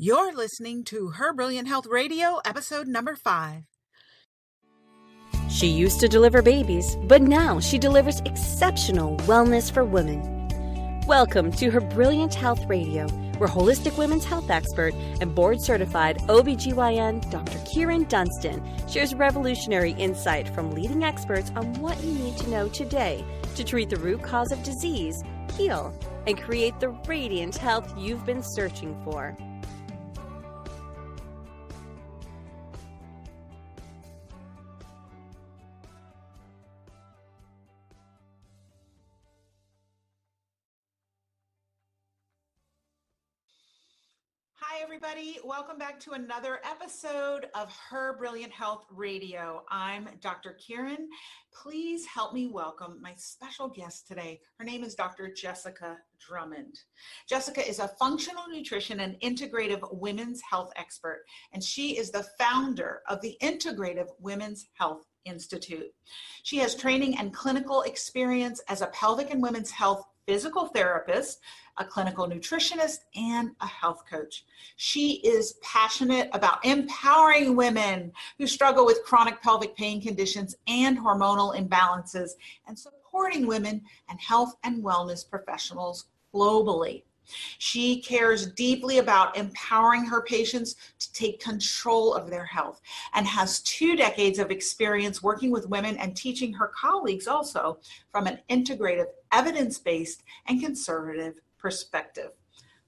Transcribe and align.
You're 0.00 0.32
listening 0.32 0.84
to 0.84 1.08
Her 1.08 1.32
Brilliant 1.32 1.66
Health 1.66 1.86
Radio, 1.88 2.38
episode 2.44 2.86
number 2.86 3.16
five. 3.16 3.64
She 5.50 5.66
used 5.66 5.98
to 5.98 6.06
deliver 6.06 6.40
babies, 6.40 6.96
but 7.08 7.20
now 7.20 7.58
she 7.58 7.78
delivers 7.78 8.20
exceptional 8.20 9.16
wellness 9.26 9.72
for 9.72 9.82
women. 9.82 11.02
Welcome 11.08 11.50
to 11.54 11.72
Her 11.72 11.80
Brilliant 11.80 12.32
Health 12.32 12.64
Radio, 12.68 13.08
where 13.38 13.48
holistic 13.48 13.98
women's 13.98 14.24
health 14.24 14.48
expert 14.50 14.94
and 15.20 15.34
board 15.34 15.60
certified 15.60 16.18
OBGYN 16.28 17.28
Dr. 17.32 17.58
Kyrin 17.66 18.08
Dunston 18.08 18.62
shares 18.88 19.16
revolutionary 19.16 19.94
insight 19.94 20.48
from 20.54 20.70
leading 20.70 21.02
experts 21.02 21.50
on 21.56 21.74
what 21.80 22.00
you 22.04 22.12
need 22.12 22.36
to 22.36 22.50
know 22.50 22.68
today 22.68 23.24
to 23.56 23.64
treat 23.64 23.90
the 23.90 23.96
root 23.96 24.22
cause 24.22 24.52
of 24.52 24.62
disease, 24.62 25.20
heal, 25.54 25.92
and 26.28 26.40
create 26.40 26.78
the 26.78 26.90
radiant 27.08 27.56
health 27.56 27.92
you've 27.98 28.24
been 28.24 28.44
searching 28.44 28.96
for. 29.02 29.36
Everybody. 45.00 45.38
Welcome 45.44 45.78
back 45.78 46.00
to 46.00 46.12
another 46.12 46.58
episode 46.64 47.46
of 47.54 47.72
Her 47.88 48.16
Brilliant 48.18 48.52
Health 48.52 48.84
Radio. 48.90 49.62
I'm 49.70 50.08
Dr. 50.20 50.58
Kyrin. 50.58 51.06
Please 51.52 52.04
help 52.04 52.34
me 52.34 52.48
welcome 52.48 52.98
my 53.00 53.14
special 53.16 53.68
guest 53.68 54.08
today. 54.08 54.40
Her 54.58 54.64
name 54.64 54.82
is 54.82 54.96
Dr. 54.96 55.32
Jessica 55.32 55.98
Drummond. 56.18 56.80
Jessica 57.28 57.66
is 57.68 57.78
a 57.78 57.92
functional 58.00 58.48
nutrition 58.50 58.98
and 58.98 59.14
integrative 59.20 59.86
women's 59.92 60.40
health 60.50 60.72
expert, 60.74 61.22
and 61.52 61.62
she 61.62 61.96
is 61.96 62.10
the 62.10 62.26
founder 62.36 63.02
of 63.08 63.20
the 63.20 63.36
Integrative 63.40 64.08
Women's 64.18 64.66
Health 64.74 65.04
Institute. 65.24 65.94
She 66.42 66.56
has 66.56 66.74
training 66.74 67.18
and 67.18 67.32
clinical 67.32 67.82
experience 67.82 68.60
as 68.68 68.82
a 68.82 68.88
pelvic 68.88 69.30
and 69.30 69.42
women's 69.42 69.70
health 69.70 70.02
physical 70.28 70.66
therapist, 70.66 71.40
a 71.78 71.84
clinical 71.84 72.28
nutritionist, 72.28 72.98
and 73.16 73.50
a 73.62 73.66
health 73.66 74.02
coach. 74.08 74.44
She 74.76 75.22
is 75.24 75.54
passionate 75.62 76.28
about 76.34 76.62
empowering 76.66 77.56
women 77.56 78.12
who 78.36 78.46
struggle 78.46 78.84
with 78.84 79.02
chronic 79.06 79.40
pelvic 79.40 79.74
pain 79.74 80.02
conditions 80.02 80.54
and 80.66 80.98
hormonal 80.98 81.56
imbalances 81.58 82.32
and 82.66 82.78
supporting 82.78 83.46
women 83.46 83.80
and 84.10 84.20
health 84.20 84.54
and 84.64 84.84
wellness 84.84 85.28
professionals 85.28 86.04
globally. 86.34 87.04
She 87.58 88.00
cares 88.00 88.46
deeply 88.52 88.98
about 88.98 89.36
empowering 89.36 90.04
her 90.04 90.22
patients 90.22 90.76
to 90.98 91.12
take 91.12 91.40
control 91.40 92.14
of 92.14 92.30
their 92.30 92.44
health 92.44 92.80
and 93.14 93.26
has 93.26 93.60
two 93.60 93.96
decades 93.96 94.38
of 94.38 94.50
experience 94.50 95.22
working 95.22 95.50
with 95.50 95.68
women 95.68 95.96
and 95.96 96.16
teaching 96.16 96.52
her 96.52 96.68
colleagues 96.68 97.26
also 97.26 97.78
from 98.10 98.26
an 98.26 98.38
integrative, 98.50 99.06
evidence 99.32 99.78
based, 99.78 100.22
and 100.46 100.62
conservative 100.62 101.40
perspective. 101.58 102.30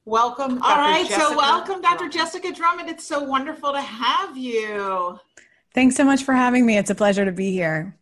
Welcome. 0.05 0.59
Dr. 0.59 0.65
All 0.65 0.79
right, 0.79 1.07
Jessica 1.07 1.21
so 1.21 1.37
welcome, 1.37 1.83
Dr. 1.83 2.09
Jessica 2.09 2.53
Drummond. 2.53 2.89
It's 2.89 3.07
so 3.07 3.23
wonderful 3.23 3.73
to 3.73 3.81
have 3.81 4.37
you. 4.37 5.19
Thanks 5.75 5.95
so 5.95 6.05
much 6.05 6.25
for 6.25 6.35
having 6.35 6.67
me. 6.67 6.79
It's 6.79 6.91
a 6.91 6.95
pleasure 6.95 7.25
to 7.25 7.33
be 7.33 7.53
here. 7.53 7.97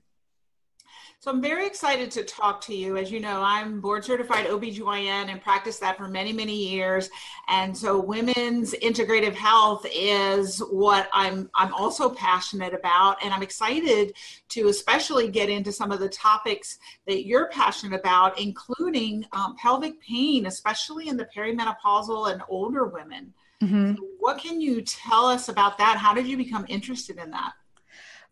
So 1.20 1.32
I'm 1.32 1.42
very 1.42 1.66
excited 1.66 2.12
to 2.12 2.22
talk 2.22 2.60
to 2.62 2.74
you. 2.74 2.96
As 2.96 3.10
you 3.10 3.18
know, 3.18 3.42
I'm 3.42 3.80
board 3.80 4.04
certified 4.04 4.46
OBGYN 4.46 5.30
and 5.30 5.42
practiced 5.42 5.80
that 5.80 5.96
for 5.96 6.06
many, 6.06 6.32
many 6.32 6.54
years. 6.54 7.10
And 7.48 7.76
so 7.76 7.98
women's 7.98 8.72
integrative 8.74 9.34
health 9.34 9.84
is 9.92 10.60
what 10.60 11.08
I'm 11.12 11.50
I'm 11.56 11.74
also 11.74 12.08
passionate 12.08 12.72
about. 12.72 13.16
And 13.24 13.34
I'm 13.34 13.42
excited 13.42 14.14
to 14.50 14.68
especially 14.68 15.28
get 15.28 15.48
into 15.48 15.72
some 15.72 15.90
of 15.90 15.98
the 15.98 16.08
topics 16.08 16.78
that 17.08 17.26
you're 17.26 17.48
passionate 17.48 17.98
about, 17.98 18.38
including 18.38 19.26
um, 19.32 19.56
pelvic 19.56 20.00
pain, 20.00 20.46
especially 20.46 21.08
in 21.08 21.16
the 21.16 21.28
perimenopausal 21.36 22.30
and 22.30 22.42
older 22.48 22.84
women. 22.84 23.34
Mhm. 23.60 23.96
What 24.20 24.38
can 24.38 24.60
you 24.60 24.82
tell 24.82 25.26
us 25.26 25.48
about 25.48 25.78
that? 25.78 25.96
How 25.96 26.14
did 26.14 26.28
you 26.28 26.36
become 26.36 26.64
interested 26.68 27.18
in 27.18 27.32
that? 27.32 27.54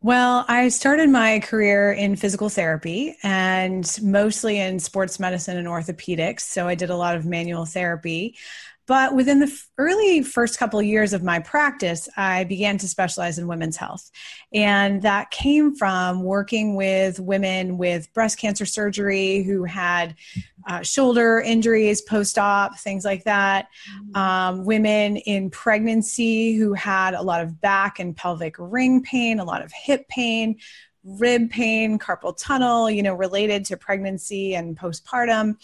Well, 0.07 0.45
I 0.47 0.69
started 0.69 1.11
my 1.11 1.41
career 1.41 1.91
in 1.91 2.15
physical 2.15 2.49
therapy 2.49 3.17
and 3.25 3.85
mostly 4.01 4.57
in 4.57 4.79
sports 4.79 5.19
medicine 5.19 5.57
and 5.57 5.67
orthopedics. 5.67 6.43
So 6.43 6.69
I 6.69 6.77
did 6.77 6.91
a 6.91 6.97
lot 6.97 7.17
of 7.17 7.27
manual 7.27 7.65
therapy. 7.65 8.37
But 8.87 9.15
within 9.15 9.41
the 9.41 9.53
early 9.79 10.23
first 10.23 10.59
couple 10.59 10.79
of 10.79 10.87
years 10.87 11.13
of 11.13 11.23
my 11.23 11.41
practice, 11.41 12.09
I 12.17 12.45
began 12.45 12.79
to 12.79 12.89
specialize 12.89 13.39
in 13.39 13.49
women's 13.49 13.77
health. 13.77 14.11
And 14.53 15.03
that 15.03 15.31
came 15.31 15.75
from 15.75 16.23
working 16.23 16.77
with 16.77 17.19
women 17.19 17.79
with 17.79 18.13
breast 18.15 18.39
cancer 18.39 18.65
surgery 18.65 19.43
who 19.43 19.65
had 19.65 20.15
uh, 20.69 20.83
shoulder 20.83 21.41
injuries 21.41 22.03
post 22.03 22.39
op, 22.39 22.79
things 22.79 23.05
like 23.05 23.25
that. 23.25 23.69
Um, 24.15 24.65
women 24.65 25.17
in 25.17 25.51
pregnancy 25.51 26.55
who 26.55 26.73
had 26.73 27.15
a 27.15 27.23
lot 27.23 27.41
of 27.41 27.61
back 27.61 27.99
and 27.99 28.17
pelvic 28.17 28.57
ring 28.59 29.03
pain, 29.03 29.39
a 29.39 29.45
lot 29.45 29.65
of 29.65 29.73
hip 29.73 30.09
pain, 30.09 30.59
rib 31.07 31.51
pain, 31.51 31.99
carpal 31.99 32.37
tunnel, 32.37 32.91
you 32.91 33.03
know, 33.03 33.15
related 33.15 33.65
to 33.67 33.77
pregnancy 33.77 34.55
and 34.55 34.77
postpartum. 34.77 35.57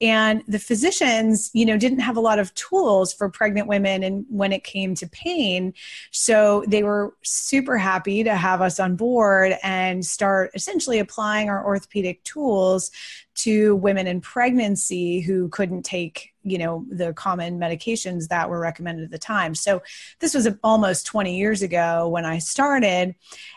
And 0.00 0.42
the 0.46 0.58
physicians, 0.58 1.50
you 1.54 1.64
know, 1.64 1.78
didn't 1.78 2.00
have 2.00 2.16
a 2.16 2.20
lot 2.20 2.38
of 2.38 2.54
tools 2.54 3.12
for 3.12 3.28
pregnant 3.28 3.66
women 3.66 4.02
and 4.02 4.26
when 4.28 4.52
it 4.52 4.62
came 4.62 4.94
to 4.96 5.08
pain. 5.08 5.72
So 6.10 6.64
they 6.68 6.82
were 6.82 7.14
super 7.22 7.78
happy 7.78 8.22
to 8.24 8.34
have 8.34 8.60
us 8.60 8.78
on 8.78 8.96
board 8.96 9.54
and 9.62 10.04
start 10.04 10.50
essentially 10.54 10.98
applying 10.98 11.48
our 11.48 11.64
orthopedic 11.64 12.22
tools 12.24 12.90
to 13.36 13.76
women 13.76 14.06
in 14.06 14.20
pregnancy 14.20 15.20
who 15.20 15.48
couldn't 15.48 15.82
take 15.82 16.29
you 16.42 16.58
know 16.58 16.84
the 16.90 17.12
common 17.14 17.58
medications 17.58 18.28
that 18.28 18.48
were 18.48 18.60
recommended 18.60 19.04
at 19.04 19.10
the 19.10 19.18
time. 19.18 19.54
So 19.54 19.82
this 20.20 20.34
was 20.34 20.48
almost 20.62 21.06
20 21.06 21.36
years 21.36 21.62
ago 21.62 22.08
when 22.08 22.24
i 22.24 22.38
started. 22.38 23.14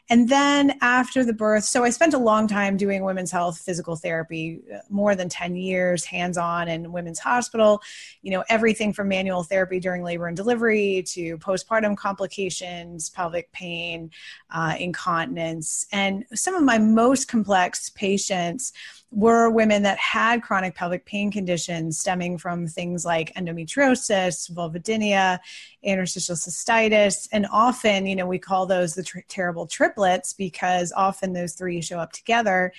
And 0.09 0.29
then 0.29 0.77
after 0.81 1.23
the 1.23 1.33
birth 1.33 1.63
so 1.63 1.83
i 1.83 1.89
spent 1.89 2.13
a 2.13 2.17
long 2.17 2.47
time 2.47 2.77
doing 2.77 3.03
women's 3.03 3.31
health 3.31 3.57
physical 3.59 3.95
therapy 3.95 4.61
uh, 4.73 4.79
more 4.89 5.16
than 5.16 5.29
10 5.29 5.55
years 5.55 6.05
hands 6.05 6.38
on 6.38 6.67
in 6.67 6.91
women's 6.91 7.19
hospital 7.19 7.81
you 8.21 8.31
know 8.31 8.44
everything 8.49 8.94
from 8.94 9.07
manual 9.07 9.44
therapy 9.44 9.79
during 9.79 10.03
labor 10.03 10.27
and 10.27 10.38
delivery 10.38 11.03
to 11.07 11.38
postpartum 11.38 11.95
complications 11.97 13.09
pelvic 13.09 13.51
pain 13.51 14.11
uh, 14.53 14.75
incontinence. 14.79 15.88
And 15.91 16.25
some 16.33 16.55
of 16.55 16.63
my 16.63 16.77
most 16.77 17.27
complex 17.27 17.89
patients 17.89 18.73
were 19.13 19.50
women 19.50 19.84
that 19.84 19.97
had 19.97 20.41
chronic 20.41 20.75
pelvic 20.75 21.06
pain 21.06 21.31
conditions 21.31 22.00
stemming 22.00 22.38
from 22.38 22.68
things 22.68 23.06
like 23.06 23.34
endometriosis, 23.35 24.51
vulvodynia, 24.51 25.40
interstitial 25.84 26.35
cystitis, 26.35 27.28
and 27.31 27.46
often, 27.51 28.06
you 28.07 28.16
know, 28.16 28.25
we 28.25 28.40
call 28.40 28.66
those 28.66 28.96
the 28.96 29.03
tr- 29.03 29.19
terrible 29.28 29.68
triplets 29.68 30.34
because 30.34 30.91
often 30.94 31.34
those 31.34 31.53
three 31.53 31.81
show 31.81 32.00
up 32.00 32.12
together 32.12 32.74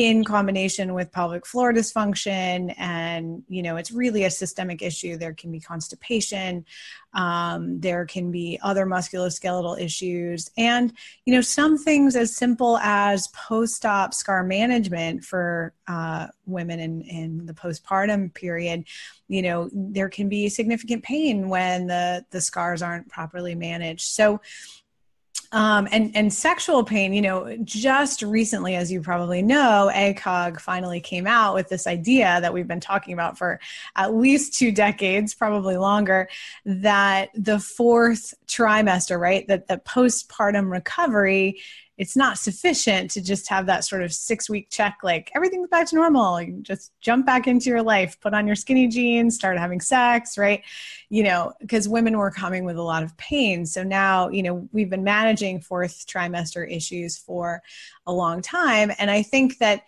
in 0.00 0.24
combination 0.24 0.94
with 0.94 1.12
pelvic 1.12 1.44
floor 1.44 1.72
dysfunction. 1.72 2.74
And 2.78 3.42
you 3.48 3.62
know 3.62 3.76
it's 3.76 3.92
really 3.92 4.24
a 4.24 4.30
systemic 4.30 4.82
issue. 4.82 5.16
There 5.16 5.34
can 5.34 5.52
be 5.52 5.60
constipation. 5.60 6.64
Um, 7.12 7.80
there 7.80 8.06
can 8.06 8.30
be 8.30 8.58
other 8.62 8.86
musculoskeletal 8.86 9.80
issues. 9.80 10.50
And 10.56 10.92
you 11.26 11.34
know 11.34 11.42
some 11.42 11.76
things 11.76 12.16
as 12.16 12.34
simple 12.34 12.78
as 12.78 13.28
post-op 13.28 14.14
scar 14.14 14.42
management 14.42 15.24
for 15.24 15.74
uh, 15.86 16.28
women 16.46 16.80
in, 16.80 17.02
in 17.02 17.46
the 17.46 17.54
postpartum 17.54 18.32
period 18.34 18.84
you 19.30 19.42
know 19.42 19.70
there 19.72 20.08
can 20.08 20.28
be 20.28 20.48
significant 20.48 21.04
pain 21.04 21.48
when 21.48 21.86
the 21.86 22.24
the 22.30 22.40
scars 22.40 22.82
aren't 22.82 23.08
properly 23.08 23.54
managed. 23.54 24.08
So 24.08 24.40
um, 25.52 25.88
and 25.90 26.14
and 26.14 26.32
sexual 26.32 26.84
pain 26.84 27.12
you 27.12 27.22
know 27.22 27.56
just 27.64 28.22
recently 28.22 28.76
as 28.76 28.90
you 28.90 29.00
probably 29.00 29.42
know 29.42 29.90
ACOG 29.92 30.60
finally 30.60 31.00
came 31.00 31.26
out 31.26 31.54
with 31.54 31.68
this 31.68 31.86
idea 31.86 32.38
that 32.40 32.52
we've 32.52 32.68
been 32.68 32.80
talking 32.80 33.12
about 33.12 33.36
for 33.36 33.58
at 33.96 34.14
least 34.14 34.54
two 34.54 34.70
decades 34.70 35.34
probably 35.34 35.76
longer 35.76 36.28
that 36.64 37.30
the 37.34 37.58
fourth 37.58 38.34
trimester 38.46 39.18
right 39.18 39.46
that 39.48 39.66
the 39.66 39.78
postpartum 39.78 40.70
recovery 40.70 41.60
it's 42.00 42.16
not 42.16 42.38
sufficient 42.38 43.10
to 43.10 43.20
just 43.20 43.46
have 43.50 43.66
that 43.66 43.84
sort 43.84 44.02
of 44.02 44.10
six 44.10 44.48
week 44.48 44.68
check 44.70 44.96
like 45.02 45.30
everything's 45.34 45.68
back 45.68 45.86
to 45.86 45.96
normal. 45.96 46.40
You 46.40 46.60
just 46.62 46.92
jump 47.02 47.26
back 47.26 47.46
into 47.46 47.68
your 47.68 47.82
life 47.82 48.18
put 48.20 48.32
on 48.32 48.46
your 48.46 48.56
skinny 48.56 48.88
jeans 48.88 49.34
start 49.34 49.58
having 49.58 49.82
sex 49.82 50.38
right? 50.38 50.62
You 51.10 51.24
know 51.24 51.52
because 51.60 51.90
women 51.90 52.16
were 52.16 52.30
coming 52.30 52.64
with 52.64 52.78
a 52.78 52.82
lot 52.82 53.02
of 53.02 53.14
pain. 53.18 53.66
So 53.66 53.82
now 53.82 54.30
you 54.30 54.42
know 54.42 54.66
we've 54.72 54.88
been 54.88 55.04
managing 55.04 55.60
fourth 55.60 56.06
trimester 56.06 56.66
issues 56.74 57.18
for 57.18 57.62
a 58.06 58.12
long 58.14 58.40
time. 58.40 58.90
And 58.98 59.10
i 59.10 59.22
think 59.22 59.58
that 59.58 59.82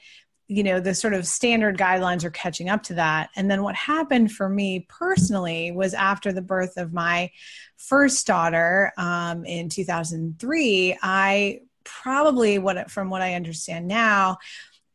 you 0.48 0.62
know 0.62 0.80
the 0.80 0.94
sort 0.94 1.14
of 1.14 1.26
standard 1.26 1.78
guidelines 1.78 2.24
are 2.24 2.30
catching 2.30 2.68
up 2.68 2.82
to 2.84 2.94
that. 2.94 3.30
And 3.36 3.50
then 3.50 3.62
what 3.62 3.74
happened 3.74 4.32
for 4.32 4.50
me 4.50 4.86
personally 4.86 5.72
was 5.72 5.94
after 5.94 6.30
the 6.30 6.42
birth 6.42 6.76
of 6.76 6.92
my 6.92 7.30
first 7.78 8.26
daughter 8.26 8.92
um, 8.98 9.44
in 9.46 9.68
2003 9.68 10.98
i 11.02 11.60
probably 11.84 12.58
what 12.58 12.90
from 12.90 13.10
what 13.10 13.22
i 13.22 13.34
understand 13.34 13.86
now 13.86 14.36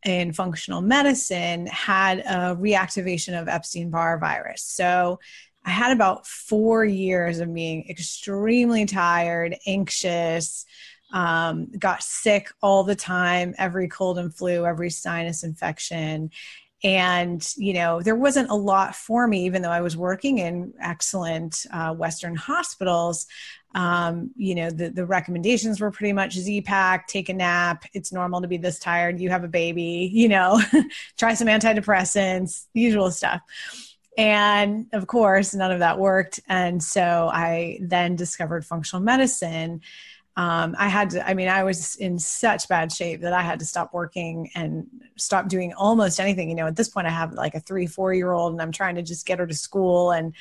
in 0.05 0.31
functional 0.31 0.81
medicine 0.81 1.65
had 1.67 2.19
a 2.19 2.55
reactivation 2.55 3.39
of 3.39 3.47
epstein-barr 3.47 4.19
virus 4.19 4.63
so 4.63 5.19
i 5.65 5.69
had 5.69 5.91
about 5.91 6.25
four 6.25 6.85
years 6.85 7.39
of 7.39 7.53
being 7.53 7.87
extremely 7.89 8.85
tired 8.85 9.55
anxious 9.65 10.65
um, 11.11 11.67
got 11.77 12.03
sick 12.03 12.51
all 12.61 12.83
the 12.83 12.95
time, 12.95 13.55
every 13.57 13.87
cold 13.87 14.17
and 14.17 14.33
flu, 14.33 14.65
every 14.65 14.89
sinus 14.89 15.43
infection. 15.43 16.31
And, 16.83 17.45
you 17.57 17.73
know, 17.73 18.01
there 18.01 18.15
wasn't 18.15 18.49
a 18.49 18.55
lot 18.55 18.95
for 18.95 19.27
me, 19.27 19.45
even 19.45 19.61
though 19.61 19.71
I 19.71 19.81
was 19.81 19.97
working 19.97 20.37
in 20.39 20.73
excellent 20.79 21.65
uh, 21.71 21.93
Western 21.93 22.35
hospitals. 22.35 23.25
Um, 23.75 24.31
you 24.35 24.55
know, 24.55 24.69
the, 24.69 24.89
the 24.89 25.05
recommendations 25.05 25.79
were 25.79 25.91
pretty 25.91 26.13
much 26.13 26.33
Z-Pak, 26.33 27.07
take 27.07 27.29
a 27.29 27.33
nap. 27.33 27.85
It's 27.93 28.11
normal 28.11 28.41
to 28.41 28.47
be 28.47 28.57
this 28.57 28.79
tired. 28.79 29.19
You 29.19 29.29
have 29.29 29.43
a 29.43 29.49
baby, 29.49 30.09
you 30.11 30.29
know, 30.29 30.61
try 31.17 31.33
some 31.33 31.47
antidepressants, 31.47 32.65
usual 32.73 33.11
stuff. 33.11 33.41
And 34.17 34.87
of 34.93 35.05
course, 35.05 35.53
none 35.53 35.71
of 35.71 35.79
that 35.79 35.99
worked. 35.99 36.39
And 36.49 36.81
so 36.81 37.29
I 37.31 37.77
then 37.81 38.15
discovered 38.15 38.65
functional 38.65 39.03
medicine 39.03 39.81
um, 40.37 40.75
I 40.77 40.87
had 40.87 41.09
to, 41.09 41.27
I 41.27 41.33
mean, 41.33 41.47
I 41.47 41.63
was 41.63 41.95
in 41.95 42.19
such 42.19 42.67
bad 42.67 42.91
shape 42.91 43.21
that 43.21 43.33
I 43.33 43.41
had 43.41 43.57
to 43.57 43.65
stop 43.65 43.91
working 43.91 44.51
and 44.53 44.85
stop 45.15 45.47
doing 45.47 45.73
almost 45.73 46.19
anything. 46.19 46.47
You 46.47 46.55
know, 46.55 46.67
at 46.67 46.75
this 46.75 46.89
point, 46.89 47.07
I 47.07 47.09
have 47.09 47.33
like 47.33 47.55
a 47.55 47.59
three, 47.59 47.87
four 47.87 48.13
year 48.13 48.31
old, 48.31 48.51
and 48.51 48.61
I'm 48.61 48.71
trying 48.71 48.93
to 48.95 49.01
just 49.01 49.25
get 49.25 49.39
her 49.39 49.47
to 49.47 49.55
school 49.55 50.11
and 50.11 50.35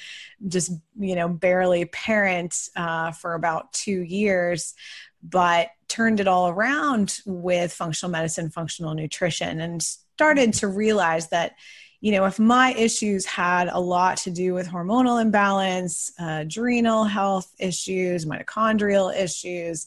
just, 0.48 0.70
you 0.98 1.14
know, 1.14 1.30
barely 1.30 1.86
parent 1.86 2.68
uh, 2.76 3.12
for 3.12 3.32
about 3.32 3.72
two 3.72 4.02
years, 4.02 4.74
but 5.22 5.68
turned 5.88 6.20
it 6.20 6.28
all 6.28 6.50
around 6.50 7.20
with 7.24 7.72
functional 7.72 8.12
medicine, 8.12 8.50
functional 8.50 8.92
nutrition, 8.92 9.60
and 9.60 9.82
started 9.82 10.52
to 10.54 10.68
realize 10.68 11.28
that 11.28 11.54
you 12.00 12.12
know, 12.12 12.24
if 12.26 12.38
my 12.38 12.72
issues 12.74 13.24
had 13.24 13.68
a 13.68 13.80
lot 13.80 14.18
to 14.18 14.30
do 14.30 14.54
with 14.54 14.68
hormonal 14.68 15.20
imbalance, 15.20 16.12
uh, 16.20 16.40
adrenal 16.42 17.04
health 17.04 17.52
issues, 17.58 18.26
mitochondrial 18.26 19.14
issues, 19.16 19.86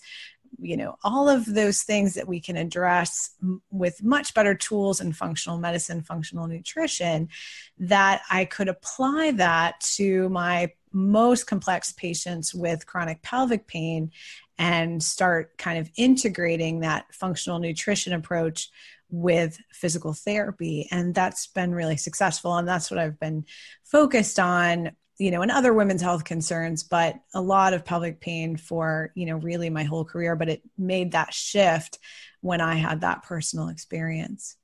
you 0.57 0.75
know, 0.75 0.97
all 1.03 1.29
of 1.29 1.45
those 1.45 1.83
things 1.83 2.15
that 2.15 2.27
we 2.27 2.39
can 2.39 2.57
address 2.57 3.31
with 3.71 4.03
much 4.03 4.33
better 4.33 4.55
tools 4.55 4.99
in 4.99 5.13
functional 5.13 5.57
medicine, 5.57 6.01
functional 6.01 6.47
nutrition, 6.47 7.29
that 7.77 8.21
I 8.29 8.45
could 8.45 8.67
apply 8.67 9.31
that 9.31 9.79
to 9.95 10.27
my 10.29 10.71
most 10.91 11.45
complex 11.45 11.93
patients 11.93 12.53
with 12.53 12.85
chronic 12.85 13.21
pelvic 13.21 13.67
pain 13.67 14.11
and 14.57 15.01
start 15.01 15.57
kind 15.57 15.79
of 15.79 15.89
integrating 15.95 16.81
that 16.81 17.13
functional 17.13 17.59
nutrition 17.59 18.13
approach 18.13 18.69
with 19.09 19.57
physical 19.71 20.13
therapy 20.13 20.87
and 20.91 21.15
that's 21.15 21.47
been 21.47 21.73
really 21.73 21.97
successful 21.97 22.55
and 22.55 22.67
that's 22.67 22.91
what 22.91 22.99
i've 22.99 23.19
been 23.19 23.43
focused 23.83 24.39
on 24.39 24.91
you 25.17 25.31
know 25.31 25.41
and 25.41 25.51
other 25.51 25.73
women's 25.73 26.01
health 26.01 26.23
concerns 26.23 26.83
but 26.83 27.15
a 27.33 27.41
lot 27.41 27.73
of 27.73 27.85
pelvic 27.85 28.21
pain 28.21 28.55
for 28.55 29.11
you 29.15 29.25
know 29.25 29.37
really 29.37 29.69
my 29.69 29.83
whole 29.83 30.05
career 30.05 30.35
but 30.35 30.49
it 30.49 30.61
made 30.77 31.11
that 31.11 31.33
shift 31.33 31.97
when 32.41 32.61
i 32.61 32.75
had 32.75 33.01
that 33.01 33.23
personal 33.23 33.69
experience 33.69 34.55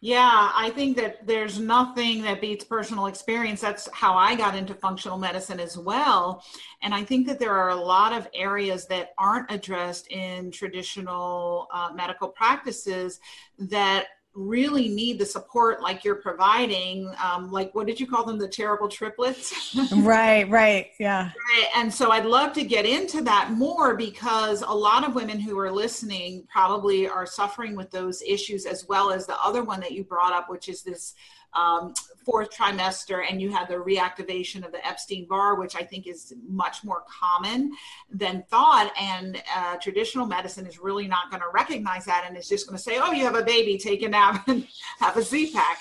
yeah, 0.00 0.52
I 0.54 0.70
think 0.70 0.96
that 0.98 1.26
there's 1.26 1.58
nothing 1.58 2.22
that 2.22 2.40
beats 2.40 2.64
personal 2.64 3.06
experience. 3.06 3.60
That's 3.60 3.88
how 3.92 4.14
I 4.14 4.36
got 4.36 4.54
into 4.54 4.72
functional 4.72 5.18
medicine 5.18 5.58
as 5.58 5.76
well. 5.76 6.44
And 6.82 6.94
I 6.94 7.02
think 7.02 7.26
that 7.26 7.40
there 7.40 7.52
are 7.52 7.70
a 7.70 7.76
lot 7.76 8.12
of 8.12 8.28
areas 8.32 8.86
that 8.86 9.12
aren't 9.18 9.50
addressed 9.50 10.06
in 10.12 10.52
traditional 10.52 11.66
uh, 11.72 11.90
medical 11.92 12.28
practices 12.28 13.18
that 13.58 14.06
really 14.38 14.88
need 14.88 15.18
the 15.18 15.26
support 15.26 15.82
like 15.82 16.04
you're 16.04 16.14
providing 16.14 17.12
um, 17.22 17.50
like 17.50 17.74
what 17.74 17.86
did 17.86 17.98
you 17.98 18.06
call 18.06 18.24
them 18.24 18.38
the 18.38 18.46
terrible 18.46 18.88
triplets 18.88 19.76
right 19.96 20.48
right 20.48 20.92
yeah 21.00 21.24
right. 21.24 21.68
and 21.74 21.92
so 21.92 22.12
i'd 22.12 22.24
love 22.24 22.52
to 22.52 22.62
get 22.62 22.86
into 22.86 23.20
that 23.20 23.50
more 23.52 23.96
because 23.96 24.62
a 24.62 24.72
lot 24.72 25.06
of 25.06 25.14
women 25.14 25.40
who 25.40 25.58
are 25.58 25.72
listening 25.72 26.46
probably 26.48 27.08
are 27.08 27.26
suffering 27.26 27.74
with 27.74 27.90
those 27.90 28.22
issues 28.22 28.64
as 28.64 28.86
well 28.86 29.10
as 29.10 29.26
the 29.26 29.36
other 29.42 29.64
one 29.64 29.80
that 29.80 29.92
you 29.92 30.04
brought 30.04 30.32
up 30.32 30.48
which 30.48 30.68
is 30.68 30.82
this 30.82 31.14
um, 31.54 31.94
fourth 32.24 32.50
trimester 32.54 33.24
and 33.28 33.40
you 33.40 33.50
have 33.50 33.68
the 33.68 33.74
reactivation 33.74 34.64
of 34.64 34.70
the 34.70 34.86
Epstein 34.86 35.26
Barr, 35.26 35.54
which 35.54 35.74
I 35.76 35.82
think 35.82 36.06
is 36.06 36.34
much 36.46 36.84
more 36.84 37.04
common 37.08 37.72
than 38.10 38.44
thought. 38.50 38.92
And 39.00 39.42
uh, 39.56 39.76
traditional 39.76 40.26
medicine 40.26 40.66
is 40.66 40.78
really 40.78 41.08
not 41.08 41.30
going 41.30 41.40
to 41.40 41.48
recognize 41.52 42.04
that 42.04 42.24
and 42.26 42.36
is 42.36 42.48
just 42.48 42.66
going 42.66 42.76
to 42.76 42.82
say, 42.82 42.98
oh, 42.98 43.12
you 43.12 43.24
have 43.24 43.34
a 43.34 43.42
baby, 43.42 43.78
take 43.78 44.02
a 44.02 44.08
nap 44.08 44.46
and 44.46 44.66
have 45.00 45.16
a 45.16 45.22
Z 45.22 45.52
pack. 45.52 45.78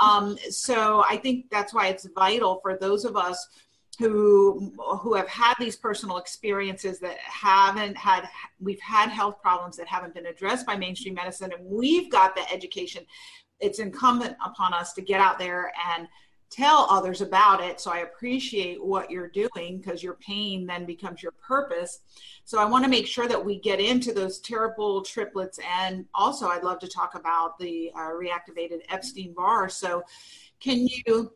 Um, 0.00 0.36
so 0.50 1.04
I 1.08 1.16
think 1.16 1.48
that's 1.50 1.72
why 1.72 1.88
it's 1.88 2.06
vital 2.14 2.58
for 2.60 2.76
those 2.76 3.04
of 3.04 3.16
us 3.16 3.46
who 3.98 4.72
who 5.00 5.14
have 5.14 5.28
had 5.28 5.54
these 5.60 5.76
personal 5.76 6.16
experiences 6.16 6.98
that 6.98 7.16
haven't 7.18 7.96
had 7.96 8.28
we've 8.60 8.80
had 8.80 9.08
health 9.08 9.40
problems 9.40 9.76
that 9.76 9.86
haven't 9.86 10.14
been 10.14 10.26
addressed 10.26 10.66
by 10.66 10.76
mainstream 10.76 11.14
medicine 11.14 11.52
and 11.52 11.64
we've 11.64 12.10
got 12.10 12.34
the 12.34 12.42
education 12.52 13.04
it's 13.64 13.78
incumbent 13.78 14.36
upon 14.44 14.74
us 14.74 14.92
to 14.92 15.00
get 15.00 15.20
out 15.20 15.38
there 15.38 15.72
and 15.90 16.06
tell 16.50 16.86
others 16.90 17.22
about 17.22 17.62
it. 17.62 17.80
So 17.80 17.90
I 17.90 17.98
appreciate 17.98 18.84
what 18.84 19.10
you're 19.10 19.30
doing 19.30 19.78
because 19.78 20.02
your 20.02 20.14
pain 20.14 20.66
then 20.66 20.84
becomes 20.84 21.22
your 21.22 21.32
purpose. 21.32 22.00
So 22.44 22.58
I 22.58 22.66
want 22.66 22.84
to 22.84 22.90
make 22.90 23.06
sure 23.06 23.26
that 23.26 23.42
we 23.42 23.58
get 23.58 23.80
into 23.80 24.12
those 24.12 24.38
terrible 24.38 25.02
triplets. 25.02 25.58
And 25.80 26.04
also, 26.14 26.48
I'd 26.48 26.62
love 26.62 26.78
to 26.80 26.88
talk 26.88 27.14
about 27.14 27.58
the 27.58 27.90
uh, 27.96 28.10
reactivated 28.10 28.80
Epstein 28.90 29.32
Barr. 29.32 29.68
So, 29.68 30.04
can 30.60 30.86
you? 30.86 31.32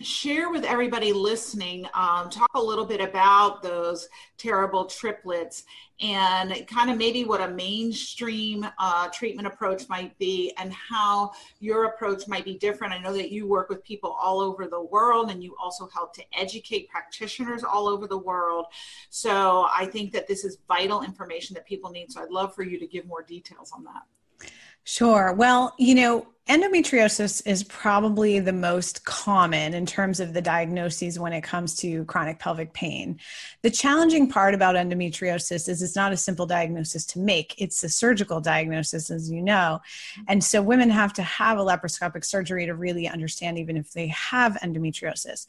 Share 0.00 0.50
with 0.50 0.64
everybody 0.64 1.12
listening, 1.12 1.86
um, 1.94 2.28
talk 2.28 2.50
a 2.54 2.60
little 2.60 2.84
bit 2.84 3.00
about 3.00 3.62
those 3.62 4.08
terrible 4.36 4.84
triplets 4.84 5.64
and 6.00 6.66
kind 6.66 6.90
of 6.90 6.98
maybe 6.98 7.24
what 7.24 7.40
a 7.40 7.48
mainstream 7.48 8.66
uh, 8.78 9.08
treatment 9.08 9.46
approach 9.46 9.88
might 9.88 10.16
be 10.18 10.52
and 10.58 10.72
how 10.72 11.32
your 11.60 11.86
approach 11.86 12.28
might 12.28 12.44
be 12.44 12.58
different. 12.58 12.92
I 12.92 12.98
know 12.98 13.14
that 13.14 13.30
you 13.30 13.46
work 13.46 13.70
with 13.70 13.82
people 13.82 14.14
all 14.20 14.40
over 14.40 14.66
the 14.66 14.82
world 14.82 15.30
and 15.30 15.42
you 15.42 15.56
also 15.58 15.88
help 15.88 16.12
to 16.14 16.22
educate 16.38 16.90
practitioners 16.90 17.64
all 17.64 17.88
over 17.88 18.06
the 18.06 18.18
world. 18.18 18.66
So 19.08 19.66
I 19.74 19.86
think 19.86 20.12
that 20.12 20.28
this 20.28 20.44
is 20.44 20.58
vital 20.68 21.02
information 21.02 21.54
that 21.54 21.66
people 21.66 21.90
need. 21.90 22.12
So 22.12 22.22
I'd 22.22 22.30
love 22.30 22.54
for 22.54 22.62
you 22.62 22.78
to 22.78 22.86
give 22.86 23.06
more 23.06 23.22
details 23.22 23.72
on 23.72 23.84
that. 23.84 24.50
Sure. 24.84 25.32
Well, 25.32 25.74
you 25.78 25.94
know, 25.94 26.26
endometriosis 26.48 27.42
is 27.44 27.64
probably 27.64 28.38
the 28.38 28.52
most 28.52 29.04
common 29.04 29.74
in 29.74 29.84
terms 29.84 30.20
of 30.20 30.32
the 30.32 30.40
diagnoses 30.40 31.18
when 31.18 31.32
it 31.32 31.40
comes 31.40 31.74
to 31.74 32.04
chronic 32.04 32.38
pelvic 32.38 32.72
pain. 32.72 33.18
The 33.62 33.70
challenging 33.70 34.30
part 34.30 34.54
about 34.54 34.76
endometriosis 34.76 35.68
is 35.68 35.82
it's 35.82 35.96
not 35.96 36.12
a 36.12 36.16
simple 36.16 36.46
diagnosis 36.46 37.04
to 37.06 37.18
make, 37.18 37.54
it's 37.58 37.82
a 37.82 37.88
surgical 37.88 38.40
diagnosis, 38.40 39.10
as 39.10 39.28
you 39.28 39.42
know. 39.42 39.80
And 40.28 40.42
so 40.44 40.62
women 40.62 40.88
have 40.90 41.12
to 41.14 41.22
have 41.22 41.58
a 41.58 41.64
laparoscopic 41.64 42.24
surgery 42.24 42.66
to 42.66 42.74
really 42.74 43.08
understand, 43.08 43.58
even 43.58 43.76
if 43.76 43.92
they 43.92 44.06
have 44.08 44.56
endometriosis. 44.62 45.46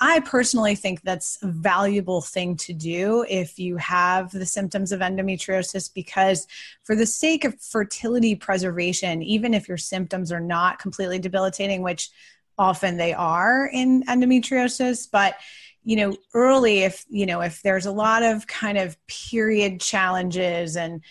I 0.00 0.20
personally 0.20 0.74
think 0.74 1.02
that's 1.02 1.38
a 1.42 1.46
valuable 1.46 2.22
thing 2.22 2.56
to 2.56 2.72
do 2.72 3.24
if 3.28 3.58
you 3.58 3.76
have 3.76 4.32
the 4.32 4.46
symptoms 4.46 4.90
of 4.90 5.00
endometriosis 5.00 5.92
because, 5.92 6.48
for 6.82 6.96
the 6.96 7.06
sake 7.06 7.44
of 7.44 7.60
fertility 7.60 8.34
preservation, 8.34 9.22
even 9.22 9.54
if 9.54 9.68
your 9.68 9.76
symptoms 9.76 10.32
are 10.32 10.39
are 10.40 10.46
not 10.46 10.78
completely 10.78 11.18
debilitating, 11.18 11.82
which 11.82 12.10
often 12.58 12.96
they 12.96 13.12
are 13.12 13.66
in 13.72 14.02
endometriosis, 14.04 15.08
but 15.10 15.34
you 15.82 15.96
know 15.96 16.14
early 16.34 16.80
if 16.80 17.06
you 17.08 17.24
know 17.24 17.40
if 17.40 17.62
there's 17.62 17.86
a 17.86 17.92
lot 17.92 18.22
of 18.22 18.46
kind 18.46 18.76
of 18.76 18.96
period 19.06 19.80
challenges 19.80 20.76
and 20.76 21.02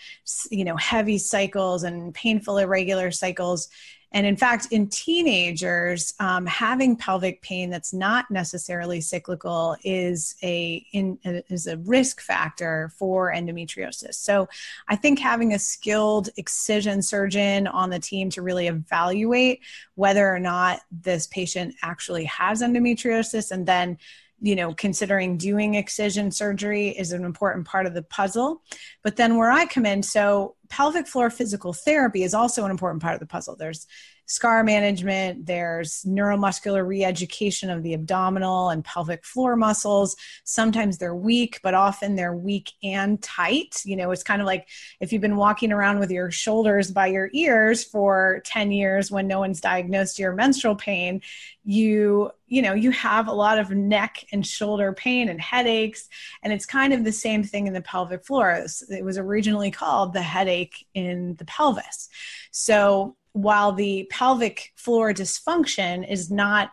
you 0.50 0.64
know 0.64 0.76
heavy 0.76 1.18
cycles 1.18 1.82
and 1.82 2.14
painful 2.14 2.56
irregular 2.56 3.10
cycles 3.10 3.68
and 4.12 4.26
in 4.26 4.36
fact, 4.36 4.68
in 4.72 4.88
teenagers, 4.88 6.14
um, 6.18 6.44
having 6.46 6.96
pelvic 6.96 7.42
pain 7.42 7.70
that's 7.70 7.92
not 7.92 8.28
necessarily 8.30 9.00
cyclical 9.00 9.76
is 9.84 10.34
a 10.42 10.84
in, 10.92 11.18
is 11.24 11.68
a 11.68 11.76
risk 11.78 12.20
factor 12.20 12.90
for 12.96 13.32
endometriosis. 13.32 14.14
So, 14.14 14.48
I 14.88 14.96
think 14.96 15.20
having 15.20 15.54
a 15.54 15.58
skilled 15.58 16.28
excision 16.36 17.02
surgeon 17.02 17.68
on 17.68 17.90
the 17.90 18.00
team 18.00 18.30
to 18.30 18.42
really 18.42 18.66
evaluate 18.66 19.60
whether 19.94 20.28
or 20.28 20.40
not 20.40 20.80
this 20.90 21.28
patient 21.28 21.76
actually 21.82 22.24
has 22.24 22.62
endometriosis, 22.62 23.52
and 23.52 23.64
then 23.64 23.96
you 24.40 24.56
know, 24.56 24.72
considering 24.72 25.36
doing 25.36 25.74
excision 25.74 26.30
surgery 26.30 26.88
is 26.88 27.12
an 27.12 27.24
important 27.24 27.66
part 27.66 27.86
of 27.86 27.94
the 27.94 28.02
puzzle. 28.02 28.62
But 29.02 29.16
then 29.16 29.36
where 29.36 29.50
I 29.50 29.66
come 29.66 29.86
in, 29.86 30.02
so 30.02 30.56
pelvic 30.68 31.06
floor 31.06 31.30
physical 31.30 31.72
therapy 31.72 32.22
is 32.22 32.34
also 32.34 32.64
an 32.64 32.70
important 32.70 33.02
part 33.02 33.14
of 33.14 33.20
the 33.20 33.26
puzzle. 33.26 33.56
There's 33.56 33.86
scar 34.30 34.62
management, 34.62 35.44
there's 35.44 36.04
neuromuscular 36.04 36.86
re 36.86 37.04
education 37.04 37.68
of 37.68 37.82
the 37.82 37.94
abdominal 37.94 38.68
and 38.68 38.84
pelvic 38.84 39.24
floor 39.24 39.56
muscles. 39.56 40.14
Sometimes 40.44 40.98
they're 40.98 41.16
weak, 41.16 41.58
but 41.64 41.74
often 41.74 42.14
they're 42.14 42.36
weak 42.36 42.70
and 42.80 43.20
tight. 43.20 43.82
You 43.84 43.96
know, 43.96 44.12
it's 44.12 44.22
kind 44.22 44.40
of 44.40 44.46
like 44.46 44.68
if 45.00 45.12
you've 45.12 45.20
been 45.20 45.36
walking 45.36 45.72
around 45.72 45.98
with 45.98 46.12
your 46.12 46.30
shoulders 46.30 46.92
by 46.92 47.08
your 47.08 47.28
ears 47.32 47.82
for 47.82 48.40
10 48.44 48.70
years 48.70 49.10
when 49.10 49.26
no 49.26 49.40
one's 49.40 49.60
diagnosed 49.60 50.20
your 50.20 50.32
menstrual 50.32 50.76
pain, 50.76 51.22
you 51.64 52.30
you 52.46 52.62
know 52.62 52.72
you 52.72 52.90
have 52.90 53.28
a 53.28 53.32
lot 53.32 53.58
of 53.58 53.70
neck 53.70 54.24
and 54.32 54.46
shoulder 54.46 54.92
pain 54.92 55.28
and 55.28 55.40
headaches 55.40 56.08
and 56.42 56.52
it's 56.52 56.64
kind 56.64 56.94
of 56.94 57.04
the 57.04 57.12
same 57.12 57.44
thing 57.44 57.66
in 57.66 57.74
the 57.74 57.82
pelvic 57.82 58.24
floor 58.24 58.64
it 58.88 59.04
was 59.04 59.18
originally 59.18 59.70
called 59.70 60.14
the 60.14 60.22
headache 60.22 60.86
in 60.94 61.34
the 61.36 61.44
pelvis 61.44 62.08
so 62.50 63.14
while 63.32 63.72
the 63.72 64.06
pelvic 64.10 64.72
floor 64.76 65.12
dysfunction 65.12 66.08
is 66.08 66.30
not 66.30 66.70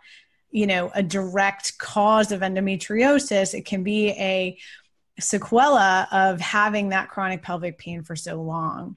you 0.49 0.65
know 0.65 0.91
a 0.95 1.03
direct 1.03 1.77
cause 1.77 2.31
of 2.31 2.41
endometriosis 2.41 3.53
it 3.53 3.65
can 3.65 3.83
be 3.83 4.09
a 4.11 4.57
sequela 5.19 6.07
of 6.11 6.39
having 6.39 6.89
that 6.89 7.09
chronic 7.09 7.41
pelvic 7.41 7.77
pain 7.77 8.03
for 8.03 8.15
so 8.15 8.41
long 8.41 8.95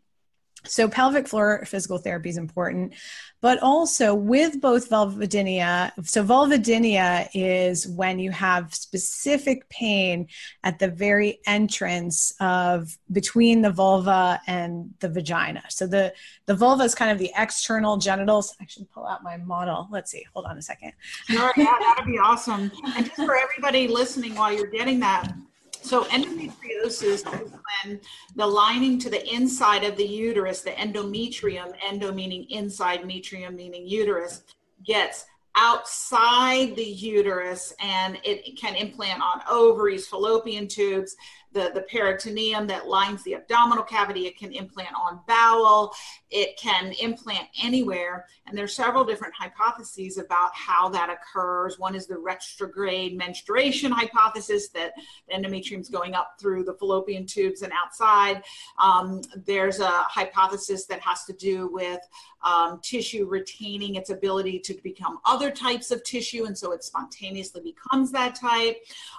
so 0.64 0.88
pelvic 0.88 1.28
floor 1.28 1.64
physical 1.66 1.98
therapy 1.98 2.28
is 2.28 2.36
important, 2.36 2.94
but 3.40 3.58
also 3.62 4.14
with 4.14 4.60
both 4.60 4.90
vulvodynia. 4.90 5.92
So 6.06 6.24
vulvodynia 6.24 7.28
is 7.34 7.88
when 7.88 8.18
you 8.18 8.30
have 8.30 8.74
specific 8.74 9.68
pain 9.68 10.28
at 10.62 10.78
the 10.78 10.88
very 10.88 11.40
entrance 11.46 12.34
of 12.40 12.96
between 13.10 13.62
the 13.62 13.70
vulva 13.70 14.40
and 14.46 14.94
the 15.00 15.08
vagina. 15.08 15.62
So 15.68 15.86
the 15.86 16.12
the 16.46 16.54
vulva 16.54 16.84
is 16.84 16.94
kind 16.94 17.10
of 17.10 17.18
the 17.18 17.30
external 17.36 17.96
genitals. 17.96 18.54
I 18.60 18.66
should 18.66 18.90
pull 18.90 19.06
out 19.06 19.22
my 19.22 19.36
model. 19.38 19.88
Let's 19.90 20.10
see. 20.10 20.24
Hold 20.34 20.46
on 20.46 20.58
a 20.58 20.62
second. 20.62 20.92
Yeah, 21.28 21.50
that'd 21.56 22.06
be 22.06 22.18
awesome. 22.18 22.70
And 22.96 23.06
just 23.06 23.16
for 23.16 23.36
everybody 23.36 23.88
listening 23.88 24.34
while 24.34 24.52
you're 24.52 24.66
getting 24.66 25.00
that, 25.00 25.32
so 25.82 26.04
endometriosis 26.04 27.02
is 27.12 27.24
when 27.24 28.00
the 28.36 28.46
lining 28.46 28.98
to 29.00 29.10
the 29.10 29.26
inside 29.32 29.84
of 29.84 29.96
the 29.96 30.06
uterus, 30.06 30.60
the 30.62 30.70
endometrium, 30.72 31.74
endo 31.86 32.12
meaning 32.12 32.46
inside, 32.50 33.02
metrium 33.02 33.54
meaning 33.54 33.86
uterus, 33.86 34.42
gets 34.84 35.26
outside 35.56 36.76
the 36.76 36.84
uterus 36.84 37.72
and 37.80 38.18
it 38.24 38.58
can 38.58 38.76
implant 38.76 39.20
on 39.22 39.42
ovaries, 39.50 40.06
fallopian 40.06 40.68
tubes, 40.68 41.16
the, 41.52 41.70
the 41.74 41.82
peritoneum 41.82 42.66
that 42.68 42.86
lines 42.86 43.22
the 43.24 43.34
abdominal 43.34 43.82
cavity. 43.82 44.26
It 44.26 44.38
can 44.38 44.52
implant 44.52 44.94
on 44.94 45.20
bowel. 45.26 45.92
It 46.30 46.56
can 46.56 46.92
implant 47.00 47.48
anywhere. 47.62 48.26
And 48.46 48.56
there's 48.56 48.74
several 48.74 49.04
different 49.04 49.34
hypotheses 49.34 50.18
about 50.18 50.50
how 50.54 50.88
that 50.90 51.10
occurs. 51.10 51.78
One 51.78 51.94
is 51.94 52.06
the 52.06 52.18
retrograde 52.18 53.16
menstruation 53.16 53.90
hypothesis 53.90 54.68
that 54.70 54.92
the 55.28 55.34
endometrium 55.34 55.80
is 55.80 55.88
going 55.88 56.14
up 56.14 56.34
through 56.38 56.64
the 56.64 56.74
fallopian 56.74 57.26
tubes 57.26 57.62
and 57.62 57.72
outside. 57.72 58.42
Um, 58.80 59.22
there's 59.44 59.80
a 59.80 59.88
hypothesis 59.88 60.86
that 60.86 61.00
has 61.00 61.24
to 61.24 61.32
do 61.32 61.68
with 61.72 62.00
um, 62.42 62.80
tissue 62.82 63.26
retaining 63.26 63.96
its 63.96 64.10
ability 64.10 64.60
to 64.60 64.74
become 64.82 65.18
other 65.26 65.50
types 65.50 65.90
of 65.90 66.02
tissue, 66.04 66.44
and 66.46 66.56
so 66.56 66.72
it 66.72 66.82
spontaneously 66.82 67.60
becomes 67.60 68.10
that 68.12 68.34
type. 68.34 68.78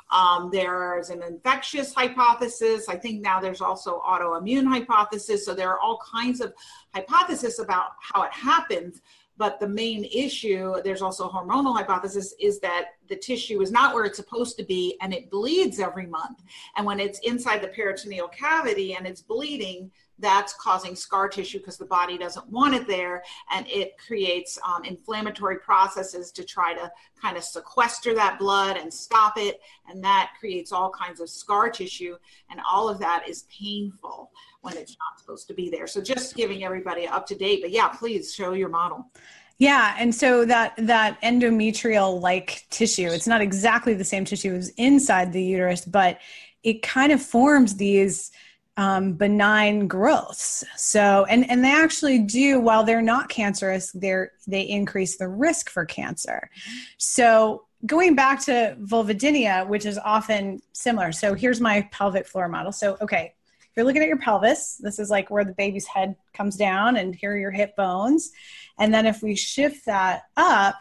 Um, 0.09 0.49
there's 0.51 1.09
an 1.09 1.21
infectious 1.21 1.93
hypothesis. 1.93 2.20
I 2.21 2.95
think 2.95 3.21
now 3.21 3.39
there's 3.39 3.61
also 3.61 4.01
autoimmune 4.07 4.67
hypothesis. 4.67 5.45
So 5.45 5.53
there 5.53 5.69
are 5.69 5.79
all 5.79 5.99
kinds 6.13 6.41
of 6.41 6.53
hypotheses 6.93 7.59
about 7.59 7.91
how 7.99 8.23
it 8.23 8.31
happens. 8.31 9.01
But 9.37 9.59
the 9.59 9.67
main 9.67 10.05
issue, 10.05 10.81
there's 10.83 11.01
also 11.01 11.27
hormonal 11.27 11.75
hypothesis, 11.75 12.35
is 12.39 12.59
that 12.59 12.89
the 13.07 13.15
tissue 13.15 13.61
is 13.61 13.71
not 13.71 13.95
where 13.95 14.05
it's 14.05 14.17
supposed 14.17 14.55
to 14.57 14.63
be 14.63 14.97
and 15.01 15.13
it 15.13 15.31
bleeds 15.31 15.79
every 15.79 16.05
month. 16.05 16.43
And 16.77 16.85
when 16.85 16.99
it's 16.99 17.19
inside 17.19 17.63
the 17.63 17.69
peritoneal 17.69 18.27
cavity 18.27 18.93
and 18.93 19.07
it's 19.07 19.21
bleeding, 19.21 19.89
that's 20.21 20.53
causing 20.53 20.95
scar 20.95 21.27
tissue 21.27 21.57
because 21.57 21.77
the 21.77 21.85
body 21.85 22.17
doesn't 22.17 22.47
want 22.49 22.73
it 22.73 22.87
there 22.87 23.23
and 23.53 23.67
it 23.67 23.97
creates 23.97 24.57
um, 24.65 24.85
inflammatory 24.85 25.57
processes 25.57 26.31
to 26.31 26.43
try 26.43 26.73
to 26.73 26.91
kind 27.19 27.35
of 27.35 27.43
sequester 27.43 28.13
that 28.13 28.39
blood 28.39 28.77
and 28.77 28.93
stop 28.93 29.33
it 29.37 29.59
and 29.89 30.03
that 30.03 30.31
creates 30.39 30.71
all 30.71 30.89
kinds 30.91 31.19
of 31.19 31.29
scar 31.29 31.69
tissue 31.69 32.15
and 32.49 32.59
all 32.69 32.87
of 32.87 32.99
that 32.99 33.25
is 33.27 33.45
painful 33.55 34.31
when 34.61 34.77
it's 34.77 34.95
not 34.99 35.19
supposed 35.19 35.47
to 35.47 35.53
be 35.53 35.69
there. 35.69 35.87
So 35.87 36.01
just 36.01 36.35
giving 36.35 36.63
everybody 36.63 37.07
up 37.07 37.25
to 37.27 37.35
date 37.35 37.61
but 37.61 37.71
yeah 37.71 37.89
please 37.89 38.33
show 38.33 38.53
your 38.53 38.69
model. 38.69 39.09
Yeah, 39.57 39.95
and 39.99 40.15
so 40.15 40.43
that 40.45 40.73
that 40.77 41.21
endometrial 41.21 42.19
like 42.19 42.65
tissue, 42.71 43.09
it's 43.09 43.27
not 43.27 43.41
exactly 43.41 43.93
the 43.93 44.03
same 44.03 44.25
tissue 44.25 44.55
as 44.55 44.69
inside 44.69 45.31
the 45.31 45.43
uterus, 45.43 45.85
but 45.85 46.17
it 46.63 46.81
kind 46.81 47.11
of 47.11 47.21
forms 47.21 47.75
these 47.75 48.31
um, 48.77 49.13
benign 49.13 49.87
growths. 49.87 50.63
So, 50.77 51.25
and 51.25 51.49
and 51.49 51.63
they 51.63 51.71
actually 51.71 52.19
do, 52.19 52.59
while 52.59 52.83
they're 52.83 53.01
not 53.01 53.29
cancerous, 53.29 53.91
they're 53.91 54.31
they 54.47 54.61
increase 54.61 55.17
the 55.17 55.27
risk 55.27 55.69
for 55.69 55.85
cancer. 55.85 56.49
So, 56.97 57.65
going 57.85 58.15
back 58.15 58.39
to 58.45 58.77
vulvodynia, 58.81 59.67
which 59.67 59.85
is 59.85 59.97
often 59.97 60.61
similar. 60.73 61.11
So, 61.11 61.33
here's 61.33 61.59
my 61.59 61.87
pelvic 61.91 62.25
floor 62.25 62.47
model. 62.47 62.71
So, 62.71 62.97
okay, 63.01 63.33
if 63.59 63.69
you're 63.75 63.85
looking 63.85 64.01
at 64.01 64.07
your 64.07 64.17
pelvis, 64.17 64.77
this 64.77 64.99
is 64.99 65.09
like 65.09 65.29
where 65.29 65.45
the 65.45 65.53
baby's 65.53 65.87
head 65.87 66.15
comes 66.33 66.55
down, 66.55 66.95
and 66.95 67.13
here 67.13 67.33
are 67.33 67.37
your 67.37 67.51
hip 67.51 67.75
bones. 67.75 68.31
And 68.79 68.93
then 68.93 69.05
if 69.05 69.21
we 69.21 69.35
shift 69.35 69.85
that 69.85 70.23
up, 70.37 70.75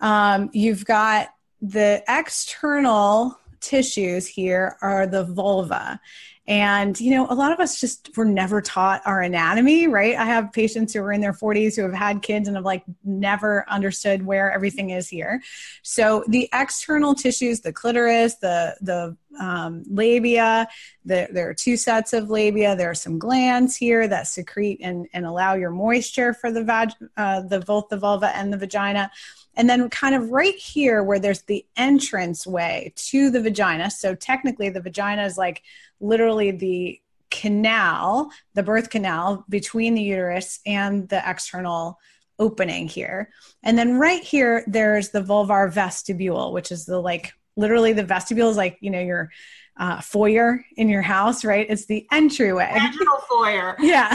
um, 0.00 0.50
you've 0.52 0.84
got 0.84 1.28
the 1.62 2.02
external 2.08 3.38
tissues 3.60 4.26
here 4.26 4.76
are 4.80 5.06
the 5.06 5.24
vulva 5.24 6.00
and, 6.46 6.98
you 7.00 7.12
know, 7.12 7.26
a 7.28 7.34
lot 7.34 7.52
of 7.52 7.60
us 7.60 7.78
just 7.78 8.16
were 8.16 8.24
never 8.24 8.60
taught 8.60 9.02
our 9.04 9.20
anatomy, 9.20 9.86
right? 9.86 10.16
I 10.16 10.24
have 10.24 10.52
patients 10.52 10.92
who 10.92 11.00
are 11.00 11.12
in 11.12 11.20
their 11.20 11.32
40s 11.32 11.76
who 11.76 11.82
have 11.82 11.92
had 11.92 12.22
kids 12.22 12.48
and 12.48 12.56
have 12.56 12.64
like 12.64 12.82
never 13.04 13.64
understood 13.68 14.24
where 14.24 14.50
everything 14.50 14.90
is 14.90 15.08
here. 15.08 15.42
So 15.82 16.24
the 16.28 16.48
external 16.52 17.14
tissues, 17.14 17.60
the 17.60 17.72
clitoris, 17.72 18.36
the, 18.36 18.76
the 18.80 19.16
um, 19.38 19.84
labia, 19.88 20.66
the, 21.04 21.28
there 21.30 21.48
are 21.48 21.54
two 21.54 21.76
sets 21.76 22.12
of 22.12 22.30
labia. 22.30 22.74
There 22.74 22.90
are 22.90 22.94
some 22.94 23.18
glands 23.18 23.76
here 23.76 24.08
that 24.08 24.26
secrete 24.26 24.80
and, 24.82 25.06
and 25.12 25.26
allow 25.26 25.54
your 25.54 25.70
moisture 25.70 26.34
for 26.34 26.50
the, 26.50 26.64
vag, 26.64 26.90
uh, 27.16 27.42
the 27.42 27.60
both 27.60 27.90
the 27.90 27.96
vulva 27.96 28.34
and 28.34 28.52
the 28.52 28.58
vagina. 28.58 29.10
And 29.56 29.68
then, 29.68 29.90
kind 29.90 30.14
of 30.14 30.30
right 30.30 30.54
here, 30.54 31.02
where 31.02 31.18
there's 31.18 31.42
the 31.42 31.66
entrance 31.76 32.46
way 32.46 32.92
to 32.94 33.30
the 33.30 33.42
vagina. 33.42 33.90
So, 33.90 34.14
technically, 34.14 34.68
the 34.68 34.80
vagina 34.80 35.24
is 35.24 35.36
like 35.36 35.62
literally 36.00 36.50
the 36.50 37.00
canal, 37.30 38.30
the 38.54 38.62
birth 38.62 38.90
canal 38.90 39.44
between 39.48 39.94
the 39.94 40.02
uterus 40.02 40.60
and 40.66 41.08
the 41.08 41.22
external 41.24 41.98
opening 42.38 42.88
here. 42.88 43.30
And 43.62 43.78
then 43.78 43.98
right 43.98 44.22
here, 44.22 44.64
there's 44.66 45.10
the 45.10 45.22
vulvar 45.22 45.72
vestibule, 45.72 46.52
which 46.52 46.72
is 46.72 46.86
the 46.86 46.98
like 46.98 47.32
literally 47.56 47.92
the 47.92 48.04
vestibule 48.04 48.50
is 48.50 48.56
like, 48.56 48.78
you 48.80 48.90
know, 48.90 49.00
your 49.00 49.30
uh, 49.76 50.00
foyer 50.00 50.64
in 50.76 50.88
your 50.88 51.02
house, 51.02 51.44
right? 51.44 51.66
It's 51.68 51.86
the 51.86 52.06
entryway. 52.10 52.72
Vaginal 52.74 53.18
foyer. 53.28 53.76
yeah. 53.80 54.14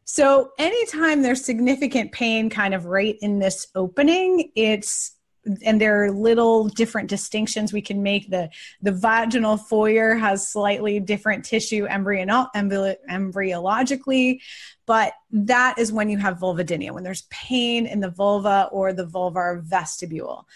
so 0.05 0.51
anytime 0.57 1.21
there's 1.21 1.45
significant 1.45 2.11
pain 2.11 2.49
kind 2.49 2.73
of 2.73 2.85
right 2.85 3.17
in 3.21 3.39
this 3.39 3.67
opening, 3.75 4.51
it's 4.55 5.16
and 5.63 5.79
there 5.81 6.03
are 6.03 6.11
little 6.11 6.67
different 6.67 7.09
distinctions 7.09 7.73
we 7.73 7.81
can 7.81 8.03
make. 8.03 8.29
The 8.29 8.49
the 8.81 8.91
vaginal 8.91 9.57
foyer 9.57 10.15
has 10.15 10.47
slightly 10.47 10.99
different 10.99 11.45
tissue 11.45 11.85
embryo, 11.85 12.25
embryologically, 12.55 14.41
but 14.85 15.13
that 15.31 15.77
is 15.77 15.91
when 15.91 16.09
you 16.09 16.17
have 16.17 16.39
vulvodynia, 16.39 16.91
when 16.91 17.03
there's 17.03 17.23
pain 17.29 17.85
in 17.85 17.99
the 17.99 18.09
vulva 18.09 18.69
or 18.71 18.93
the 18.93 19.05
vulvar 19.05 19.61
vestibule. 19.61 20.47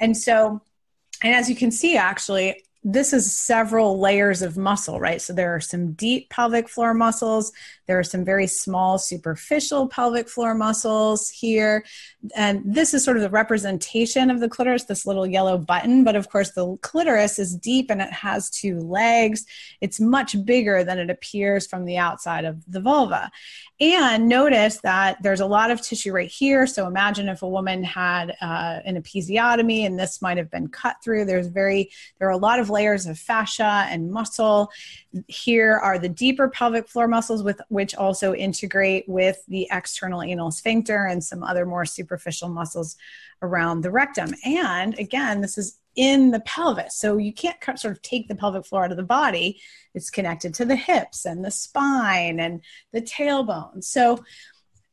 And 0.00 0.16
so, 0.16 0.60
and 1.22 1.34
as 1.34 1.48
you 1.48 1.56
can 1.56 1.70
see, 1.70 1.96
actually, 1.96 2.62
this 2.84 3.12
is 3.12 3.34
several 3.34 3.98
layers 3.98 4.42
of 4.42 4.56
muscle, 4.56 5.00
right? 5.00 5.20
So 5.20 5.32
there 5.32 5.54
are 5.54 5.60
some 5.60 5.92
deep 5.92 6.30
pelvic 6.30 6.68
floor 6.68 6.94
muscles. 6.94 7.52
There 7.88 7.98
are 7.98 8.04
some 8.04 8.24
very 8.24 8.46
small 8.46 8.96
superficial 8.96 9.88
pelvic 9.88 10.28
floor 10.28 10.54
muscles 10.54 11.28
here. 11.28 11.84
And 12.36 12.62
this 12.64 12.94
is 12.94 13.02
sort 13.02 13.16
of 13.16 13.24
the 13.24 13.30
representation 13.30 14.30
of 14.30 14.38
the 14.38 14.48
clitoris, 14.48 14.84
this 14.84 15.04
little 15.04 15.26
yellow 15.26 15.58
button. 15.58 16.04
But 16.04 16.14
of 16.14 16.30
course, 16.30 16.52
the 16.52 16.76
clitoris 16.76 17.40
is 17.40 17.56
deep 17.56 17.90
and 17.90 18.00
it 18.00 18.12
has 18.12 18.48
two 18.48 18.78
legs. 18.78 19.44
It's 19.80 19.98
much 19.98 20.44
bigger 20.44 20.84
than 20.84 21.00
it 21.00 21.10
appears 21.10 21.66
from 21.66 21.84
the 21.84 21.96
outside 21.96 22.44
of 22.44 22.62
the 22.70 22.80
vulva. 22.80 23.32
And 23.80 24.28
notice 24.28 24.78
that 24.82 25.20
there's 25.20 25.40
a 25.40 25.46
lot 25.46 25.72
of 25.72 25.80
tissue 25.80 26.12
right 26.12 26.30
here. 26.30 26.68
So 26.68 26.86
imagine 26.86 27.28
if 27.28 27.42
a 27.42 27.48
woman 27.48 27.82
had 27.82 28.36
uh, 28.40 28.80
an 28.84 29.02
episiotomy 29.02 29.84
and 29.84 29.98
this 29.98 30.22
might 30.22 30.36
have 30.36 30.50
been 30.50 30.68
cut 30.68 30.96
through. 31.02 31.24
There's 31.24 31.48
very, 31.48 31.90
there 32.20 32.28
are 32.28 32.32
a 32.32 32.36
lot 32.36 32.60
of 32.60 32.68
of 32.68 32.70
layers 32.70 33.06
of 33.06 33.18
fascia 33.18 33.86
and 33.88 34.10
muscle. 34.10 34.70
Here 35.26 35.74
are 35.76 35.98
the 35.98 36.08
deeper 36.08 36.48
pelvic 36.48 36.88
floor 36.88 37.08
muscles, 37.08 37.42
with 37.42 37.60
which 37.78 37.94
also 37.94 38.34
integrate 38.34 39.08
with 39.08 39.40
the 39.46 39.68
external 39.70 40.20
anal 40.20 40.50
sphincter 40.50 41.04
and 41.04 41.22
some 41.22 41.44
other 41.44 41.64
more 41.64 41.84
superficial 41.84 42.48
muscles 42.48 42.96
around 43.40 43.82
the 43.82 43.90
rectum. 43.92 44.34
And 44.44 44.98
again, 44.98 45.40
this 45.40 45.56
is 45.56 45.78
in 45.94 46.32
the 46.32 46.40
pelvis. 46.40 46.96
So 46.96 47.18
you 47.18 47.32
can't 47.32 47.56
sort 47.78 47.92
of 47.94 48.02
take 48.02 48.26
the 48.26 48.34
pelvic 48.34 48.66
floor 48.66 48.84
out 48.84 48.90
of 48.90 48.96
the 48.96 49.04
body. 49.04 49.60
It's 49.94 50.10
connected 50.10 50.54
to 50.54 50.64
the 50.64 50.74
hips 50.74 51.24
and 51.24 51.44
the 51.44 51.52
spine 51.52 52.40
and 52.40 52.64
the 52.92 53.00
tailbone. 53.00 53.84
So 53.84 54.24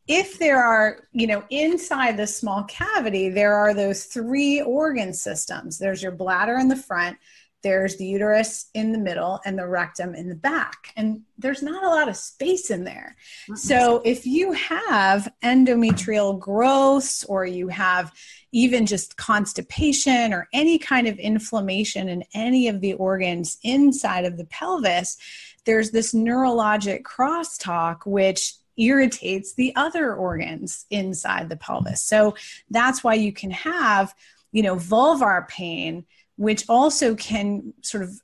if 0.07 0.37
there 0.37 0.63
are, 0.63 1.07
you 1.11 1.25
know, 1.25 1.43
inside 1.49 2.17
the 2.17 2.27
small 2.27 2.65
cavity, 2.65 3.29
there 3.29 3.55
are 3.55 3.73
those 3.73 4.03
three 4.03 4.61
organ 4.61 5.11
systems. 5.11 5.79
There's 5.79 6.03
your 6.03 6.11
bladder 6.11 6.59
in 6.59 6.67
the 6.67 6.75
front, 6.75 7.17
there's 7.65 7.97
the 7.97 8.05
uterus 8.05 8.69
in 8.75 8.91
the 8.91 8.99
middle, 8.99 9.41
and 9.43 9.57
the 9.57 9.67
rectum 9.67 10.13
in 10.13 10.29
the 10.29 10.35
back. 10.35 10.93
And 10.95 11.21
there's 11.39 11.63
not 11.63 11.83
a 11.83 11.89
lot 11.89 12.07
of 12.07 12.15
space 12.15 12.69
in 12.69 12.83
there. 12.83 13.15
So 13.55 14.03
if 14.05 14.27
you 14.27 14.51
have 14.51 15.33
endometrial 15.43 16.39
growths 16.39 17.23
or 17.23 17.43
you 17.43 17.67
have 17.69 18.13
even 18.51 18.85
just 18.85 19.17
constipation 19.17 20.31
or 20.31 20.47
any 20.53 20.77
kind 20.77 21.07
of 21.07 21.17
inflammation 21.17 22.07
in 22.07 22.23
any 22.35 22.67
of 22.67 22.81
the 22.81 22.93
organs 22.93 23.57
inside 23.63 24.25
of 24.25 24.37
the 24.37 24.45
pelvis, 24.45 25.17
there's 25.65 25.89
this 25.89 26.13
neurologic 26.13 27.01
crosstalk 27.01 28.05
which 28.05 28.53
irritates 28.77 29.55
the 29.55 29.75
other 29.75 30.13
organs 30.13 30.85
inside 30.91 31.49
the 31.49 31.57
pelvis. 31.57 32.03
So 32.03 32.35
that's 32.69 33.03
why 33.03 33.15
you 33.15 33.33
can 33.33 33.49
have, 33.49 34.13
you 34.51 34.61
know, 34.61 34.75
vulvar 34.75 35.47
pain, 35.47 36.05
which 36.37 36.65
also 36.69 37.15
can 37.15 37.73
sort 37.81 38.03
of 38.03 38.19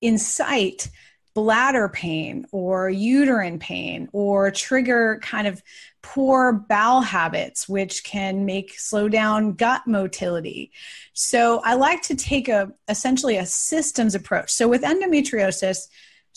incite 0.00 0.90
bladder 1.34 1.88
pain 1.90 2.46
or 2.50 2.88
uterine 2.88 3.58
pain 3.58 4.08
or 4.12 4.50
trigger 4.50 5.20
kind 5.22 5.46
of 5.46 5.62
poor 6.00 6.50
bowel 6.50 7.02
habits 7.02 7.68
which 7.68 8.02
can 8.04 8.46
make 8.46 8.78
slow 8.78 9.06
down 9.06 9.52
gut 9.52 9.82
motility 9.86 10.72
so 11.12 11.60
i 11.62 11.74
like 11.74 12.00
to 12.00 12.14
take 12.14 12.48
a 12.48 12.72
essentially 12.88 13.36
a 13.36 13.44
systems 13.44 14.14
approach 14.14 14.50
so 14.50 14.66
with 14.66 14.80
endometriosis 14.80 15.88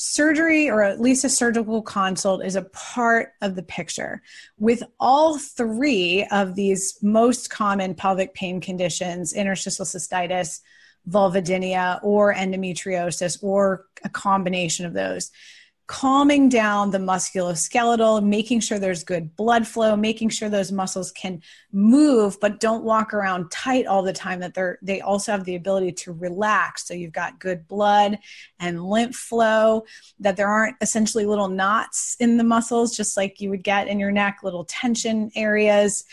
surgery 0.02 0.70
or 0.70 0.82
at 0.82 1.02
least 1.02 1.26
a 1.26 1.30
surgical 1.30 1.82
consult 1.82 2.44
is 2.44 2.56
a 2.56 2.62
part 2.62 3.34
of 3.42 3.56
the 3.56 3.64
picture. 3.64 4.22
With 4.58 4.82
all 4.98 5.38
three 5.38 6.26
of 6.32 6.56
these 6.56 6.98
most 7.02 7.50
common 7.50 7.96
pelvic 7.96 8.34
pain 8.34 8.62
conditions, 8.62 9.34
interstitial 9.34 9.84
cystitis, 9.84 10.62
vulvodynia, 11.10 12.00
or 12.04 12.34
endometriosis, 12.34 13.44
or 13.44 13.86
a 14.04 14.10
combination 14.10 14.86
of 14.86 14.94
those, 14.94 15.32
calming 15.90 16.50
down 16.50 16.92
the 16.92 17.00
musculoskeletal, 17.00 18.24
making 18.24 18.60
sure 18.60 18.78
there's 18.78 19.04
good 19.04 19.36
blood 19.36 19.66
flow, 19.68 19.96
making 19.96 20.30
sure 20.30 20.48
those 20.48 20.72
muscles 20.72 21.12
can 21.12 21.42
move 21.72 22.40
but 22.40 22.60
don't 22.60 22.84
walk 22.84 23.12
around 23.12 23.50
tight 23.50 23.88
all 23.88 24.04
the 24.04 24.14
time 24.14 24.40
that 24.40 24.54
they're 24.54 24.78
they 24.84 25.02
also 25.02 25.32
have 25.32 25.46
the 25.46 25.56
ability 25.56 25.92
to 25.92 26.14
relax. 26.14 26.88
So 26.88 26.94
you've 26.94 27.12
got 27.12 27.40
good 27.40 27.68
blood 27.68 28.20
and 28.60 28.86
lymph 28.86 29.16
flow 29.16 29.86
that 30.20 30.38
there 30.38 30.48
aren't 30.48 30.76
essentially 30.80 31.26
little 31.26 31.50
knots 31.50 32.16
in 32.20 32.38
the 32.38 32.44
muscles 32.44 32.96
just 32.96 33.18
like 33.18 33.42
you 33.42 33.50
would 33.50 33.64
get 33.64 33.88
in 33.88 34.00
your 34.00 34.12
neck 34.12 34.42
little 34.44 34.66
tension 34.66 35.32
areas 35.36 36.06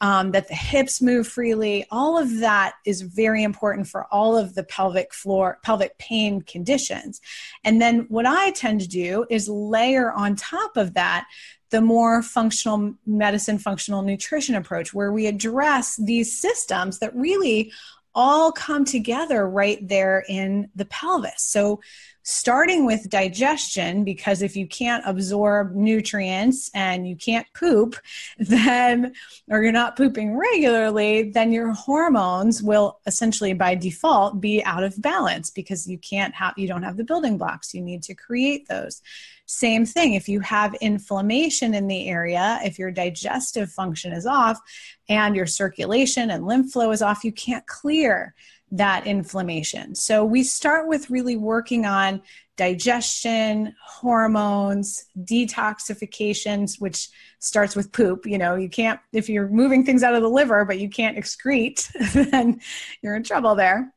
um, 0.00 0.30
that 0.32 0.48
the 0.48 0.54
hips 0.54 1.02
move 1.02 1.26
freely. 1.26 1.84
All 1.90 2.18
of 2.18 2.38
that 2.38 2.74
is 2.84 3.02
very 3.02 3.42
important 3.42 3.88
for 3.88 4.06
all 4.12 4.36
of 4.36 4.54
the 4.54 4.62
pelvic 4.62 5.12
floor, 5.12 5.58
pelvic 5.62 5.98
pain 5.98 6.42
conditions. 6.42 7.20
And 7.64 7.80
then 7.80 8.06
what 8.08 8.26
I 8.26 8.52
tend 8.52 8.80
to 8.82 8.88
do 8.88 9.26
is 9.28 9.48
layer 9.48 10.12
on 10.12 10.36
top 10.36 10.76
of 10.76 10.94
that 10.94 11.26
the 11.70 11.80
more 11.80 12.22
functional 12.22 12.94
medicine, 13.06 13.58
functional 13.58 14.02
nutrition 14.02 14.54
approach, 14.54 14.94
where 14.94 15.12
we 15.12 15.26
address 15.26 15.96
these 15.96 16.40
systems 16.40 16.98
that 17.00 17.14
really 17.14 17.72
all 18.18 18.50
come 18.50 18.84
together 18.84 19.48
right 19.48 19.78
there 19.86 20.24
in 20.28 20.68
the 20.74 20.84
pelvis. 20.86 21.34
So 21.38 21.80
starting 22.24 22.84
with 22.84 23.08
digestion 23.08 24.02
because 24.02 24.42
if 24.42 24.56
you 24.56 24.66
can't 24.66 25.04
absorb 25.06 25.76
nutrients 25.76 26.68
and 26.74 27.08
you 27.08 27.14
can't 27.14 27.46
poop 27.54 27.94
then 28.38 29.14
or 29.48 29.62
you're 29.62 29.72
not 29.72 29.96
pooping 29.96 30.36
regularly 30.36 31.30
then 31.30 31.52
your 31.52 31.72
hormones 31.72 32.62
will 32.62 32.98
essentially 33.06 33.54
by 33.54 33.74
default 33.74 34.42
be 34.42 34.62
out 34.64 34.84
of 34.84 35.00
balance 35.00 35.48
because 35.48 35.86
you 35.86 35.96
can't 35.96 36.34
have 36.34 36.52
you 36.58 36.68
don't 36.68 36.82
have 36.82 36.98
the 36.98 37.04
building 37.04 37.38
blocks 37.38 37.72
you 37.72 37.80
need 37.80 38.02
to 38.02 38.14
create 38.14 38.68
those 38.68 39.00
same 39.50 39.86
thing 39.86 40.12
if 40.14 40.28
you 40.28 40.40
have 40.40 40.74
inflammation 40.76 41.72
in 41.74 41.86
the 41.86 42.08
area 42.08 42.58
if 42.62 42.78
your 42.78 42.90
digestive 42.90 43.70
function 43.70 44.12
is 44.12 44.26
off 44.26 44.60
and 45.08 45.34
your 45.34 45.46
circulation 45.46 46.30
and 46.30 46.46
lymph 46.46 46.70
flow 46.72 46.90
is 46.90 47.00
off 47.00 47.24
you 47.24 47.32
can't 47.32 47.66
clear 47.66 48.34
that 48.70 49.06
inflammation. 49.06 49.94
So 49.94 50.24
we 50.24 50.42
start 50.42 50.88
with 50.88 51.10
really 51.10 51.36
working 51.36 51.86
on 51.86 52.22
digestion, 52.56 53.74
hormones, 53.82 55.06
detoxifications, 55.20 56.80
which 56.80 57.08
starts 57.38 57.76
with 57.76 57.92
poop. 57.92 58.26
You 58.26 58.36
know, 58.36 58.56
you 58.56 58.68
can't, 58.68 59.00
if 59.12 59.28
you're 59.28 59.48
moving 59.48 59.84
things 59.84 60.02
out 60.02 60.14
of 60.14 60.22
the 60.22 60.28
liver, 60.28 60.64
but 60.64 60.78
you 60.78 60.90
can't 60.90 61.16
excrete, 61.16 61.90
then 62.30 62.60
you're 63.00 63.16
in 63.16 63.22
trouble 63.22 63.54
there. 63.54 63.92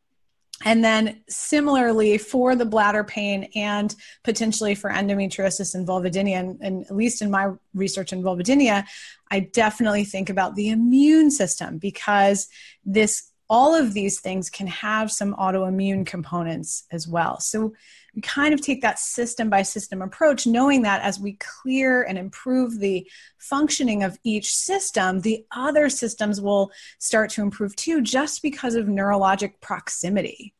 And 0.65 0.84
then 0.84 1.21
similarly 1.28 2.17
for 2.17 2.56
the 2.56 2.65
bladder 2.65 3.04
pain 3.04 3.50
and 3.56 3.95
potentially 4.24 4.76
for 4.76 4.89
endometriosis 4.89 5.76
and 5.76 5.88
vulvodynia, 5.88 6.39
and, 6.39 6.58
and, 6.62 6.86
at 6.86 6.95
least 6.95 7.21
in 7.21 7.32
my 7.32 7.52
research 7.74 8.13
in 8.13 8.21
vulvodynia, 8.21 8.86
I 9.30 9.39
definitely 9.41 10.04
think 10.04 10.30
about 10.30 10.56
the 10.56 10.69
immune 10.69 11.32
system 11.32 11.78
because 11.78 12.47
this 12.86 13.32
all 13.50 13.76
of 13.76 13.93
these 13.93 14.21
things 14.21 14.50
can 14.50 14.67
have 14.67 15.12
some 15.12 15.36
autoimmune 15.36 16.06
components 16.06 16.86
as 16.89 17.06
well. 17.06 17.38
So 17.41 17.74
we 18.15 18.21
kind 18.21 18.54
of 18.54 18.62
take 18.62 18.82
that 18.82 19.00
system 19.00 19.50
by 19.50 19.62
system 19.62 20.02
approach, 20.02 20.45
knowing 20.45 20.82
that 20.82 21.02
as 21.02 21.19
we 21.19 21.34
clear 21.34 22.04
and 22.04 22.17
improve 22.17 22.80
the 22.80 23.10
functioning 23.38 24.04
of 24.04 24.17
each 24.24 24.54
system, 24.54 25.21
the 25.21 25.45
other 25.52 25.89
systems 25.89 26.41
will 26.41 26.71
start 27.00 27.30
to 27.32 27.41
improve 27.41 27.76
too, 27.76 28.02
just 28.02 28.41
because 28.41 28.76
of 28.76 28.88
neurologic 28.88 29.54
proximity. 29.62 30.54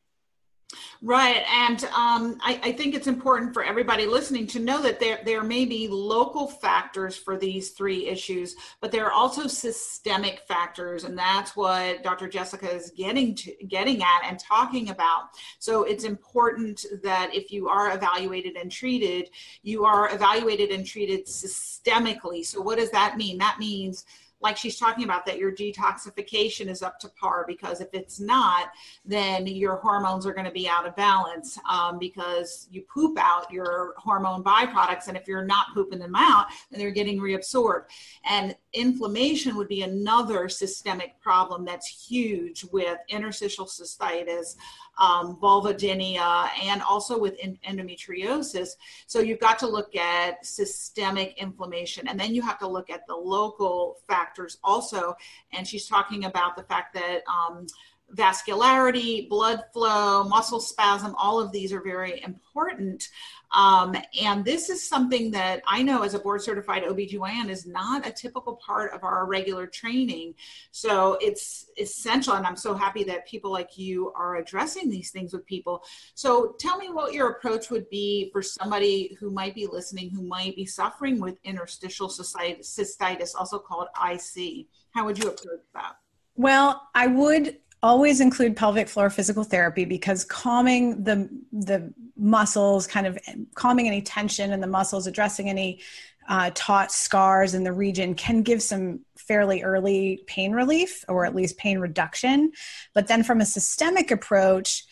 Right, 1.01 1.43
and 1.51 1.84
um, 1.86 2.38
I, 2.41 2.60
I, 2.63 2.71
think 2.73 2.93
it's 2.93 3.07
important 3.07 3.53
for 3.53 3.63
everybody 3.63 4.05
listening 4.05 4.45
to 4.47 4.60
know 4.60 4.81
that 4.84 4.99
there 4.99 5.19
there 5.25 5.43
may 5.43 5.65
be 5.65 5.88
local 5.88 6.47
factors 6.47 7.17
for 7.17 7.38
these 7.38 7.71
three 7.71 8.07
issues, 8.07 8.55
but 8.81 8.91
there 8.91 9.05
are 9.07 9.12
also 9.12 9.47
systemic 9.47 10.41
factors, 10.47 11.03
and 11.03 11.17
that's 11.17 11.55
what 11.55 12.03
Dr. 12.03 12.27
Jessica 12.27 12.69
is 12.69 12.91
getting 12.95 13.34
to 13.36 13.51
getting 13.67 14.03
at 14.03 14.21
and 14.25 14.39
talking 14.39 14.89
about. 14.89 15.29
So 15.57 15.84
it's 15.84 16.03
important 16.03 16.86
that 17.01 17.31
if 17.34 17.51
you 17.51 17.67
are 17.67 17.95
evaluated 17.95 18.55
and 18.55 18.71
treated, 18.71 19.29
you 19.63 19.84
are 19.84 20.13
evaluated 20.13 20.69
and 20.69 20.86
treated 20.86 21.25
systemically. 21.25 22.45
So 22.45 22.62
what 22.62 22.77
does 22.77 22.91
that 22.91 23.17
mean? 23.17 23.39
That 23.39 23.57
means 23.60 24.05
like 24.41 24.58
she's 24.58 24.77
talking 24.77 25.04
about 25.04 25.25
that 25.25 25.38
your 25.38 25.51
detoxification 25.51 26.67
is 26.67 26.82
up 26.82 26.99
to 26.99 27.10
par 27.10 27.45
because 27.47 27.82
if 27.82 27.89
it's 27.93 28.19
not 28.19 28.71
then 29.06 29.47
your 29.47 29.75
hormones 29.77 30.25
are 30.25 30.34
going 30.34 30.45
to 30.45 30.51
be 30.51 30.67
out 30.67 30.88
of 30.88 30.95
balance 30.95 31.58
um, 31.69 31.99
because 31.99 32.67
you 32.71 32.82
poop 32.82 33.17
out 33.19 33.51
your 33.51 33.93
hormone 33.97 34.43
byproducts 34.43 35.08
and 35.08 35.17
if 35.17 35.27
you're 35.27 35.45
not 35.45 35.67
pooping 35.73 35.99
them 35.99 36.15
out 36.15 36.47
then 36.69 36.80
they're 36.80 36.91
getting 36.91 37.19
reabsorbed. 37.19 37.86
And 38.25 38.56
inflammation 38.73 39.56
would 39.58 39.67
be 39.67 39.84
another 39.84 40.49
systemic 40.49 41.19
problem 41.21 41.65
that's 41.65 41.88
huge 41.88 42.65
with 42.71 42.97
interstitial 43.10 43.65
cystitis 43.65 44.56
um, 44.97 45.38
vulvodynia, 45.41 46.49
and 46.63 46.82
also 46.82 47.17
with 47.19 47.39
endometriosis. 47.39 48.69
So 49.08 49.19
you've 49.19 49.39
got 49.39 49.58
to 49.60 49.67
look 49.67 49.95
at 49.95 50.45
systemic 50.45 51.38
inflammation, 51.38 52.08
and 52.08 52.19
then 52.19 52.36
you 52.36 52.41
have 52.41 52.60
to 52.60 52.67
look 52.67 52.89
at 52.89 53.08
the 53.08 53.15
local 53.15 53.97
factors 54.08 54.58
also. 54.63 55.15
And 55.54 55.67
she's 55.67 55.88
talking 55.88 56.25
about 56.25 56.56
the 56.56 56.63
fact 56.63 56.93
that 56.93 57.21
um, 57.27 57.65
vascularity, 58.15 59.28
blood 59.30 59.63
flow, 59.74 60.24
muscle 60.24 60.60
spasm, 60.60 61.15
all 61.17 61.39
of 61.39 61.52
these 61.52 61.71
are 61.74 61.82
very 61.82 62.21
important. 62.24 63.10
Um, 63.54 63.95
and 64.21 64.45
this 64.45 64.69
is 64.69 64.88
something 64.88 65.32
that 65.32 65.62
I 65.67 65.84
know 65.84 66.04
as 66.04 66.13
a 66.13 66.19
board 66.19 66.41
certified 66.41 66.84
OBGYN 66.84 67.50
is 67.50 67.65
not 67.65 68.08
a 68.08 68.12
typical 68.12 68.56
part 68.56 68.93
of 68.93 69.04
our 69.04 69.26
regular 69.26 69.67
training. 69.67 70.36
So 70.71 71.17
it's 71.21 71.69
essential. 71.78 72.34
And 72.34 72.47
I'm 72.47 72.56
so 72.56 72.74
happy 72.74 73.04
that 73.06 73.28
people 73.28 73.52
like 73.52 73.78
you 73.78 74.13
are 74.13 74.38
addressing 74.38 74.89
these 74.89 75.12
things 75.12 75.34
with 75.34 75.45
people. 75.45 75.84
So 76.15 76.56
tell 76.60 76.78
me 76.78 76.89
what 76.89 77.13
your 77.13 77.30
approach 77.32 77.69
would 77.69 77.89
be 77.89 78.30
for 78.32 78.41
somebody 78.41 79.17
who 79.19 79.32
might 79.32 79.54
be 79.54 79.67
listening, 79.67 80.12
who 80.12 80.24
might 80.24 80.56
be 80.56 80.65
suffering 80.65 81.19
with 81.19 81.38
interstitial 81.43 82.08
cystitis, 82.08 83.36
also 83.36 83.60
called 83.60 83.88
IC. 83.97 84.67
How 84.91 85.06
would 85.06 85.21
you 85.21 85.30
approach 85.30 85.60
that? 85.74 85.97
Well, 86.36 86.89
I 86.95 87.08
would 87.08 87.58
always 87.84 88.22
include 88.22 88.56
pelvic 88.56 88.88
floor 88.88 89.10
physical 89.10 89.44
therapy 89.44 89.86
because 89.86 90.24
calming 90.24 91.04
the 91.04 91.30
the 91.52 91.94
muscles, 92.15 92.88
kind 92.88 93.08
of 93.08 93.17
calming 93.56 93.88
any 93.88 94.02
tension 94.02 94.52
in 94.52 94.62
the 94.62 94.67
muscles, 94.67 95.08
addressing 95.08 95.50
any 95.50 95.80
uh, 96.30 96.52
taut 96.54 96.91
scars 96.91 97.54
in 97.54 97.63
the 97.63 97.74
region 97.74 98.13
can 98.13 98.44
give 98.44 98.62
some 98.62 99.02
fairly 99.17 99.63
early 99.63 100.24
pain 100.28 100.52
relief 100.52 101.04
or 101.08 101.26
at 101.26 101.36
least 101.36 101.58
pain 101.58 101.80
reduction. 101.80 102.52
But 102.94 103.08
then 103.08 103.24
from 103.24 103.41
a 103.41 103.46
systemic 103.46 104.12
approach, 104.12 104.86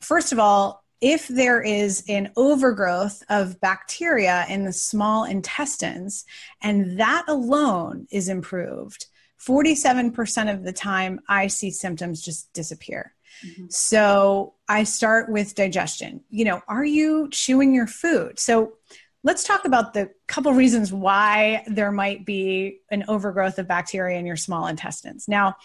first 0.00 0.32
of 0.32 0.38
all, 0.38 0.84
if 1.00 1.26
there 1.26 1.60
is 1.60 2.04
an 2.08 2.30
overgrowth 2.36 3.24
of 3.28 3.60
bacteria 3.60 4.46
in 4.48 4.64
the 4.64 4.72
small 4.72 5.24
intestines 5.24 6.24
and 6.62 6.98
that 7.00 7.24
alone 7.26 8.06
is 8.10 8.28
improved, 8.28 9.06
47% 9.46 10.52
of 10.52 10.64
the 10.64 10.72
time 10.72 11.20
I 11.28 11.48
see 11.48 11.70
symptoms 11.70 12.22
just 12.22 12.52
disappear. 12.52 13.14
Mm-hmm. 13.44 13.66
So 13.70 14.54
I 14.68 14.84
start 14.84 15.30
with 15.30 15.54
digestion. 15.54 16.20
You 16.30 16.44
know, 16.44 16.62
are 16.68 16.84
you 16.84 17.28
chewing 17.30 17.74
your 17.74 17.86
food? 17.86 18.38
So 18.38 18.74
let's 19.24 19.44
talk 19.44 19.64
about 19.64 19.94
the 19.94 20.10
couple 20.26 20.52
reasons 20.52 20.92
why 20.92 21.62
there 21.66 21.92
might 21.92 22.24
be 22.24 22.78
an 22.90 23.04
overgrowth 23.08 23.58
of 23.58 23.68
bacteria 23.68 24.18
in 24.18 24.24
your 24.24 24.36
small 24.36 24.66
intestines. 24.66 25.28
Now, 25.28 25.56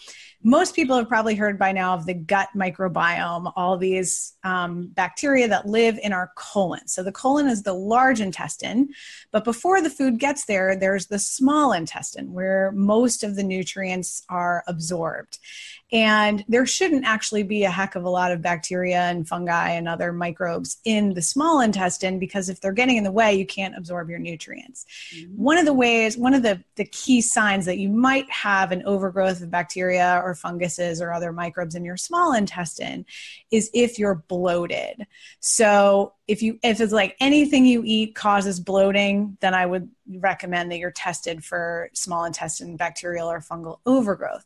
most 0.43 0.75
people 0.75 0.95
have 0.97 1.07
probably 1.07 1.35
heard 1.35 1.57
by 1.57 1.71
now 1.71 1.93
of 1.93 2.05
the 2.05 2.13
gut 2.13 2.49
microbiome, 2.55 3.51
all 3.55 3.77
these 3.77 4.33
um, 4.43 4.87
bacteria 4.93 5.47
that 5.47 5.65
live 5.65 5.99
in 6.01 6.13
our 6.13 6.31
colon. 6.35 6.87
So, 6.87 7.01
the 7.01 7.11
colon 7.11 7.47
is 7.47 7.63
the 7.63 7.73
large 7.73 8.19
intestine, 8.19 8.89
but 9.31 9.43
before 9.43 9.81
the 9.81 9.89
food 9.89 10.19
gets 10.19 10.45
there, 10.45 10.75
there's 10.75 11.07
the 11.07 11.19
small 11.19 11.71
intestine 11.73 12.33
where 12.33 12.71
most 12.73 13.23
of 13.23 13.35
the 13.35 13.43
nutrients 13.43 14.23
are 14.29 14.63
absorbed. 14.67 15.39
And 15.91 16.43
there 16.49 16.65
shouldn't 16.65 17.05
actually 17.05 17.43
be 17.43 17.63
a 17.63 17.71
heck 17.71 17.95
of 17.95 18.03
a 18.03 18.09
lot 18.09 18.31
of 18.31 18.41
bacteria 18.41 19.03
and 19.03 19.27
fungi 19.27 19.71
and 19.71 19.87
other 19.87 20.11
microbes 20.11 20.77
in 20.83 21.13
the 21.13 21.21
small 21.21 21.61
intestine 21.61 22.19
because 22.19 22.49
if 22.49 22.59
they're 22.59 22.73
getting 22.73 22.97
in 22.97 23.05
the 23.05 23.11
way, 23.11 23.35
you 23.35 23.45
can't 23.45 23.77
absorb 23.77 24.09
your 24.09 24.19
nutrients. 24.47 24.85
Mm-hmm. 25.15 25.43
One 25.43 25.57
of 25.57 25.65
the 25.65 25.73
ways, 25.73 26.17
one 26.17 26.33
of 26.33 26.43
the, 26.43 26.63
the 26.75 26.85
key 26.85 27.21
signs 27.21 27.65
that 27.65 27.77
you 27.77 27.89
might 27.89 28.29
have 28.29 28.71
an 28.71 28.83
overgrowth 28.85 29.41
of 29.41 29.51
bacteria 29.51 30.21
or 30.23 30.35
funguses 30.35 31.01
or 31.01 31.13
other 31.13 31.31
microbes 31.31 31.75
in 31.75 31.85
your 31.85 31.97
small 31.97 32.33
intestine 32.33 33.05
is 33.51 33.69
if 33.73 33.99
you're 33.99 34.23
bloated. 34.27 35.05
So 35.39 36.13
if 36.27 36.41
you 36.41 36.59
if 36.63 36.81
it's 36.81 36.93
like 36.93 37.15
anything 37.19 37.65
you 37.65 37.83
eat 37.85 38.15
causes 38.15 38.59
bloating, 38.59 39.37
then 39.41 39.53
I 39.53 39.65
would 39.65 39.89
recommend 40.09 40.71
that 40.71 40.77
you're 40.77 40.91
tested 40.91 41.43
for 41.43 41.89
small 41.93 42.25
intestine 42.25 42.75
bacterial 42.77 43.29
or 43.29 43.39
fungal 43.39 43.79
overgrowth. 43.85 44.45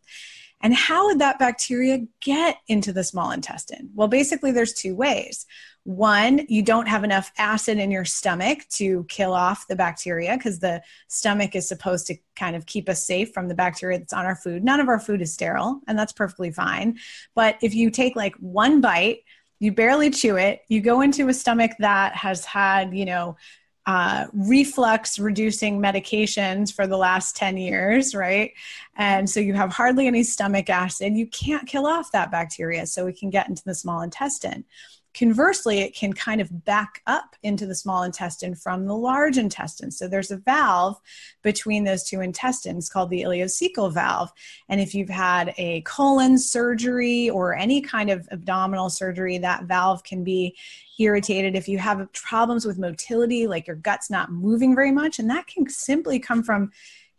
And 0.64 0.76
how 0.76 1.08
would 1.08 1.20
that 1.20 1.40
bacteria 1.40 2.06
get 2.20 2.58
into 2.68 2.94
the 2.94 3.04
small 3.04 3.32
intestine? 3.32 3.90
Well, 3.96 4.08
basically, 4.08 4.52
there's 4.52 4.74
two 4.74 4.96
ways. 4.96 5.48
One, 5.84 6.46
you 6.48 6.62
don't 6.62 6.88
have 6.88 7.04
enough 7.04 7.32
acid 7.40 7.80
in 7.80 7.90
your 7.90 8.06
stomach 8.06 8.68
to 8.72 9.04
kill 9.10 9.34
off 9.34 9.68
the 9.68 9.76
bacteria 9.76 10.38
because 10.38 10.60
the 10.60 10.84
stomach 11.08 11.56
is 11.56 11.68
supposed 11.68 12.06
to 12.08 12.18
kind 12.36 12.56
of 12.56 12.68
keep 12.68 12.88
us 12.88 13.06
safe 13.06 13.34
from 13.34 13.48
the 13.48 13.56
bacteria 13.56 13.98
that's 13.98 14.14
on 14.14 14.26
our 14.26 14.36
food. 14.36 14.64
None 14.64 14.80
of 14.80 14.90
our 14.90 15.00
food 15.00 15.22
is 15.22 15.34
sterile, 15.34 15.82
and 15.88 15.98
that's 15.98 16.14
perfectly 16.14 16.52
fine. 16.52 17.00
But 17.34 17.58
if 17.64 17.74
you 17.74 17.90
take 17.90 18.16
like 18.16 18.36
one 18.36 18.80
bite, 18.80 19.24
you 19.58 19.72
barely 19.72 20.12
chew 20.12 20.38
it, 20.38 20.62
you 20.68 20.82
go 20.82 21.02
into 21.02 21.30
a 21.30 21.34
stomach 21.34 21.72
that 21.80 22.16
has 22.16 22.46
had, 22.46 22.96
you 22.96 23.06
know, 23.06 23.38
uh, 23.88 24.28
reflux 24.34 25.18
reducing 25.18 25.82
medications 25.82 26.72
for 26.72 26.86
the 26.86 26.98
last 26.98 27.36
10 27.36 27.58
years, 27.58 28.14
right? 28.14 28.54
And 28.96 29.28
so 29.28 29.40
you 29.40 29.54
have 29.56 29.72
hardly 29.72 30.06
any 30.06 30.24
stomach 30.24 30.70
acid. 30.70 31.14
You 31.14 31.26
can't 31.28 31.68
kill 31.68 31.88
off 31.88 32.12
that 32.12 32.32
bacteria, 32.32 32.86
so 32.86 33.06
we 33.06 33.14
can 33.14 33.32
get 33.32 33.50
into 33.50 33.64
the 33.64 33.74
small 33.74 34.02
intestine. 34.02 34.66
Conversely, 35.14 35.80
it 35.80 35.94
can 35.94 36.14
kind 36.14 36.40
of 36.40 36.64
back 36.64 37.02
up 37.06 37.36
into 37.44 37.66
the 37.66 37.76
small 37.76 38.04
intestine 38.04 38.56
from 38.56 38.86
the 38.86 38.96
large 38.96 39.38
intestine. 39.38 39.92
So 39.92 40.08
there's 40.08 40.32
a 40.32 40.38
valve 40.38 41.02
between 41.42 41.84
those 41.84 42.04
two 42.04 42.22
intestines 42.22 42.88
called 42.88 43.10
the 43.10 43.24
ileocecal 43.24 43.94
valve. 43.94 44.32
And 44.70 44.80
if 44.80 44.96
you've 44.96 45.10
had 45.10 45.54
a 45.58 45.82
colon 45.82 46.38
surgery 46.38 47.30
or 47.30 47.56
any 47.56 47.82
kind 47.82 48.10
of 48.10 48.28
abdominal 48.32 48.90
surgery, 48.90 49.38
that 49.40 49.66
valve 49.66 50.04
can 50.04 50.24
be 50.24 50.56
irritated. 50.98 51.56
If 51.56 51.68
you 51.68 51.78
have 51.80 52.12
problems 52.14 52.66
with 52.66 52.78
motility, 52.78 53.48
like 53.48 53.68
your 53.68 53.76
gut's 53.76 54.10
not 54.10 54.32
moving 54.32 54.76
very 54.76 54.92
much, 54.92 55.20
and 55.20 55.30
that 55.30 55.48
can 55.48 55.68
simply 55.68 56.20
come 56.20 56.44
from 56.44 56.72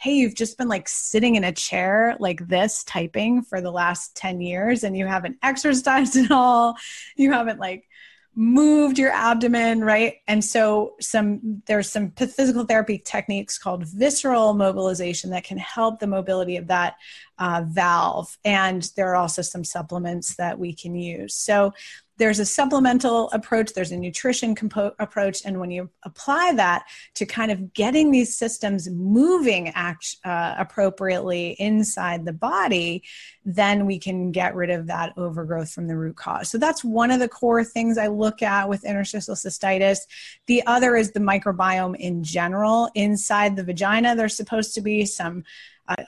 hey, 0.03 0.15
you've 0.15 0.35
just 0.35 0.59
been 0.59 0.67
like 0.67 0.89
sitting 0.89 1.37
in 1.37 1.45
a 1.45 1.53
chair 1.53 2.17
like 2.19 2.49
this 2.49 2.83
typing 2.83 3.41
for 3.41 3.61
the 3.61 3.71
last 3.71 4.17
10 4.17 4.41
years 4.41 4.83
and 4.83 4.97
you 4.97 5.07
haven't 5.07 5.37
exercised 5.45 6.17
at 6.25 6.33
all. 6.33 6.75
You 7.15 7.31
haven't 7.31 7.61
like 7.61 7.89
moved 8.35 8.99
your 8.99 9.13
abdomen, 9.13 9.85
right? 9.85 10.15
And 10.27 10.45
so 10.45 10.95
some 11.01 11.63
there's 11.67 11.89
some 11.89 12.11
physical 12.11 12.65
therapy 12.65 12.99
techniques 12.99 13.59
called 13.59 13.87
visceral 13.87 14.55
mobilization 14.55 15.31
that 15.31 15.45
can 15.45 15.59
help 15.59 16.01
the 16.01 16.09
mobility 16.09 16.57
of 16.57 16.67
that 16.67 16.95
uh, 17.39 17.63
valve. 17.69 18.37
And 18.45 18.91
there 18.97 19.11
are 19.11 19.17
also 19.17 19.43
some 19.43 19.63
supplements 19.63 20.35
that 20.37 20.59
we 20.59 20.75
can 20.75 20.97
use. 20.97 21.35
So 21.37 21.75
there's 22.23 22.39
a 22.39 22.47
supplemental 22.47 23.29
approach, 23.33 23.73
there's 23.75 23.91
a 23.91 23.97
nutrition 23.97 24.55
compo- 24.55 24.95
approach, 25.01 25.45
and 25.45 25.59
when 25.59 25.73
you 25.73 25.91
apply 26.05 26.53
that 26.55 26.85
to 27.15 27.27
kind 27.27 27.51
of 27.51 27.75
getting 27.75 28.13
these 28.13 28.37
systems 28.37 28.89
moving 28.89 29.71
act, 29.71 30.19
uh, 30.25 30.55
appropriately 30.57 31.57
inside 31.59 32.25
the 32.25 32.33
body, 32.33 33.03
then 33.45 33.87
we 33.87 33.99
can 33.99 34.31
get 34.31 34.55
rid 34.55 34.71
of 34.71 34.87
that 34.87 35.13
overgrowth 35.17 35.73
from 35.73 35.89
the 35.89 35.97
root 35.97 36.15
cause. 36.15 36.49
So 36.49 36.59
that's 36.59 36.85
one 36.85 37.11
of 37.11 37.19
the 37.19 37.27
core 37.27 37.65
things 37.65 37.99
I 37.99 38.07
look 38.07 38.41
at 38.41 38.69
with 38.69 38.85
interstitial 38.85 39.35
cystitis. 39.35 39.99
The 40.47 40.65
other 40.65 40.95
is 40.95 41.11
the 41.11 41.19
microbiome 41.19 41.97
in 41.97 42.23
general. 42.23 42.89
Inside 42.95 43.57
the 43.57 43.65
vagina, 43.65 44.15
there's 44.15 44.37
supposed 44.37 44.75
to 44.75 44.81
be 44.81 45.07
some 45.07 45.43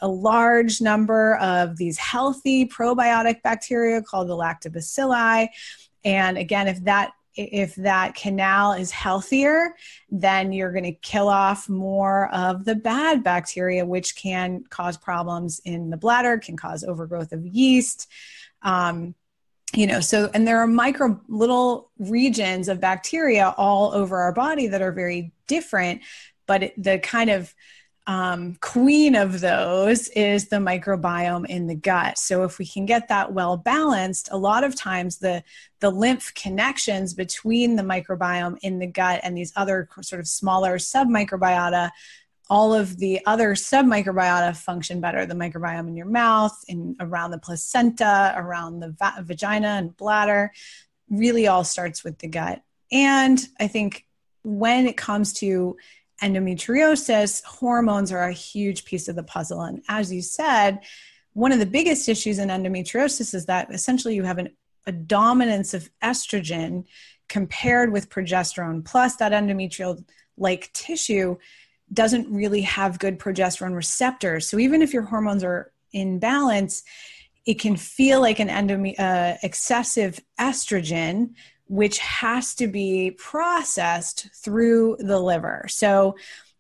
a 0.00 0.06
large 0.06 0.80
number 0.80 1.34
of 1.38 1.76
these 1.76 1.98
healthy 1.98 2.64
probiotic 2.64 3.42
bacteria 3.42 4.00
called 4.00 4.28
the 4.28 4.36
lactobacilli 4.36 5.48
and 6.04 6.38
again 6.38 6.68
if 6.68 6.82
that 6.84 7.12
if 7.36 7.74
that 7.76 8.14
canal 8.14 8.72
is 8.72 8.90
healthier, 8.90 9.74
then 10.10 10.52
you're 10.52 10.72
going 10.72 10.84
to 10.84 10.92
kill 10.92 11.28
off 11.28 11.68
more 11.68 12.32
of 12.32 12.64
the 12.64 12.76
bad 12.76 13.24
bacteria, 13.24 13.84
which 13.84 14.14
can 14.14 14.62
cause 14.70 14.96
problems 14.96 15.60
in 15.64 15.90
the 15.90 15.96
bladder, 15.96 16.38
can 16.38 16.56
cause 16.56 16.84
overgrowth 16.84 17.32
of 17.32 17.44
yeast. 17.44 18.08
Um, 18.62 19.14
you 19.74 19.88
know, 19.88 19.98
so, 19.98 20.30
and 20.32 20.46
there 20.46 20.60
are 20.60 20.66
micro 20.68 21.20
little 21.28 21.90
regions 21.98 22.68
of 22.68 22.80
bacteria 22.80 23.52
all 23.56 23.92
over 23.92 24.18
our 24.20 24.32
body 24.32 24.68
that 24.68 24.82
are 24.82 24.92
very 24.92 25.32
different, 25.48 26.02
but 26.46 26.62
it, 26.62 26.82
the 26.82 27.00
kind 27.00 27.30
of 27.30 27.52
um, 28.06 28.56
queen 28.60 29.14
of 29.14 29.40
those 29.40 30.08
is 30.08 30.48
the 30.48 30.56
microbiome 30.56 31.46
in 31.46 31.66
the 31.66 31.74
gut. 31.74 32.18
So 32.18 32.44
if 32.44 32.58
we 32.58 32.66
can 32.66 32.84
get 32.84 33.08
that 33.08 33.32
well 33.32 33.56
balanced, 33.56 34.28
a 34.30 34.36
lot 34.36 34.62
of 34.62 34.74
times 34.74 35.18
the 35.18 35.42
the 35.80 35.90
lymph 35.90 36.32
connections 36.34 37.14
between 37.14 37.76
the 37.76 37.82
microbiome 37.82 38.58
in 38.62 38.78
the 38.78 38.86
gut 38.86 39.20
and 39.22 39.36
these 39.36 39.52
other 39.56 39.88
sort 40.02 40.20
of 40.20 40.28
smaller 40.28 40.76
submicrobiota, 40.76 41.90
all 42.50 42.74
of 42.74 42.98
the 42.98 43.24
other 43.24 43.54
submicrobiota 43.54 44.54
function 44.54 45.00
better. 45.00 45.24
The 45.24 45.34
microbiome 45.34 45.88
in 45.88 45.96
your 45.96 46.06
mouth, 46.06 46.56
in 46.68 46.96
around 47.00 47.30
the 47.30 47.38
placenta, 47.38 48.34
around 48.36 48.80
the 48.80 48.90
va- 48.98 49.22
vagina 49.22 49.68
and 49.68 49.96
bladder, 49.96 50.52
really 51.08 51.46
all 51.46 51.64
starts 51.64 52.04
with 52.04 52.18
the 52.18 52.28
gut. 52.28 52.62
And 52.92 53.40
I 53.58 53.66
think 53.66 54.04
when 54.42 54.86
it 54.86 54.98
comes 54.98 55.32
to 55.34 55.76
endometriosis, 56.24 57.44
hormones 57.44 58.10
are 58.10 58.24
a 58.24 58.32
huge 58.32 58.84
piece 58.84 59.08
of 59.08 59.16
the 59.16 59.22
puzzle. 59.22 59.60
And 59.60 59.82
as 59.88 60.12
you 60.12 60.22
said, 60.22 60.80
one 61.34 61.52
of 61.52 61.58
the 61.58 61.66
biggest 61.66 62.08
issues 62.08 62.38
in 62.38 62.48
endometriosis 62.48 63.34
is 63.34 63.46
that 63.46 63.72
essentially 63.72 64.14
you 64.14 64.22
have 64.22 64.38
an, 64.38 64.48
a 64.86 64.92
dominance 64.92 65.74
of 65.74 65.90
estrogen 66.02 66.84
compared 67.28 67.92
with 67.92 68.08
progesterone, 68.08 68.84
plus 68.84 69.16
that 69.16 69.32
endometrial 69.32 70.04
like 70.36 70.72
tissue 70.72 71.36
doesn't 71.92 72.32
really 72.32 72.62
have 72.62 72.98
good 72.98 73.18
progesterone 73.18 73.74
receptors. 73.74 74.48
So 74.48 74.58
even 74.58 74.82
if 74.82 74.92
your 74.92 75.02
hormones 75.02 75.44
are 75.44 75.72
in 75.92 76.18
balance, 76.18 76.82
it 77.46 77.60
can 77.60 77.76
feel 77.76 78.20
like 78.20 78.40
an 78.40 78.48
endome- 78.48 78.98
uh, 78.98 79.34
excessive 79.42 80.20
estrogen 80.40 81.34
which 81.66 81.98
has 81.98 82.54
to 82.56 82.66
be 82.66 83.12
processed 83.12 84.28
through 84.34 84.96
the 85.00 85.18
liver. 85.18 85.66
So, 85.68 86.16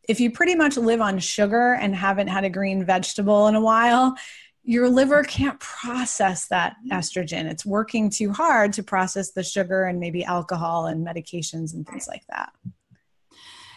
if 0.06 0.20
you 0.20 0.30
pretty 0.30 0.54
much 0.54 0.76
live 0.76 1.00
on 1.00 1.18
sugar 1.18 1.74
and 1.74 1.94
haven't 1.94 2.28
had 2.28 2.44
a 2.44 2.50
green 2.50 2.84
vegetable 2.84 3.46
in 3.46 3.54
a 3.54 3.60
while, 3.60 4.14
your 4.62 4.88
liver 4.88 5.22
can't 5.22 5.60
process 5.60 6.46
that 6.48 6.76
estrogen. 6.90 7.44
It's 7.50 7.66
working 7.66 8.10
too 8.10 8.32
hard 8.32 8.72
to 8.74 8.82
process 8.82 9.30
the 9.30 9.42
sugar 9.42 9.84
and 9.84 10.00
maybe 10.00 10.24
alcohol 10.24 10.86
and 10.86 11.06
medications 11.06 11.74
and 11.74 11.86
things 11.86 12.08
like 12.08 12.26
that. 12.28 12.52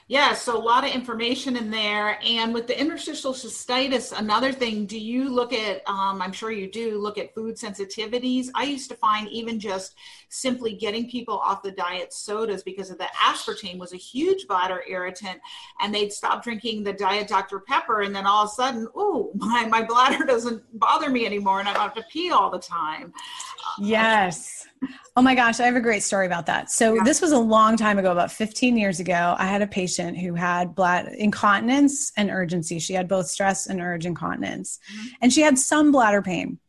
Yeah, 0.09 0.33
so 0.35 0.57
a 0.57 0.63
lot 0.63 0.85
of 0.85 0.91
information 0.91 1.57
in 1.57 1.69
there. 1.69 2.17
And 2.23 2.53
with 2.53 2.65
the 2.65 2.79
interstitial 2.79 3.33
cystitis, 3.33 4.17
another 4.17 4.53
thing, 4.53 4.85
do 4.85 4.97
you 4.97 5.27
look 5.27 5.51
at, 5.51 5.81
um, 5.85 6.21
I'm 6.21 6.31
sure 6.31 6.49
you 6.49 6.71
do, 6.71 6.97
look 6.97 7.17
at 7.17 7.35
food 7.35 7.57
sensitivities? 7.57 8.47
I 8.55 8.63
used 8.63 8.89
to 8.89 8.95
find 8.95 9.27
even 9.27 9.59
just 9.59 9.95
simply 10.29 10.75
getting 10.75 11.09
people 11.09 11.37
off 11.37 11.61
the 11.61 11.73
diet 11.73 12.13
sodas 12.13 12.63
because 12.63 12.89
of 12.89 12.97
the 12.97 13.09
aspartame 13.21 13.79
was 13.79 13.91
a 13.91 13.97
huge 13.97 14.47
bladder 14.47 14.81
irritant. 14.87 15.41
And 15.81 15.93
they'd 15.93 16.13
stop 16.13 16.41
drinking 16.41 16.83
the 16.85 16.93
diet 16.93 17.27
Dr. 17.27 17.59
Pepper. 17.59 18.03
And 18.03 18.15
then 18.15 18.25
all 18.25 18.45
of 18.45 18.49
a 18.49 18.53
sudden, 18.53 18.87
ooh, 18.97 19.31
my, 19.35 19.65
my 19.65 19.83
bladder 19.83 20.23
doesn't 20.23 20.63
bother 20.79 21.09
me 21.09 21.25
anymore 21.25 21.59
and 21.59 21.67
I 21.67 21.73
don't 21.73 21.81
have 21.81 21.95
to 21.95 22.05
pee 22.09 22.31
all 22.31 22.49
the 22.49 22.59
time. 22.59 23.11
Yes. 23.77 24.67
Oh 25.15 25.21
my 25.21 25.33
gosh, 25.33 25.59
I 25.59 25.65
have 25.65 25.75
a 25.75 25.81
great 25.81 26.03
story 26.03 26.27
about 26.27 26.45
that. 26.45 26.69
So 26.69 26.93
yeah. 26.93 27.03
this 27.03 27.21
was 27.21 27.31
a 27.31 27.39
long 27.39 27.75
time 27.75 27.97
ago, 27.97 28.11
about 28.11 28.31
15 28.31 28.77
years 28.77 28.99
ago. 28.99 29.35
I 29.37 29.47
had 29.47 29.61
a 29.63 29.67
patient 29.67 29.96
who 29.99 30.33
had 30.33 30.75
bladder 30.75 31.09
incontinence 31.09 32.11
and 32.17 32.29
urgency. 32.29 32.79
She 32.79 32.93
had 32.93 33.07
both 33.07 33.27
stress 33.27 33.67
and 33.67 33.81
urge 33.81 34.05
incontinence. 34.05 34.79
Mm-hmm. 34.91 35.07
And 35.21 35.33
she 35.33 35.41
had 35.41 35.57
some 35.57 35.91
bladder 35.91 36.21
pain. 36.21 36.59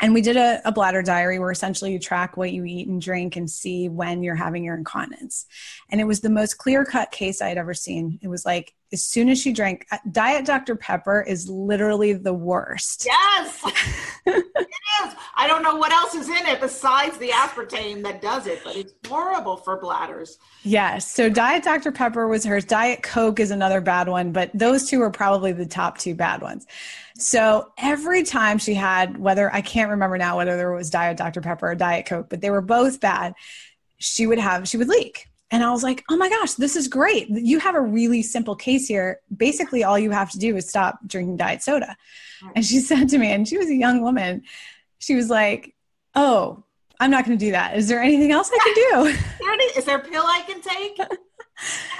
And 0.00 0.14
we 0.14 0.20
did 0.20 0.36
a, 0.36 0.60
a, 0.64 0.70
bladder 0.70 1.02
diary 1.02 1.40
where 1.40 1.50
essentially 1.50 1.92
you 1.92 1.98
track 1.98 2.36
what 2.36 2.52
you 2.52 2.64
eat 2.64 2.86
and 2.86 3.02
drink 3.02 3.34
and 3.34 3.50
see 3.50 3.88
when 3.88 4.22
you're 4.22 4.36
having 4.36 4.62
your 4.62 4.76
incontinence. 4.76 5.46
And 5.90 6.00
it 6.00 6.04
was 6.04 6.20
the 6.20 6.30
most 6.30 6.56
clear 6.56 6.84
cut 6.84 7.10
case 7.10 7.42
I 7.42 7.48
had 7.48 7.58
ever 7.58 7.74
seen. 7.74 8.20
It 8.22 8.28
was 8.28 8.46
like 8.46 8.74
as 8.92 9.04
soon 9.04 9.28
as 9.28 9.40
she 9.40 9.52
drank, 9.52 9.86
uh, 9.90 9.98
Diet 10.10 10.46
Dr. 10.46 10.74
Pepper 10.76 11.20
is 11.20 11.48
literally 11.48 12.12
the 12.14 12.32
worst. 12.32 13.04
Yes. 13.06 13.62
it 14.26 14.34
is 14.34 15.14
I 15.36 15.46
don't 15.46 15.62
know 15.62 15.76
what 15.76 15.92
else 15.92 16.14
is 16.14 16.28
in 16.28 16.46
it 16.46 16.60
besides 16.60 17.16
the 17.18 17.28
aspartame 17.28 18.02
that 18.02 18.20
does 18.20 18.46
it, 18.46 18.60
but 18.64 18.76
it's 18.76 18.92
horrible 19.06 19.56
for 19.56 19.78
bladders. 19.80 20.38
Yes. 20.64 21.10
So 21.10 21.28
Diet 21.28 21.62
Dr. 21.62 21.92
Pepper 21.92 22.26
was 22.26 22.44
hers. 22.44 22.64
Diet 22.64 23.02
Coke 23.02 23.38
is 23.38 23.50
another 23.50 23.80
bad 23.80 24.08
one, 24.08 24.32
but 24.32 24.50
those 24.52 24.88
two 24.88 25.00
are 25.02 25.10
probably 25.10 25.52
the 25.52 25.66
top 25.66 25.98
two 25.98 26.14
bad 26.14 26.42
ones. 26.42 26.66
So 27.18 27.72
every 27.78 28.22
time 28.24 28.58
she 28.58 28.74
had, 28.74 29.18
whether 29.18 29.52
I 29.52 29.60
can't 29.60 29.90
remember 29.90 30.18
now 30.18 30.36
whether 30.38 30.56
there 30.56 30.72
was 30.72 30.90
Diet 30.90 31.16
Dr. 31.16 31.40
Pepper 31.40 31.70
or 31.70 31.74
Diet 31.74 32.06
Coke, 32.06 32.28
but 32.28 32.40
they 32.40 32.50
were 32.50 32.60
both 32.60 33.00
bad, 33.00 33.34
she 33.98 34.26
would 34.26 34.38
have, 34.38 34.66
she 34.66 34.76
would 34.76 34.88
leak. 34.88 35.28
And 35.50 35.64
I 35.64 35.70
was 35.70 35.82
like, 35.82 36.04
oh 36.10 36.16
my 36.16 36.28
gosh, 36.28 36.54
this 36.54 36.76
is 36.76 36.88
great. 36.88 37.28
You 37.30 37.58
have 37.58 37.74
a 37.74 37.80
really 37.80 38.22
simple 38.22 38.54
case 38.54 38.86
here. 38.86 39.20
Basically, 39.34 39.82
all 39.82 39.98
you 39.98 40.10
have 40.10 40.30
to 40.32 40.38
do 40.38 40.56
is 40.56 40.68
stop 40.68 40.98
drinking 41.06 41.38
diet 41.38 41.62
soda. 41.62 41.96
And 42.54 42.64
she 42.64 42.80
said 42.80 43.08
to 43.10 43.18
me, 43.18 43.32
and 43.32 43.48
she 43.48 43.56
was 43.56 43.68
a 43.68 43.74
young 43.74 44.02
woman, 44.02 44.42
she 44.98 45.14
was 45.14 45.30
like, 45.30 45.74
oh, 46.14 46.64
I'm 47.00 47.10
not 47.10 47.24
going 47.24 47.38
to 47.38 47.44
do 47.44 47.52
that. 47.52 47.76
Is 47.76 47.88
there 47.88 48.02
anything 48.02 48.32
else 48.32 48.50
I 48.52 48.58
can 48.58 48.74
do? 48.74 49.18
is 49.78 49.84
there 49.84 49.98
a 49.98 50.02
pill 50.02 50.24
I 50.24 50.42
can 50.46 50.60
take? 50.60 50.96
Can 50.96 51.08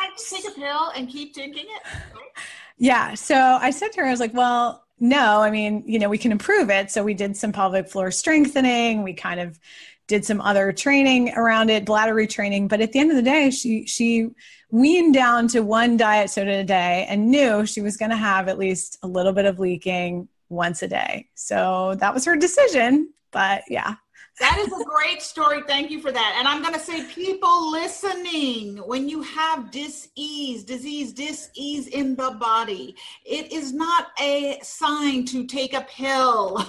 I 0.00 0.10
just 0.10 0.30
take 0.30 0.46
a 0.48 0.54
pill 0.54 0.90
and 0.94 1.08
keep 1.08 1.34
drinking 1.34 1.66
it? 1.68 1.82
Yeah. 2.78 3.14
So 3.14 3.34
I 3.34 3.70
said 3.70 3.92
to 3.92 4.00
her, 4.00 4.06
I 4.06 4.10
was 4.10 4.20
like, 4.20 4.34
well, 4.34 4.84
no, 5.00 5.40
I 5.40 5.50
mean, 5.50 5.84
you 5.86 5.98
know, 5.98 6.08
we 6.08 6.18
can 6.18 6.32
improve 6.32 6.70
it. 6.70 6.90
So 6.90 7.04
we 7.04 7.14
did 7.14 7.36
some 7.36 7.52
pelvic 7.52 7.88
floor 7.88 8.10
strengthening. 8.10 9.02
We 9.02 9.14
kind 9.14 9.40
of 9.40 9.58
did 10.08 10.24
some 10.24 10.40
other 10.40 10.72
training 10.72 11.32
around 11.34 11.70
it, 11.70 11.84
bladder 11.84 12.14
retraining. 12.14 12.66
But 12.66 12.80
at 12.80 12.92
the 12.92 12.98
end 12.98 13.10
of 13.10 13.16
the 13.16 13.22
day, 13.22 13.50
she 13.50 13.86
she 13.86 14.30
weaned 14.70 15.14
down 15.14 15.48
to 15.48 15.60
one 15.60 15.96
diet 15.96 16.30
soda 16.30 16.58
a 16.58 16.64
day 16.64 17.06
and 17.08 17.30
knew 17.30 17.64
she 17.64 17.80
was 17.80 17.96
going 17.96 18.10
to 18.10 18.16
have 18.16 18.48
at 18.48 18.58
least 18.58 18.98
a 19.02 19.06
little 19.06 19.32
bit 19.32 19.44
of 19.46 19.58
leaking 19.58 20.28
once 20.48 20.82
a 20.82 20.88
day. 20.88 21.28
So 21.34 21.94
that 22.00 22.12
was 22.12 22.24
her 22.24 22.36
decision. 22.36 23.12
But 23.30 23.62
yeah, 23.68 23.94
that 24.40 24.58
is 24.58 24.68
a 24.68 24.84
great 24.84 25.22
story. 25.22 25.62
Thank 25.66 25.90
you 25.90 26.00
for 26.00 26.12
that. 26.12 26.34
And 26.38 26.46
I'm 26.46 26.62
going 26.62 26.74
to 26.74 26.80
say, 26.80 27.04
people 27.04 27.70
listening, 27.70 28.78
when 28.78 29.08
you 29.08 29.22
have 29.22 29.70
disease, 29.70 30.64
disease, 30.64 31.12
disease, 31.12 31.88
in 31.88 32.14
the 32.14 32.36
body, 32.38 32.94
it 33.24 33.52
is 33.52 33.72
not 33.72 34.08
a 34.20 34.58
sign 34.62 35.24
to 35.26 35.46
take 35.46 35.74
a 35.74 35.82
pill 35.82 36.64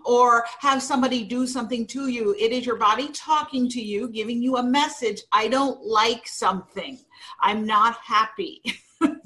or 0.04 0.44
have 0.58 0.82
somebody 0.82 1.24
do 1.24 1.46
something 1.46 1.86
to 1.88 2.08
you. 2.08 2.34
It 2.38 2.52
is 2.52 2.66
your 2.66 2.76
body 2.76 3.08
talking 3.08 3.68
to 3.70 3.80
you, 3.80 4.08
giving 4.08 4.42
you 4.42 4.56
a 4.56 4.62
message. 4.62 5.22
I 5.32 5.48
don't 5.48 5.82
like 5.84 6.26
something. 6.26 6.98
I'm 7.40 7.66
not 7.66 7.96
happy. 7.96 8.62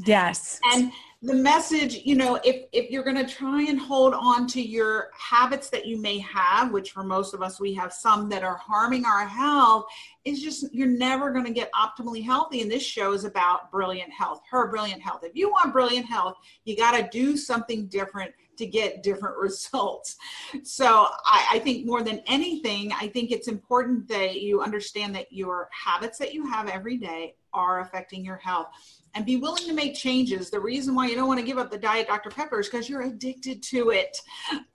Yes. 0.04 0.58
and 0.72 0.92
the 1.22 1.34
message 1.34 1.96
you 2.04 2.14
know 2.14 2.36
if 2.44 2.66
if 2.72 2.90
you're 2.90 3.02
going 3.02 3.16
to 3.16 3.26
try 3.26 3.62
and 3.62 3.80
hold 3.80 4.14
on 4.14 4.46
to 4.46 4.62
your 4.62 5.10
habits 5.18 5.68
that 5.68 5.84
you 5.84 6.00
may 6.00 6.18
have 6.18 6.70
which 6.70 6.92
for 6.92 7.02
most 7.02 7.34
of 7.34 7.42
us 7.42 7.58
we 7.58 7.74
have 7.74 7.92
some 7.92 8.28
that 8.28 8.44
are 8.44 8.56
harming 8.56 9.04
our 9.04 9.26
health 9.26 9.86
is 10.24 10.40
just 10.40 10.72
you're 10.72 10.86
never 10.86 11.32
going 11.32 11.44
to 11.44 11.50
get 11.50 11.70
optimally 11.72 12.22
healthy. 12.22 12.60
And 12.60 12.70
this 12.70 12.84
show 12.84 13.12
is 13.12 13.24
about 13.24 13.72
brilliant 13.72 14.12
health 14.12 14.42
her 14.48 14.68
brilliant 14.68 15.02
health. 15.02 15.24
If 15.24 15.34
you 15.34 15.50
want 15.50 15.72
brilliant 15.72 16.06
health 16.06 16.36
you 16.64 16.76
got 16.76 16.96
to 16.96 17.08
do 17.10 17.36
something 17.36 17.86
different 17.88 18.32
to 18.58 18.66
get 18.66 19.02
different 19.02 19.36
results. 19.40 20.16
So 20.62 21.08
I, 21.24 21.46
I, 21.52 21.58
think 21.60 21.86
more 21.86 22.02
than 22.02 22.20
anything, 22.26 22.90
I 22.92 23.06
think 23.06 23.30
it's 23.30 23.46
important 23.46 24.08
that 24.08 24.40
you 24.40 24.62
understand 24.62 25.14
that 25.14 25.32
your 25.32 25.68
habits 25.72 26.18
that 26.18 26.34
you 26.34 26.44
have 26.50 26.68
every 26.68 26.96
day 26.96 27.36
are 27.52 27.80
affecting 27.80 28.24
your 28.24 28.36
health 28.36 28.68
and 29.14 29.24
be 29.24 29.36
willing 29.36 29.64
to 29.64 29.72
make 29.72 29.94
changes. 29.94 30.50
The 30.50 30.60
reason 30.60 30.94
why 30.94 31.08
you 31.08 31.14
don't 31.14 31.28
want 31.28 31.40
to 31.40 31.46
give 31.46 31.58
up 31.58 31.70
the 31.70 31.78
diet 31.78 32.06
Dr. 32.06 32.30
Pepper 32.30 32.60
is 32.60 32.68
because 32.68 32.88
you're 32.88 33.02
addicted 33.02 33.62
to 33.64 33.90
it. 33.90 34.16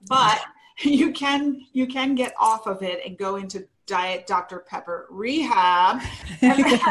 But 0.07 0.41
you 0.83 1.11
can 1.11 1.61
you 1.73 1.87
can 1.87 2.15
get 2.15 2.33
off 2.39 2.67
of 2.67 2.81
it 2.81 3.01
and 3.05 3.17
go 3.17 3.35
into 3.35 3.67
diet 3.85 4.27
Dr. 4.27 4.59
Pepper 4.59 5.07
rehab. 5.09 6.01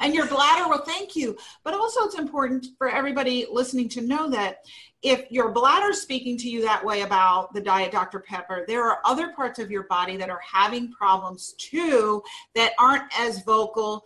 And, 0.00 0.16
your 0.16 0.26
bladder 0.26 0.68
will 0.68 0.84
thank 0.84 1.14
you. 1.14 1.36
But 1.62 1.74
also 1.74 2.04
it's 2.04 2.18
important 2.18 2.66
for 2.76 2.88
everybody 2.88 3.46
listening 3.48 3.88
to 3.90 4.00
know 4.00 4.28
that 4.30 4.66
if 5.02 5.30
your 5.30 5.52
bladder's 5.52 6.02
speaking 6.02 6.36
to 6.38 6.48
you 6.50 6.60
that 6.62 6.84
way 6.84 7.02
about 7.02 7.54
the 7.54 7.60
diet 7.60 7.92
Dr. 7.92 8.18
Pepper, 8.18 8.64
there 8.66 8.84
are 8.84 8.98
other 9.04 9.32
parts 9.32 9.60
of 9.60 9.70
your 9.70 9.84
body 9.84 10.16
that 10.16 10.28
are 10.28 10.40
having 10.40 10.90
problems 10.90 11.54
too 11.56 12.20
that 12.56 12.72
aren't 12.80 13.04
as 13.16 13.44
vocal 13.44 14.04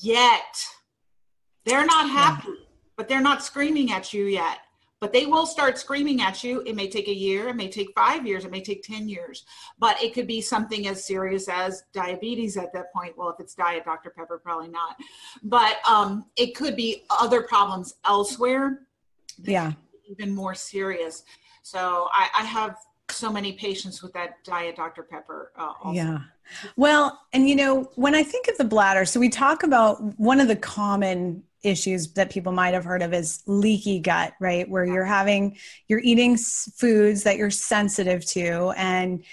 yet. 0.00 0.66
They're 1.66 1.84
not 1.84 2.08
happy, 2.08 2.48
yeah. 2.48 2.64
but 2.96 3.08
they're 3.08 3.20
not 3.20 3.44
screaming 3.44 3.92
at 3.92 4.14
you 4.14 4.24
yet. 4.26 4.58
But 4.98 5.12
they 5.12 5.26
will 5.26 5.44
start 5.44 5.76
screaming 5.76 6.22
at 6.22 6.42
you. 6.42 6.62
It 6.64 6.74
may 6.74 6.88
take 6.88 7.08
a 7.08 7.14
year, 7.14 7.48
it 7.48 7.56
may 7.56 7.68
take 7.68 7.88
five 7.94 8.26
years, 8.26 8.46
it 8.46 8.50
may 8.50 8.62
take 8.62 8.82
10 8.82 9.10
years, 9.10 9.44
but 9.78 10.02
it 10.02 10.14
could 10.14 10.26
be 10.26 10.40
something 10.40 10.88
as 10.88 11.04
serious 11.04 11.50
as 11.50 11.84
diabetes 11.92 12.56
at 12.56 12.72
that 12.72 12.90
point. 12.94 13.12
Well, 13.18 13.28
if 13.28 13.38
it's 13.38 13.54
diet 13.54 13.84
Dr. 13.84 14.08
Pepper, 14.08 14.40
probably 14.42 14.68
not. 14.68 14.96
But 15.42 15.76
um, 15.86 16.24
it 16.36 16.54
could 16.54 16.76
be 16.76 17.04
other 17.10 17.42
problems 17.42 17.96
elsewhere. 18.06 18.86
Yeah. 19.42 19.72
Even 20.08 20.34
more 20.34 20.54
serious. 20.54 21.24
So 21.62 22.08
I, 22.12 22.28
I 22.38 22.44
have 22.44 22.76
so 23.10 23.30
many 23.30 23.52
patients 23.52 24.02
with 24.02 24.12
that 24.14 24.42
diet 24.44 24.76
Dr. 24.76 25.02
Pepper. 25.02 25.52
Uh, 25.56 25.72
yeah. 25.92 26.18
Well, 26.76 27.20
and 27.32 27.48
you 27.48 27.56
know, 27.56 27.90
when 27.96 28.14
I 28.14 28.22
think 28.22 28.48
of 28.48 28.56
the 28.56 28.64
bladder, 28.64 29.04
so 29.04 29.20
we 29.20 29.28
talk 29.28 29.62
about 29.62 30.00
one 30.18 30.40
of 30.40 30.48
the 30.48 30.56
common 30.56 31.42
issues 31.66 32.12
that 32.12 32.30
people 32.30 32.52
might 32.52 32.74
have 32.74 32.84
heard 32.84 33.02
of 33.02 33.12
is 33.12 33.42
leaky 33.46 34.00
gut, 34.00 34.34
right? 34.40 34.68
Where 34.68 34.84
you're 34.84 35.04
having, 35.04 35.56
you're 35.88 36.00
eating 36.00 36.36
foods 36.36 37.24
that 37.24 37.36
you're 37.36 37.50
sensitive 37.50 38.24
to. 38.26 38.72
And 38.76 39.24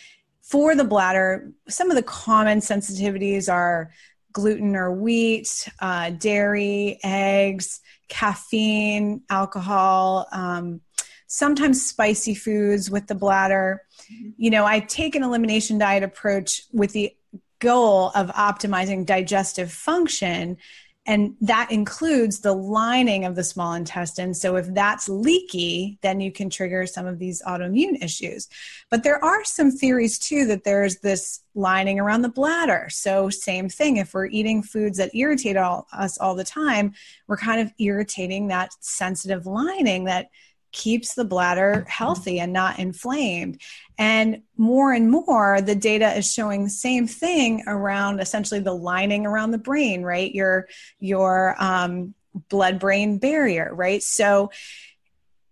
for 0.42 0.76
the 0.76 0.84
bladder, 0.84 1.52
some 1.68 1.90
of 1.90 1.96
the 1.96 2.04
common 2.04 2.60
sensitivities 2.60 3.52
are 3.52 3.92
gluten 4.34 4.76
or 4.76 4.92
wheat, 4.92 5.68
uh, 5.80 6.10
dairy, 6.10 7.00
eggs, 7.04 7.82
caffeine, 8.10 9.22
alcohol, 9.30 10.28
um, 10.32 10.82
sometimes 11.28 11.86
spicy 11.86 12.36
foods 12.36 12.92
with 12.92 13.08
the 13.08 13.16
bladder. 13.16 13.82
Mm-hmm. 14.12 14.30
You 14.38 14.50
know, 14.52 14.66
I 14.66 14.80
take 14.82 15.16
an 15.16 15.24
elimination 15.24 15.78
diet 15.78 16.04
approach 16.04 16.64
with 16.72 16.92
the 16.94 17.16
goal 17.60 18.12
of 18.14 18.30
optimizing 18.32 19.06
digestive 19.06 19.72
function. 19.72 20.58
And 21.06 21.36
that 21.42 21.70
includes 21.70 22.40
the 22.40 22.54
lining 22.54 23.26
of 23.26 23.36
the 23.36 23.44
small 23.44 23.74
intestine. 23.74 24.34
So, 24.34 24.56
if 24.56 24.74
that's 24.74 25.10
leaky, 25.10 25.98
then 26.02 26.22
you 26.22 26.32
can 26.32 26.50
trigger 26.50 26.86
some 26.88 27.06
of 27.06 27.20
these 27.20 27.42
autoimmune 27.44 28.02
issues. 28.02 28.48
But 28.90 29.04
there 29.04 29.24
are 29.24 29.44
some 29.44 29.70
theories 29.70 30.18
too 30.18 30.46
that 30.46 30.64
there's 30.64 31.00
this 31.00 31.42
lining 31.56 32.00
around 32.00 32.22
the 32.22 32.30
bladder. 32.30 32.88
So, 32.90 33.30
same 33.30 33.68
thing, 33.68 33.98
if 33.98 34.14
we're 34.14 34.28
eating 34.28 34.64
foods 34.64 34.98
that 34.98 35.14
irritate 35.14 35.58
all, 35.58 35.88
us 35.92 36.18
all 36.18 36.36
the 36.36 36.46
time, 36.46 36.94
we're 37.28 37.38
kind 37.38 37.60
of 37.60 37.74
irritating 37.80 38.48
that 38.48 38.72
sensitive 38.80 39.46
lining 39.46 40.06
that 40.06 40.30
keeps 40.74 41.14
the 41.14 41.24
bladder 41.24 41.86
healthy 41.88 42.40
and 42.40 42.52
not 42.52 42.80
inflamed. 42.80 43.62
And 43.98 44.42
more 44.58 44.92
and 44.92 45.10
more, 45.10 45.62
the 45.62 45.76
data 45.76 46.18
is 46.18 46.32
showing 46.32 46.66
the 46.66 46.70
same 46.70 47.08
thing 47.08 47.64
around 47.68 48.20
essentially 48.20 48.60
the 48.60 48.74
lining 48.74 49.26
around 49.26 49.52
the 49.52 49.58
brain, 49.58 50.02
right? 50.02 50.34
Your 50.34 50.68
your 51.00 51.56
um, 51.64 52.16
blood 52.50 52.80
brain 52.80 53.20
barrier, 53.20 53.70
right? 53.74 54.04
So 54.04 54.50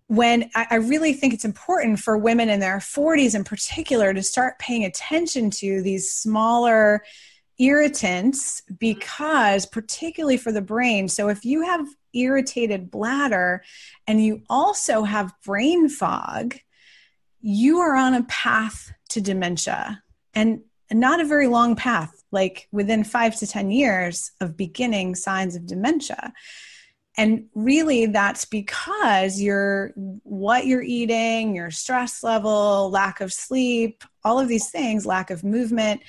when 0.07 0.49
I, 0.55 0.67
I, 0.71 0.75
really 0.75 1.13
think 1.13 1.33
it's 1.33 1.45
important 1.45 1.99
for 1.99 2.17
women 2.17 2.49
in 2.49 2.59
their 2.59 2.79
40s 2.79 3.33
in 3.33 3.45
particular 3.45 4.13
to 4.13 4.21
start 4.21 4.59
paying 4.59 4.83
attention 4.83 5.49
to 5.51 5.81
these 5.81 6.13
smaller 6.13 7.05
irritants 7.59 8.61
because 8.77 9.65
particularly 9.65 10.35
for 10.35 10.51
the 10.51 10.61
brain 10.61 11.07
so 11.07 11.29
if 11.29 11.45
you 11.45 11.61
have 11.61 11.87
irritated 12.13 12.91
bladder 12.91 13.63
and 14.07 14.23
you 14.23 14.43
also 14.49 15.03
have 15.03 15.33
brain 15.45 15.89
fog, 15.89 16.57
you 17.41 17.79
are 17.79 17.95
on 17.95 18.13
a 18.13 18.23
path 18.23 18.93
to 19.09 19.21
dementia 19.21 20.01
and 20.33 20.61
not 20.91 21.21
a 21.21 21.25
very 21.25 21.47
long 21.47 21.75
path, 21.75 22.23
like 22.31 22.67
within 22.71 23.03
five 23.03 23.35
to 23.37 23.47
10 23.47 23.71
years 23.71 24.31
of 24.41 24.57
beginning 24.57 25.15
signs 25.15 25.55
of 25.55 25.65
dementia. 25.65 26.33
And 27.17 27.47
really, 27.53 28.05
that's 28.05 28.45
because 28.45 29.41
you're 29.41 29.91
what 30.23 30.65
you're 30.65 30.81
eating, 30.81 31.55
your 31.55 31.69
stress 31.69 32.23
level, 32.23 32.89
lack 32.89 33.19
of 33.19 33.33
sleep, 33.33 34.03
all 34.23 34.39
of 34.39 34.47
these 34.47 34.69
things, 34.69 35.05
lack 35.05 35.29
of 35.29 35.43
movement, 35.43 36.01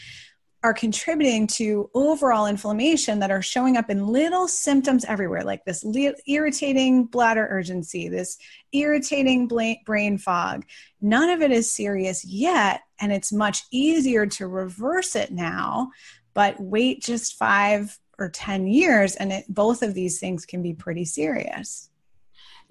are 0.62 0.72
contributing 0.72 1.46
to 1.48 1.90
overall 1.92 2.46
inflammation 2.46 3.18
that 3.18 3.33
are 3.33 3.42
showing 3.42 3.77
up 3.77 3.90
in 3.90 4.07
little 4.07 4.46
symptoms 4.46 5.05
everywhere, 5.07 5.42
like 5.42 5.64
this 5.64 5.83
le- 5.83 6.14
irritating 6.27 7.05
bladder 7.05 7.48
urgency, 7.51 8.09
this 8.09 8.38
irritating 8.72 9.48
brain 9.85 10.18
fog. 10.18 10.64
None 11.01 11.31
of 11.31 11.42
it 11.42 11.51
is 11.51 11.70
serious 11.70 12.25
yet, 12.25 12.83
and 13.01 13.12
it's 13.12 13.33
much 13.33 13.64
easier 13.72 14.25
to 14.27 14.46
reverse 14.46 15.16
it 15.16 15.33
now. 15.33 15.90
But 16.35 16.61
wait 16.61 17.03
just 17.03 17.37
five 17.37 17.98
or 18.18 18.29
10 18.29 18.68
years, 18.68 19.16
and 19.16 19.33
it, 19.33 19.44
both 19.48 19.83
of 19.83 19.94
these 19.94 20.20
things 20.20 20.46
can 20.46 20.62
be 20.62 20.75
pretty 20.75 21.05
serious. 21.05 21.90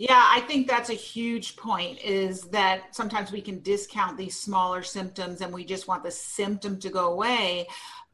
Yeah, 0.01 0.27
I 0.31 0.39
think 0.39 0.67
that's 0.67 0.89
a 0.89 0.95
huge 0.95 1.55
point 1.57 1.99
is 2.03 2.45
that 2.45 2.95
sometimes 2.95 3.31
we 3.31 3.39
can 3.39 3.61
discount 3.61 4.17
these 4.17 4.35
smaller 4.35 4.81
symptoms 4.81 5.41
and 5.41 5.53
we 5.53 5.63
just 5.63 5.87
want 5.87 6.03
the 6.03 6.09
symptom 6.09 6.79
to 6.79 6.89
go 6.89 7.11
away. 7.11 7.67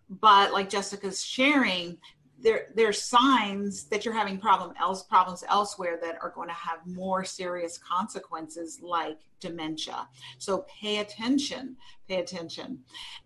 But 0.10 0.52
like 0.52 0.69
Jessica's 0.69 1.23
sharing, 1.23 1.97
there 2.41 2.67
there's 2.76 3.02
signs 3.02 3.86
that 3.86 4.04
you're 4.04 4.13
having 4.13 4.38
problem 4.38 4.73
else 4.78 5.02
problems 5.02 5.45
elsewhere 5.47 5.97
that 6.02 6.17
are 6.21 6.32
going 6.32 6.50
to 6.50 6.54
have 6.54 6.86
more 6.86 7.23
serious 7.23 7.78
consequences 7.78 8.80
like 8.82 9.19
dementia. 9.39 10.08
So 10.38 10.65
pay 10.82 11.00
attention, 11.00 11.78
pay 12.08 12.19
attention. 12.21 12.80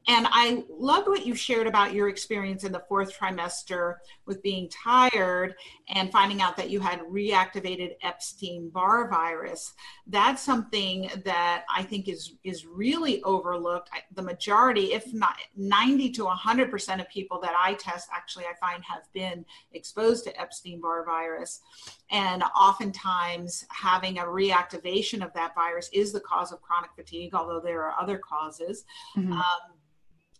And 0.07 0.27
I 0.31 0.63
loved 0.69 1.07
what 1.07 1.25
you 1.25 1.35
shared 1.35 1.67
about 1.67 1.93
your 1.93 2.09
experience 2.09 2.63
in 2.63 2.71
the 2.71 2.83
fourth 2.89 3.17
trimester 3.17 3.95
with 4.25 4.41
being 4.41 4.69
tired 4.69 5.55
and 5.89 6.11
finding 6.11 6.41
out 6.41 6.57
that 6.57 6.69
you 6.69 6.79
had 6.79 7.01
reactivated 7.01 7.95
Epstein-Barr 8.01 9.09
virus. 9.09 9.73
That's 10.07 10.41
something 10.41 11.09
that 11.25 11.65
I 11.73 11.83
think 11.83 12.07
is 12.07 12.33
is 12.43 12.65
really 12.65 13.21
overlooked. 13.23 13.89
The 14.15 14.21
majority, 14.21 14.93
if 14.93 15.13
not 15.13 15.35
90 15.55 16.09
to 16.11 16.23
100% 16.23 16.99
of 16.99 17.09
people 17.09 17.39
that 17.41 17.53
I 17.59 17.75
test 17.75 18.09
actually 18.13 18.45
I 18.45 18.53
find 18.59 18.83
have 18.83 19.03
been 19.13 19.45
exposed 19.73 20.23
to 20.25 20.41
Epstein-Barr 20.41 21.05
virus. 21.05 21.61
And 22.09 22.43
oftentimes 22.57 23.65
having 23.69 24.17
a 24.17 24.23
reactivation 24.23 25.23
of 25.23 25.33
that 25.33 25.53
virus 25.55 25.89
is 25.93 26.00
the 26.11 26.19
cause 26.21 26.51
of 26.51 26.61
chronic 26.61 26.91
fatigue, 26.95 27.33
although 27.33 27.59
there 27.59 27.83
are 27.83 27.93
other 28.01 28.17
causes. 28.17 28.85
Mm-hmm. 29.15 29.33
Um, 29.33 29.59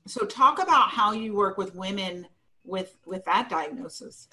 so 0.08 0.26
talk 0.26 0.62
about 0.62 0.90
how 0.90 1.12
you 1.12 1.36
work 1.36 1.58
with 1.58 1.76
women 1.76 2.28
with 2.64 2.98
with 3.06 3.24
that 3.26 3.50
diagnosis. 3.50 4.28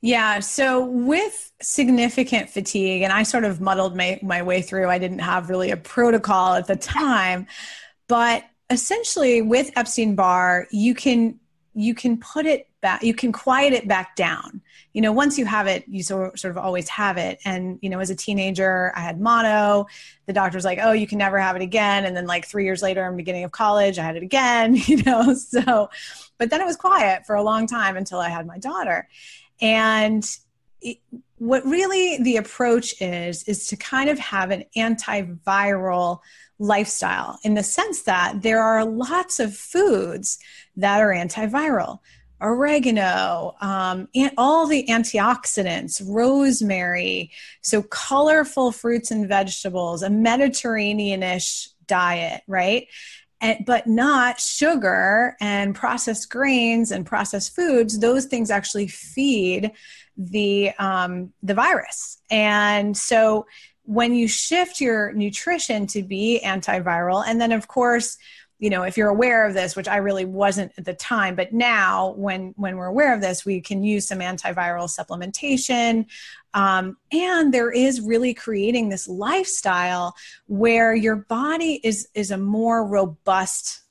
Yeah. 0.00 0.38
So 0.40 0.84
with 0.84 1.52
significant 1.60 2.50
fatigue, 2.50 3.02
and 3.02 3.12
I 3.12 3.24
sort 3.24 3.44
of 3.44 3.60
muddled 3.60 3.96
my, 3.96 4.18
my 4.22 4.42
way 4.42 4.62
through, 4.62 4.88
I 4.88 4.98
didn't 4.98 5.18
have 5.18 5.50
really 5.50 5.72
a 5.72 5.76
protocol 5.76 6.54
at 6.54 6.68
the 6.68 6.76
time, 6.76 7.48
but 8.06 8.44
essentially 8.70 9.42
with 9.42 9.72
Epstein 9.76 10.14
Barr, 10.14 10.68
you 10.70 10.94
can 10.94 11.40
you 11.78 11.94
can 11.94 12.18
put 12.18 12.44
it 12.44 12.68
back 12.80 13.02
you 13.04 13.14
can 13.14 13.30
quiet 13.30 13.72
it 13.72 13.86
back 13.86 14.16
down. 14.16 14.60
You 14.92 15.00
know 15.00 15.12
once 15.12 15.38
you 15.38 15.46
have 15.46 15.68
it 15.68 15.84
you 15.86 16.02
sort, 16.02 16.38
sort 16.38 16.50
of 16.50 16.58
always 16.58 16.88
have 16.88 17.16
it. 17.16 17.38
And 17.44 17.78
you 17.82 17.88
know 17.88 18.00
as 18.00 18.10
a 18.10 18.16
teenager 18.16 18.92
i 18.96 19.00
had 19.00 19.20
mono. 19.20 19.86
The 20.26 20.32
doctor's 20.32 20.64
like 20.64 20.80
oh 20.82 20.92
you 20.92 21.06
can 21.06 21.18
never 21.18 21.38
have 21.38 21.54
it 21.54 21.62
again. 21.62 22.04
And 22.04 22.16
then 22.16 22.26
like 22.26 22.46
three 22.46 22.64
years 22.64 22.82
later 22.82 23.06
in 23.06 23.16
beginning 23.16 23.44
of 23.44 23.52
college 23.52 23.98
i 23.98 24.02
had 24.02 24.16
it 24.16 24.24
again 24.24 24.74
you 24.86 25.02
know 25.04 25.34
so 25.34 25.88
but 26.36 26.50
then 26.50 26.60
it 26.60 26.66
was 26.66 26.76
quiet 26.76 27.26
for 27.26 27.36
a 27.36 27.42
long 27.42 27.66
time 27.68 27.96
until 27.96 28.18
i 28.18 28.28
had 28.28 28.46
my 28.46 28.58
daughter. 28.58 29.08
And 29.60 30.24
it, 30.80 30.98
what 31.38 31.64
really 31.64 32.18
the 32.22 32.36
approach 32.36 33.00
is 33.00 33.44
is 33.44 33.68
to 33.68 33.76
kind 33.76 34.10
of 34.10 34.18
have 34.18 34.50
an 34.50 34.64
antiviral 34.76 36.20
lifestyle 36.58 37.38
in 37.44 37.54
the 37.54 37.62
sense 37.62 38.02
that 38.02 38.42
there 38.42 38.62
are 38.62 38.84
lots 38.84 39.38
of 39.38 39.56
foods 39.56 40.38
that 40.76 41.00
are 41.00 41.12
antiviral 41.12 42.00
oregano, 42.40 43.54
um, 43.60 44.08
and 44.14 44.30
all 44.38 44.66
the 44.66 44.86
antioxidants, 44.88 46.02
rosemary, 46.06 47.30
so 47.62 47.82
colorful 47.82 48.72
fruits 48.72 49.10
and 49.10 49.28
vegetables, 49.28 50.02
a 50.02 50.10
Mediterranean-ish 50.10 51.68
diet, 51.86 52.42
right? 52.46 52.86
And, 53.40 53.64
but 53.66 53.86
not 53.86 54.40
sugar 54.40 55.36
and 55.40 55.74
processed 55.74 56.28
grains 56.30 56.90
and 56.90 57.06
processed 57.06 57.54
foods. 57.54 57.98
Those 57.98 58.24
things 58.26 58.50
actually 58.50 58.88
feed 58.88 59.72
the 60.16 60.72
um, 60.78 61.32
the 61.44 61.54
virus, 61.54 62.20
and 62.30 62.96
so 62.96 63.46
when 63.88 64.14
you 64.14 64.28
shift 64.28 64.82
your 64.82 65.12
nutrition 65.14 65.86
to 65.86 66.02
be 66.02 66.40
antiviral, 66.44 67.24
and 67.26 67.40
then 67.40 67.52
of 67.52 67.66
course 67.68 68.18
you 68.58 68.70
know 68.70 68.82
if 68.82 68.96
you're 68.96 69.08
aware 69.08 69.46
of 69.46 69.54
this 69.54 69.76
which 69.76 69.86
i 69.86 69.96
really 69.96 70.24
wasn't 70.24 70.72
at 70.76 70.84
the 70.84 70.92
time 70.92 71.36
but 71.36 71.52
now 71.52 72.12
when 72.16 72.52
when 72.56 72.76
we're 72.76 72.86
aware 72.86 73.14
of 73.14 73.20
this 73.20 73.44
we 73.44 73.60
can 73.60 73.82
use 73.82 74.06
some 74.06 74.18
antiviral 74.18 74.88
supplementation. 74.88 76.06
Um, 76.54 76.96
and 77.12 77.54
there 77.54 77.70
is 77.70 78.00
really 78.00 78.34
creating 78.34 78.88
this 78.88 79.06
lifestyle 79.06 80.16
where 80.46 80.94
your 80.94 81.16
body 81.16 81.80
is 81.84 82.08
is 82.14 82.30
a 82.30 82.38
more 82.38 82.86
robust 82.86 83.82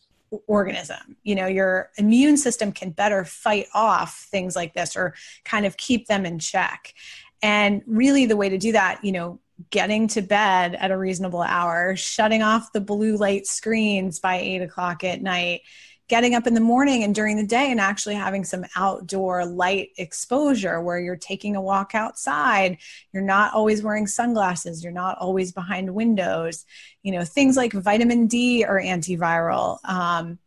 organism. 0.47 1.15
You 1.23 1.35
know 1.35 1.47
your 1.47 1.91
immune 1.97 2.37
system 2.37 2.71
can 2.71 2.91
better 2.91 3.23
fight 3.23 3.67
off 3.73 4.27
things 4.29 4.55
like 4.55 4.73
this 4.73 4.95
or 4.95 5.15
kind 5.45 5.65
of 5.65 5.77
keep 5.77 6.07
them 6.07 6.25
in 6.25 6.39
check. 6.39 6.93
And 7.41 7.83
really 7.85 8.25
the 8.25 8.35
way 8.35 8.49
to 8.49 8.57
do 8.57 8.73
that 8.73 9.03
you 9.03 9.11
know 9.11 9.39
getting 9.69 10.07
to 10.09 10.21
bed 10.21 10.75
at 10.75 10.91
a 10.91 10.97
reasonable 10.97 11.41
hour, 11.41 11.95
shutting 11.95 12.43
off 12.43 12.71
the 12.73 12.81
blue 12.81 13.17
light 13.17 13.47
screens 13.47 14.19
by 14.19 14.35
eight 14.35 14.61
o'clock 14.61 15.03
at 15.03 15.21
night, 15.21 15.61
getting 16.07 16.35
up 16.35 16.47
in 16.47 16.53
the 16.53 16.61
morning 16.61 17.03
and 17.03 17.13
during 17.13 17.35
the 17.35 17.45
day 17.45 17.69
and 17.69 17.79
actually 17.79 18.15
having 18.15 18.45
some 18.45 18.63
outdoor 18.75 19.45
light 19.45 19.89
exposure 19.97 20.79
where 20.81 20.99
you're 20.99 21.17
taking 21.17 21.55
a 21.55 21.61
walk 21.61 21.95
outside. 21.95 22.77
You're 23.11 23.23
not 23.23 23.53
always 23.53 23.83
wearing 23.83 24.07
sunglasses. 24.07 24.83
You're 24.83 24.93
not 24.93 25.17
always 25.17 25.51
behind 25.51 25.93
windows. 25.93 26.65
You 27.03 27.11
know, 27.13 27.25
things 27.25 27.57
like 27.57 27.73
vitamin 27.73 28.27
D 28.27 28.63
are 28.63 28.81
antiviral. 28.81 29.79
Um, 29.83 30.39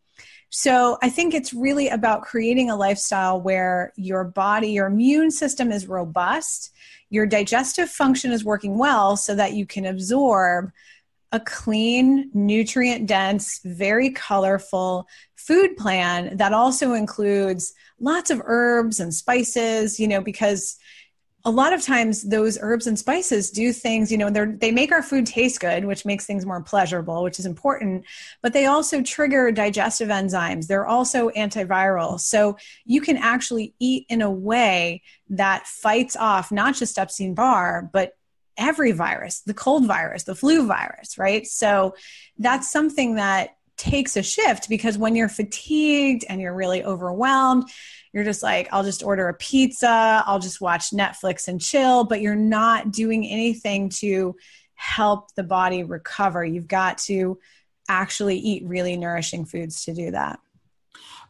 so 0.51 0.99
I 1.03 1.09
think 1.09 1.33
it's 1.33 1.55
really 1.55 1.89
about 1.89 2.23
creating 2.23 2.71
a 2.71 2.77
lifestyle 2.77 3.41
where 3.41 3.93
your 3.97 4.25
body, 4.25 4.73
your 4.73 4.87
immune 4.87 5.31
system 5.31 5.71
is 5.73 5.87
robust 5.87 6.73
your 7.11 7.27
digestive 7.27 7.91
function 7.91 8.31
is 8.31 8.45
working 8.45 8.79
well 8.79 9.17
so 9.17 9.35
that 9.35 9.53
you 9.53 9.67
can 9.67 9.85
absorb 9.85 10.71
a 11.33 11.41
clean, 11.41 12.31
nutrient 12.33 13.07
dense, 13.07 13.61
very 13.65 14.11
colorful 14.11 15.07
food 15.37 15.77
plan 15.77 16.37
that 16.37 16.53
also 16.53 16.93
includes 16.93 17.73
lots 18.01 18.31
of 18.31 18.43
herbs 18.45 18.99
and 18.99 19.13
spices, 19.13 20.01
you 20.01 20.09
know, 20.09 20.21
because 20.21 20.77
a 21.45 21.51
lot 21.51 21.73
of 21.73 21.83
times 21.83 22.23
those 22.23 22.59
herbs 22.61 22.87
and 22.87 22.99
spices 22.99 23.51
do 23.51 23.73
things 23.73 24.13
you 24.13 24.19
know 24.19 24.29
they 24.31 24.45
they 24.45 24.71
make 24.71 24.93
our 24.93 25.03
food 25.03 25.25
taste 25.25 25.61
good 25.61 25.85
which 25.85 26.05
makes 26.05 26.27
things 26.27 26.45
more 26.45 26.61
pleasurable 26.61 27.23
which 27.23 27.39
is 27.39 27.47
important 27.47 28.05
but 28.43 28.53
they 28.53 28.67
also 28.67 29.03
trigger 29.03 29.51
digestive 29.51 30.09
enzymes. 30.09 30.67
They're 30.67 30.87
also 30.87 31.31
antiviral. 31.31 32.21
So 32.21 32.57
you 32.85 33.01
can 33.01 33.17
actually 33.17 33.75
eat 33.79 34.07
in 34.09 34.23
a 34.23 34.31
way 34.31 35.03
that 35.31 35.67
fights 35.67 36.17
off 36.17 36.53
not 36.53 36.75
just 36.75 36.99
epstein-barr 36.99 37.91
but 37.93 38.13
every 38.59 38.93
virus 38.93 39.41
the 39.41 39.55
cold 39.55 39.87
virus 39.87 40.25
the 40.25 40.35
flu 40.35 40.67
virus 40.67 41.17
right? 41.17 41.47
So 41.47 41.95
that's 42.39 42.71
something 42.71 43.15
that 43.15 43.57
takes 43.77 44.17
a 44.17 44.23
shift 44.23 44.69
because 44.69 44.99
when 44.99 45.17
you're 45.17 45.29
fatigued 45.29 46.25
and 46.29 46.39
you're 46.39 46.55
really 46.55 46.85
overwhelmed 46.85 47.71
you're 48.13 48.25
just 48.25 48.43
like, 48.43 48.69
I'll 48.73 48.85
just 48.85 49.03
order 49.03 49.29
a 49.29 49.35
pizza, 49.35 50.23
I'll 50.27 50.39
just 50.39 50.61
watch 50.61 50.91
Netflix 50.91 51.49
and 51.49 51.61
chill, 51.61 52.05
but 52.05 52.21
you're 52.21 52.35
not 52.35 52.91
doing 52.91 53.27
anything 53.27 53.89
to 54.01 54.37
help 54.75 55.35
the 55.35 55.43
body 55.43 55.85
recover. 55.85 56.45
You've 56.45 56.69
got 56.69 56.99
to 56.99 57.39
actually 57.89 58.39
eat 58.39 58.65
really 58.65 58.97
nourishing 58.97 59.45
foods 59.45 59.85
to 59.85 59.95
do 59.95 60.11
that. 60.13 60.39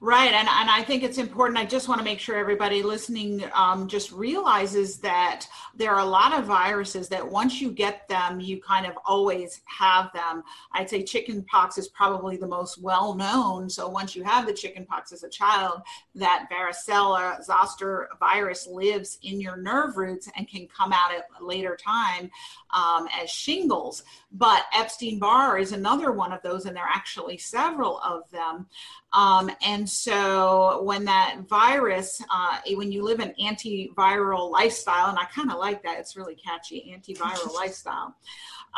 Right. 0.02 0.32
And, 0.32 0.48
and 0.48 0.70
I 0.70 0.82
think 0.82 1.02
it's 1.02 1.18
important. 1.18 1.58
I 1.58 1.66
just 1.66 1.86
want 1.86 1.98
to 1.98 2.04
make 2.06 2.20
sure 2.20 2.34
everybody 2.36 2.82
listening 2.82 3.44
um, 3.52 3.86
just 3.86 4.10
realizes 4.12 4.96
that 5.00 5.46
there 5.74 5.92
are 5.92 6.00
a 6.00 6.06
lot 6.06 6.32
of 6.32 6.46
viruses 6.46 7.10
that 7.10 7.30
once 7.30 7.60
you 7.60 7.70
get 7.70 8.08
them, 8.08 8.40
you 8.40 8.62
kind 8.62 8.86
of 8.86 8.94
always 9.04 9.60
have 9.66 10.10
them. 10.14 10.42
I'd 10.72 10.88
say 10.88 11.02
chickenpox 11.02 11.76
is 11.76 11.88
probably 11.88 12.38
the 12.38 12.46
most 12.46 12.80
well 12.82 13.14
known. 13.14 13.68
So 13.68 13.90
once 13.90 14.16
you 14.16 14.24
have 14.24 14.46
the 14.46 14.54
chickenpox 14.54 15.12
as 15.12 15.22
a 15.22 15.28
child, 15.28 15.82
that 16.14 16.48
varicella 16.50 17.44
zoster 17.44 18.08
virus 18.18 18.66
lives 18.66 19.18
in 19.22 19.38
your 19.38 19.58
nerve 19.58 19.98
roots 19.98 20.30
and 20.34 20.48
can 20.48 20.66
come 20.66 20.94
out 20.94 21.12
at 21.12 21.26
a 21.38 21.44
later 21.44 21.76
time 21.76 22.30
um, 22.70 23.06
as 23.22 23.28
shingles. 23.28 24.02
But 24.32 24.64
Epstein 24.74 25.18
Barr 25.18 25.58
is 25.58 25.72
another 25.72 26.10
one 26.10 26.32
of 26.32 26.40
those, 26.40 26.64
and 26.64 26.74
there 26.74 26.84
are 26.84 26.88
actually 26.88 27.36
several 27.36 27.98
of 27.98 28.22
them. 28.30 28.66
Um, 29.12 29.50
and 29.62 29.89
so 29.90 30.82
when 30.82 31.04
that 31.04 31.40
virus, 31.48 32.22
uh, 32.30 32.58
when 32.74 32.92
you 32.92 33.02
live 33.02 33.20
an 33.20 33.34
antiviral 33.40 34.50
lifestyle, 34.50 35.08
and 35.08 35.18
I 35.18 35.24
kind 35.24 35.50
of 35.50 35.58
like 35.58 35.82
that, 35.82 35.98
it's 35.98 36.16
really 36.16 36.36
catchy, 36.36 36.94
antiviral 36.96 37.54
lifestyle. 37.54 38.14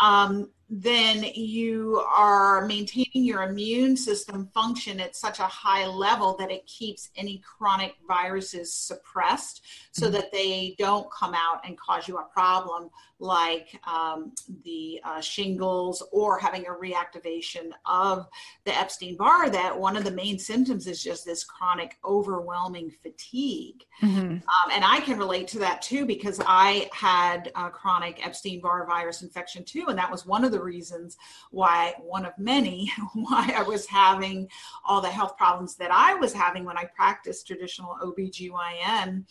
Um, 0.00 0.50
then 0.74 1.22
you 1.34 2.02
are 2.16 2.64
maintaining 2.64 3.26
your 3.26 3.42
immune 3.42 3.94
system 3.94 4.48
function 4.54 5.00
at 5.00 5.14
such 5.14 5.38
a 5.38 5.42
high 5.42 5.86
level 5.86 6.34
that 6.38 6.50
it 6.50 6.66
keeps 6.66 7.10
any 7.14 7.42
chronic 7.44 7.94
viruses 8.08 8.72
suppressed 8.72 9.66
so 9.92 10.06
mm-hmm. 10.06 10.14
that 10.14 10.32
they 10.32 10.74
don't 10.78 11.06
come 11.12 11.34
out 11.34 11.60
and 11.66 11.78
cause 11.78 12.08
you 12.08 12.16
a 12.16 12.24
problem 12.24 12.88
like 13.22 13.80
um, 13.86 14.32
the 14.64 15.00
uh, 15.04 15.20
shingles 15.20 16.02
or 16.10 16.38
having 16.38 16.66
a 16.66 16.70
reactivation 16.70 17.70
of 17.86 18.26
the 18.64 18.76
Epstein 18.76 19.16
Barr. 19.16 19.48
That 19.48 19.78
one 19.78 19.96
of 19.96 20.04
the 20.04 20.10
main 20.10 20.38
symptoms 20.38 20.86
is 20.88 21.02
just 21.02 21.24
this 21.24 21.44
chronic, 21.44 21.96
overwhelming 22.04 22.90
fatigue. 22.90 23.84
Mm-hmm. 24.02 24.18
Um, 24.18 24.70
and 24.72 24.84
I 24.84 25.00
can 25.00 25.18
relate 25.18 25.46
to 25.48 25.60
that 25.60 25.80
too 25.80 26.04
because 26.04 26.40
I 26.44 26.90
had 26.92 27.52
a 27.54 27.70
chronic 27.70 28.26
Epstein 28.26 28.60
Barr 28.60 28.86
virus 28.86 29.22
infection 29.22 29.64
too. 29.64 29.84
And 29.88 29.96
that 29.96 30.10
was 30.10 30.26
one 30.26 30.44
of 30.44 30.50
the 30.50 30.60
reasons 30.62 31.16
why, 31.50 31.94
one 32.00 32.24
of 32.24 32.32
many, 32.38 32.92
why 33.14 33.52
I 33.56 33.62
was 33.62 33.86
having 33.86 34.48
all 34.84 35.00
the 35.00 35.08
health 35.08 35.36
problems 35.36 35.76
that 35.76 35.90
I 35.90 36.14
was 36.14 36.32
having 36.32 36.64
when 36.64 36.78
I 36.78 36.84
practiced 36.94 37.46
traditional 37.46 37.96
OBGYN 38.02 39.24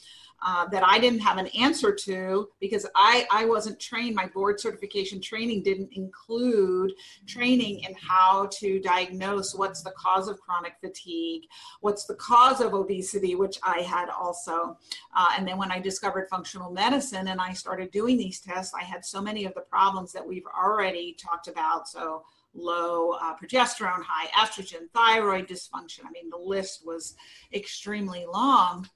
uh, 0.44 0.66
that 0.68 0.84
I 0.84 1.00
didn't 1.00 1.20
have 1.20 1.38
an 1.38 1.48
answer 1.48 1.94
to 1.94 2.50
because 2.60 2.88
I, 2.96 3.28
I 3.32 3.46
wasn't 3.46 3.80
trained. 3.80 4.16
My 4.16 4.28
board 4.28 4.60
certification 4.60 5.22
training 5.22 5.64
didn't 5.64 5.92
include 5.94 6.94
training 7.28 7.82
in 7.82 7.94
how 7.96 8.50
to 8.60 8.80
diagnose 8.80 9.54
what's 9.54 9.84
the 9.84 9.92
cause 9.92 10.28
of 10.28 10.40
chronic 10.42 10.74
fatigue, 10.82 11.44
what's 11.82 12.06
the 12.06 12.16
cause 12.16 12.60
of 12.60 12.74
obesity, 12.74 13.36
which 13.36 13.60
I 13.64 13.82
had 13.82 14.10
also. 14.10 14.78
Uh, 15.16 15.34
and 15.38 15.48
then 15.48 15.58
when 15.58 15.72
I 15.72 15.80
discovered 15.80 16.28
functional 16.30 16.72
medicine 16.72 17.28
and 17.28 17.40
I 17.40 17.54
started 17.54 17.92
doing 17.92 18.18
these 18.18 18.40
tests, 18.40 18.74
I 18.74 18.84
had 18.84 19.06
so 19.06 19.22
many 19.22 19.46
of 19.46 19.54
the 19.54 19.62
problems 19.62 20.12
that 20.14 20.26
we've 20.26 20.48
already 20.58 21.16
talked 21.20 21.48
about. 21.48 21.88
So 21.88 22.24
low 22.54 23.12
uh, 23.12 23.36
progesterone, 23.36 24.04
high 24.04 24.28
estrogen, 24.46 24.90
thyroid 24.94 25.48
dysfunction. 25.48 26.06
I 26.06 26.12
mean, 26.12 26.30
the 26.30 26.38
list 26.38 26.86
was 26.86 27.16
extremely 27.54 28.26
long. 28.26 28.90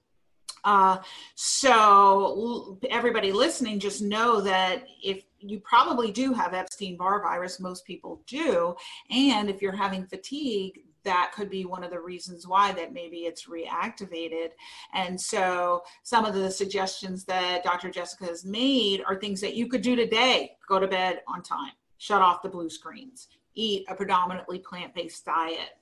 Uh, 0.66 0.97
so 1.36 2.80
everybody 2.89 3.32
listening, 3.32 3.80
just 3.80 4.01
know 4.01 4.41
that 4.41 4.84
if 5.01 5.24
you 5.39 5.59
probably 5.59 6.11
do 6.11 6.34
have 6.34 6.55
Epstein-Barr 6.55 7.22
virus, 7.22 7.59
most 7.59 7.86
people 7.86 8.22
do, 8.26 8.76
and 9.11 9.49
if 9.49 9.61
you're 9.61 9.76
having 9.76 10.05
fatigue, 10.05 10.82
that 11.03 11.32
could 11.36 11.51
be 11.51 11.66
one 11.66 11.84
of 11.84 11.91
the 11.91 11.99
reasons 11.99 12.47
why 12.47 12.72
that 12.74 12.91
maybe 12.91 13.18
it's 13.20 13.45
reactivated. 13.45 14.49
And 14.95 15.22
so 15.22 15.84
some 16.01 16.26
of 16.26 16.34
the 16.34 16.49
suggestions 16.49 17.24
that 17.26 17.63
Dr. 17.63 17.91
Jessica 17.91 18.26
has 18.26 18.43
made 18.43 19.03
are 19.07 19.16
things 19.16 19.39
that 19.41 19.53
you 19.53 19.68
could 19.68 19.84
do 19.84 19.95
today. 19.95 20.57
Go 20.68 20.80
to 20.80 20.88
bed 20.88 21.22
on 21.28 21.43
time, 21.43 21.74
shut 21.99 22.24
off 22.24 22.41
the 22.41 22.49
blue 22.49 22.72
screens, 22.72 23.28
eat 23.53 23.86
a 23.88 23.93
predominantly 23.93 24.57
plant-based 24.57 25.24
diet, 25.24 25.78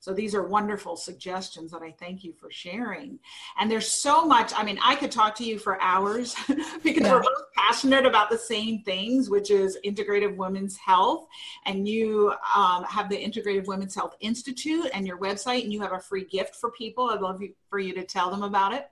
so 0.00 0.14
these 0.14 0.34
are 0.34 0.46
wonderful 0.46 0.96
suggestions 0.96 1.72
that 1.72 1.82
I 1.82 1.92
thank 1.98 2.22
you 2.22 2.32
for 2.32 2.50
sharing. 2.50 3.18
And 3.58 3.70
there's 3.70 3.90
so 3.90 4.24
much, 4.24 4.52
I 4.56 4.62
mean, 4.62 4.78
I 4.82 4.94
could 4.94 5.10
talk 5.10 5.34
to 5.36 5.44
you 5.44 5.58
for 5.58 5.80
hours 5.80 6.36
because 6.82 7.02
yeah. 7.02 7.12
we're 7.12 7.22
both 7.22 7.42
passionate 7.56 8.06
about 8.06 8.30
the 8.30 8.38
same 8.38 8.82
things, 8.82 9.28
which 9.28 9.50
is 9.50 9.76
integrative 9.84 10.36
women's 10.36 10.76
health. 10.76 11.26
And 11.66 11.88
you 11.88 12.32
um, 12.54 12.84
have 12.84 13.08
the 13.08 13.16
Integrative 13.16 13.66
Women's 13.66 13.94
Health 13.94 14.16
Institute 14.20 14.88
and 14.94 15.06
your 15.06 15.18
website, 15.18 15.64
and 15.64 15.72
you 15.72 15.80
have 15.80 15.92
a 15.92 16.00
free 16.00 16.24
gift 16.24 16.54
for 16.56 16.70
people. 16.70 17.10
I'd 17.10 17.20
love 17.20 17.42
you, 17.42 17.54
for 17.68 17.80
you 17.80 17.92
to 17.94 18.04
tell 18.04 18.30
them 18.30 18.42
about 18.42 18.72
it. 18.72 18.88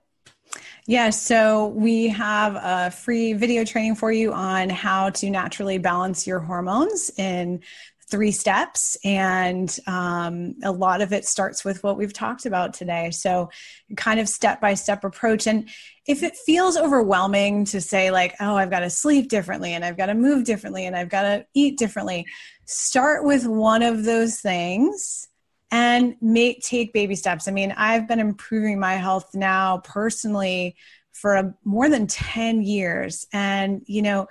Yeah, 0.85 1.09
so 1.09 1.67
we 1.67 2.07
have 2.09 2.55
a 2.55 2.91
free 2.91 3.33
video 3.33 3.65
training 3.65 3.95
for 3.95 4.11
you 4.11 4.31
on 4.31 4.69
how 4.69 5.09
to 5.11 5.29
naturally 5.29 5.77
balance 5.77 6.25
your 6.25 6.39
hormones 6.39 7.11
in 7.17 7.61
three 8.09 8.31
steps 8.31 8.97
and 9.03 9.79
um, 9.85 10.55
a 10.63 10.71
lot 10.71 11.01
of 11.01 11.11
it 11.11 11.25
starts 11.25 11.65
with 11.65 11.83
what 11.83 11.97
we've 11.97 12.13
talked 12.13 12.45
about 12.45 12.73
today. 12.73 13.11
So 13.11 13.49
kind 13.95 14.19
of 14.19 14.29
step 14.29 14.61
by 14.61 14.73
step 14.73 15.03
approach 15.03 15.47
and 15.47 15.69
if 16.07 16.23
it 16.23 16.37
feels 16.37 16.77
overwhelming 16.77 17.65
to 17.65 17.81
say 17.81 18.11
like 18.11 18.33
oh 18.39 18.55
i've 18.55 18.69
got 18.69 18.79
to 18.79 18.89
sleep 18.89 19.27
differently 19.27 19.73
and 19.73 19.83
i've 19.83 19.97
got 19.97 20.05
to 20.05 20.13
move 20.13 20.45
differently 20.45 20.85
and 20.85 20.95
i've 20.95 21.09
got 21.09 21.23
to 21.23 21.45
eat 21.53 21.77
differently 21.77 22.25
start 22.65 23.25
with 23.25 23.45
one 23.45 23.81
of 23.81 24.03
those 24.03 24.39
things 24.39 25.27
and 25.69 26.15
make 26.21 26.61
take 26.61 26.93
baby 26.93 27.15
steps. 27.15 27.47
I 27.47 27.51
mean 27.51 27.73
i've 27.77 28.07
been 28.07 28.19
improving 28.19 28.79
my 28.79 28.95
health 28.95 29.35
now 29.35 29.79
personally 29.79 30.75
for 31.11 31.35
a, 31.35 31.53
more 31.63 31.89
than 31.89 32.07
10 32.07 32.61
years 32.61 33.25
and 33.33 33.81
you 33.85 34.01
know 34.01 34.27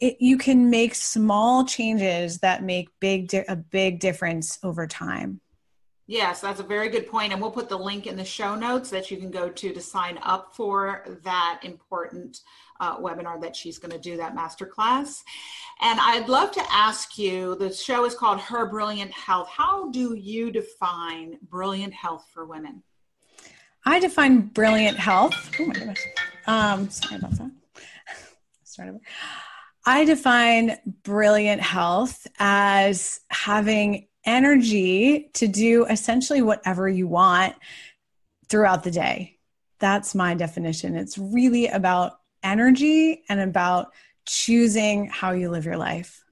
it, 0.00 0.16
you 0.20 0.36
can 0.36 0.70
make 0.70 0.94
small 0.94 1.64
changes 1.64 2.38
that 2.38 2.62
make 2.62 2.88
big 3.00 3.28
di- 3.28 3.44
a 3.48 3.56
big 3.56 4.00
difference 4.00 4.58
over 4.62 4.86
time. 4.86 5.40
Yes 6.08 6.40
that's 6.40 6.60
a 6.60 6.64
very 6.64 6.88
good 6.88 7.08
point 7.08 7.32
and 7.32 7.40
we'll 7.40 7.50
put 7.50 7.68
the 7.68 7.78
link 7.78 8.06
in 8.06 8.16
the 8.16 8.24
show 8.24 8.54
notes 8.54 8.90
that 8.90 9.10
you 9.10 9.16
can 9.16 9.30
go 9.30 9.48
to 9.48 9.72
to 9.72 9.80
sign 9.80 10.18
up 10.22 10.54
for 10.54 11.04
that 11.24 11.60
important 11.64 12.40
uh, 12.78 12.98
webinar 12.98 13.40
that 13.40 13.56
she's 13.56 13.78
going 13.78 13.90
to 13.90 13.98
do 13.98 14.16
that 14.16 14.36
masterclass. 14.36 15.22
And 15.80 15.98
i'd 16.00 16.28
love 16.28 16.52
to 16.52 16.62
ask 16.70 17.18
you 17.18 17.56
the 17.56 17.72
show 17.72 18.04
is 18.04 18.14
called 18.14 18.38
her 18.40 18.66
brilliant 18.66 19.10
health. 19.10 19.48
How 19.48 19.90
do 19.90 20.14
you 20.14 20.52
define 20.52 21.38
brilliant 21.48 21.94
health 21.94 22.26
for 22.32 22.44
women? 22.44 22.84
I 23.84 23.98
define 23.98 24.42
brilliant 24.42 24.98
health. 24.98 25.34
Oh 25.58 25.66
my 25.66 25.74
goodness 25.74 26.06
um, 26.46 26.88
sorry 26.90 27.16
about 27.16 27.32
that. 27.32 27.50
Start 28.64 28.90
over 28.90 29.00
I 29.88 30.04
define 30.04 30.76
brilliant 31.04 31.62
health 31.62 32.26
as 32.40 33.20
having 33.30 34.08
energy 34.24 35.30
to 35.34 35.46
do 35.46 35.86
essentially 35.86 36.42
whatever 36.42 36.88
you 36.88 37.06
want 37.06 37.54
throughout 38.48 38.82
the 38.82 38.90
day. 38.90 39.38
That's 39.78 40.12
my 40.12 40.34
definition. 40.34 40.96
It's 40.96 41.16
really 41.16 41.68
about 41.68 42.18
energy 42.42 43.22
and 43.28 43.40
about 43.40 43.92
choosing 44.26 45.06
how 45.06 45.30
you 45.30 45.50
live 45.50 45.64
your 45.64 45.76
life. 45.76 46.24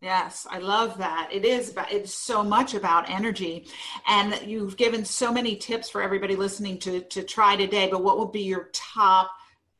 Yes, 0.00 0.46
I 0.50 0.58
love 0.58 0.98
that. 0.98 1.28
It 1.32 1.44
is 1.44 1.72
about, 1.72 1.92
it's 1.92 2.14
so 2.14 2.42
much 2.42 2.72
about 2.72 3.10
energy. 3.10 3.66
And 4.06 4.40
you've 4.46 4.76
given 4.78 5.04
so 5.04 5.30
many 5.30 5.56
tips 5.56 5.90
for 5.90 6.02
everybody 6.02 6.36
listening 6.36 6.78
to 6.80 7.00
to 7.00 7.22
try 7.22 7.56
today, 7.56 7.88
but 7.90 8.02
what 8.02 8.18
would 8.18 8.32
be 8.32 8.42
your 8.42 8.70
top 8.72 9.30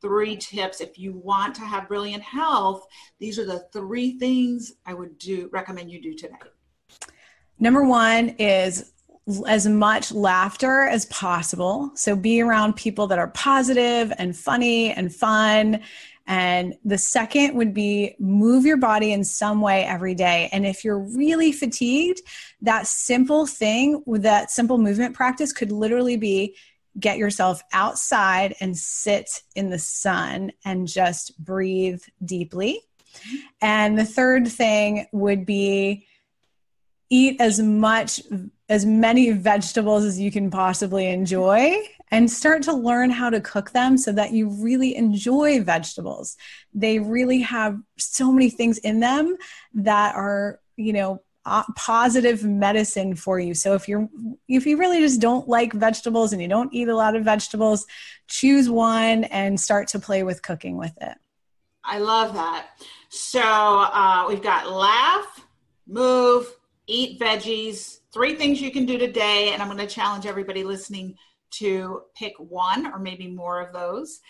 three 0.00 0.36
tips. 0.36 0.80
If 0.80 0.98
you 0.98 1.12
want 1.12 1.54
to 1.56 1.62
have 1.62 1.88
brilliant 1.88 2.22
health 2.22 2.86
these 3.18 3.38
are 3.38 3.44
the 3.44 3.66
three 3.72 4.18
things 4.18 4.74
i 4.84 4.94
would 4.94 5.18
do 5.18 5.48
recommend 5.52 5.90
you 5.90 6.00
do 6.00 6.14
today. 6.14 6.34
Number 7.58 7.84
one 7.84 8.30
is 8.38 8.92
as 9.46 9.66
much 9.66 10.12
laughter 10.12 10.82
as 10.82 11.06
possible. 11.06 11.90
So 11.94 12.14
be 12.14 12.40
around 12.40 12.76
people 12.76 13.08
that 13.08 13.18
are 13.18 13.28
positive 13.28 14.12
and 14.18 14.36
funny 14.36 14.92
and 14.92 15.12
fun. 15.12 15.80
And 16.28 16.74
the 16.84 16.98
second 16.98 17.54
would 17.56 17.74
be 17.74 18.14
move 18.20 18.64
your 18.64 18.76
body 18.76 19.12
in 19.12 19.24
some 19.24 19.60
way 19.60 19.84
every 19.84 20.14
day. 20.14 20.48
And 20.52 20.64
if 20.64 20.84
you're 20.84 21.00
really 21.00 21.50
fatigued, 21.50 22.20
that 22.62 22.86
simple 22.86 23.46
thing 23.46 24.02
with 24.06 24.22
that 24.22 24.50
simple 24.50 24.78
movement 24.78 25.14
practice 25.14 25.52
could 25.52 25.72
literally 25.72 26.16
be 26.16 26.54
get 26.98 27.18
yourself 27.18 27.62
outside 27.72 28.54
and 28.60 28.76
sit 28.76 29.42
in 29.54 29.70
the 29.70 29.78
sun 29.78 30.52
and 30.64 30.88
just 30.88 31.38
breathe 31.42 32.02
deeply. 32.24 32.82
And 33.60 33.98
the 33.98 34.04
third 34.04 34.48
thing 34.48 35.06
would 35.12 35.46
be 35.46 36.06
eat 37.08 37.40
as 37.40 37.60
much 37.60 38.20
as 38.68 38.84
many 38.84 39.30
vegetables 39.30 40.04
as 40.04 40.18
you 40.18 40.30
can 40.30 40.50
possibly 40.50 41.06
enjoy 41.06 41.76
and 42.10 42.30
start 42.30 42.62
to 42.62 42.72
learn 42.72 43.10
how 43.10 43.30
to 43.30 43.40
cook 43.40 43.70
them 43.70 43.96
so 43.96 44.12
that 44.12 44.32
you 44.32 44.48
really 44.48 44.96
enjoy 44.96 45.60
vegetables. 45.62 46.36
They 46.74 46.98
really 46.98 47.40
have 47.40 47.78
so 47.96 48.32
many 48.32 48.50
things 48.50 48.78
in 48.78 49.00
them 49.00 49.36
that 49.74 50.14
are, 50.14 50.60
you 50.76 50.92
know, 50.92 51.22
positive 51.76 52.44
medicine 52.44 53.14
for 53.14 53.38
you. 53.38 53.54
So 53.54 53.74
if 53.74 53.88
you're 53.88 54.08
if 54.48 54.66
you 54.66 54.76
really 54.76 55.00
just 55.00 55.20
don't 55.20 55.48
like 55.48 55.72
vegetables 55.72 56.32
and 56.32 56.42
you 56.42 56.48
don't 56.48 56.72
eat 56.74 56.88
a 56.88 56.96
lot 56.96 57.14
of 57.14 57.24
vegetables, 57.24 57.86
choose 58.26 58.68
one 58.68 59.24
and 59.24 59.58
start 59.58 59.88
to 59.88 59.98
play 59.98 60.22
with 60.22 60.42
cooking 60.42 60.76
with 60.76 60.92
it. 61.00 61.16
I 61.84 61.98
love 61.98 62.34
that. 62.34 62.68
So 63.08 63.40
uh, 63.40 64.26
we've 64.28 64.42
got 64.42 64.70
laugh, 64.70 65.46
move, 65.86 66.52
eat 66.88 67.20
veggies, 67.20 68.00
three 68.12 68.34
things 68.34 68.60
you 68.60 68.72
can 68.72 68.86
do 68.86 68.98
today. 68.98 69.50
And 69.52 69.62
I'm 69.62 69.68
going 69.68 69.78
to 69.78 69.86
challenge 69.86 70.26
everybody 70.26 70.64
listening 70.64 71.16
to 71.52 72.02
pick 72.16 72.34
one 72.38 72.86
or 72.86 72.98
maybe 72.98 73.28
more 73.28 73.60
of 73.60 73.72
those 73.72 74.20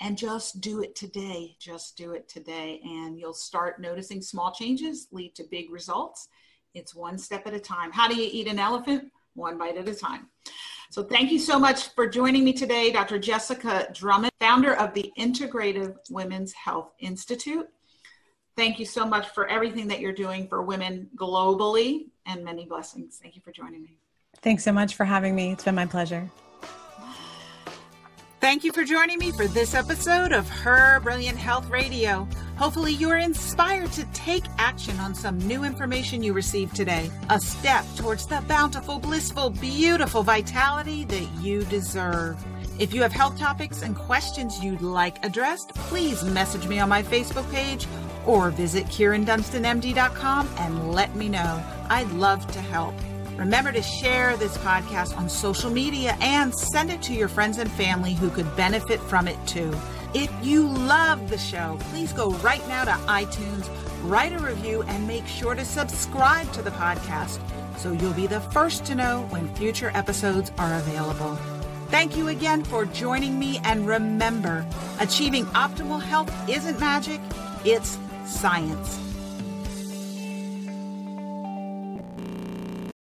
and 0.00 0.16
just 0.16 0.60
do 0.60 0.82
it 0.82 0.94
today. 0.94 1.56
Just 1.58 1.96
do 1.96 2.12
it 2.12 2.28
today. 2.28 2.80
And 2.84 3.18
you'll 3.18 3.34
start 3.34 3.80
noticing 3.80 4.22
small 4.22 4.52
changes 4.52 5.08
lead 5.10 5.34
to 5.36 5.44
big 5.50 5.70
results. 5.70 6.28
It's 6.74 6.94
one 6.94 7.18
step 7.18 7.46
at 7.46 7.54
a 7.54 7.60
time. 7.60 7.90
How 7.92 8.08
do 8.08 8.14
you 8.14 8.28
eat 8.30 8.46
an 8.46 8.58
elephant? 8.58 9.10
One 9.34 9.58
bite 9.58 9.76
at 9.76 9.88
a 9.88 9.94
time. 9.94 10.28
So 10.90 11.02
thank 11.02 11.30
you 11.30 11.38
so 11.38 11.58
much 11.58 11.94
for 11.94 12.08
joining 12.08 12.44
me 12.44 12.52
today, 12.52 12.90
Dr. 12.90 13.18
Jessica 13.18 13.88
Drummond, 13.92 14.32
founder 14.40 14.74
of 14.74 14.94
the 14.94 15.12
Integrative 15.18 15.96
Women's 16.10 16.52
Health 16.52 16.92
Institute. 16.98 17.68
Thank 18.56 18.78
you 18.78 18.86
so 18.86 19.06
much 19.06 19.28
for 19.28 19.46
everything 19.48 19.86
that 19.88 20.00
you're 20.00 20.12
doing 20.12 20.48
for 20.48 20.62
women 20.62 21.08
globally 21.14 22.06
and 22.26 22.44
many 22.44 22.64
blessings. 22.64 23.18
Thank 23.22 23.36
you 23.36 23.42
for 23.42 23.52
joining 23.52 23.82
me. 23.82 23.98
Thanks 24.40 24.64
so 24.64 24.72
much 24.72 24.94
for 24.94 25.04
having 25.04 25.34
me. 25.34 25.52
It's 25.52 25.64
been 25.64 25.74
my 25.74 25.86
pleasure. 25.86 26.28
Thank 28.40 28.62
you 28.62 28.70
for 28.72 28.84
joining 28.84 29.18
me 29.18 29.32
for 29.32 29.48
this 29.48 29.74
episode 29.74 30.30
of 30.30 30.48
Her 30.48 31.00
Brilliant 31.00 31.36
Health 31.36 31.68
Radio. 31.70 32.28
Hopefully, 32.56 32.92
you 32.92 33.10
are 33.10 33.18
inspired 33.18 33.90
to 33.92 34.04
take 34.12 34.44
action 34.58 34.96
on 35.00 35.12
some 35.12 35.38
new 35.38 35.64
information 35.64 36.22
you 36.22 36.32
received 36.32 36.76
today, 36.76 37.10
a 37.30 37.40
step 37.40 37.84
towards 37.96 38.26
the 38.26 38.40
bountiful, 38.46 39.00
blissful, 39.00 39.50
beautiful 39.50 40.22
vitality 40.22 41.04
that 41.06 41.28
you 41.40 41.64
deserve. 41.64 42.38
If 42.78 42.94
you 42.94 43.02
have 43.02 43.12
health 43.12 43.36
topics 43.36 43.82
and 43.82 43.96
questions 43.96 44.62
you'd 44.62 44.82
like 44.82 45.24
addressed, 45.24 45.74
please 45.74 46.22
message 46.22 46.68
me 46.68 46.78
on 46.78 46.88
my 46.88 47.02
Facebook 47.02 47.50
page 47.50 47.88
or 48.24 48.50
visit 48.50 48.84
KyrinDunstonMD.com 48.86 50.48
and 50.58 50.92
let 50.92 51.16
me 51.16 51.28
know. 51.28 51.60
I'd 51.90 52.10
love 52.12 52.46
to 52.52 52.60
help. 52.60 52.94
Remember 53.38 53.70
to 53.70 53.82
share 53.82 54.36
this 54.36 54.58
podcast 54.58 55.16
on 55.16 55.28
social 55.28 55.70
media 55.70 56.18
and 56.20 56.52
send 56.52 56.90
it 56.90 57.00
to 57.02 57.14
your 57.14 57.28
friends 57.28 57.58
and 57.58 57.70
family 57.70 58.12
who 58.12 58.30
could 58.30 58.54
benefit 58.56 59.00
from 59.00 59.28
it 59.28 59.38
too. 59.46 59.72
If 60.12 60.32
you 60.42 60.66
love 60.66 61.30
the 61.30 61.38
show, 61.38 61.78
please 61.90 62.12
go 62.12 62.30
right 62.38 62.66
now 62.66 62.84
to 62.84 62.90
iTunes, 62.90 63.68
write 64.02 64.32
a 64.32 64.38
review, 64.38 64.82
and 64.82 65.06
make 65.06 65.26
sure 65.28 65.54
to 65.54 65.64
subscribe 65.64 66.50
to 66.52 66.62
the 66.62 66.70
podcast 66.70 67.38
so 67.78 67.92
you'll 67.92 68.12
be 68.12 68.26
the 68.26 68.40
first 68.40 68.84
to 68.86 68.96
know 68.96 69.24
when 69.30 69.54
future 69.54 69.92
episodes 69.94 70.50
are 70.58 70.74
available. 70.74 71.36
Thank 71.90 72.16
you 72.16 72.28
again 72.28 72.64
for 72.64 72.86
joining 72.86 73.38
me, 73.38 73.60
and 73.62 73.86
remember 73.86 74.66
achieving 74.98 75.44
optimal 75.46 76.02
health 76.02 76.32
isn't 76.48 76.80
magic, 76.80 77.20
it's 77.64 77.98
science. 78.26 79.07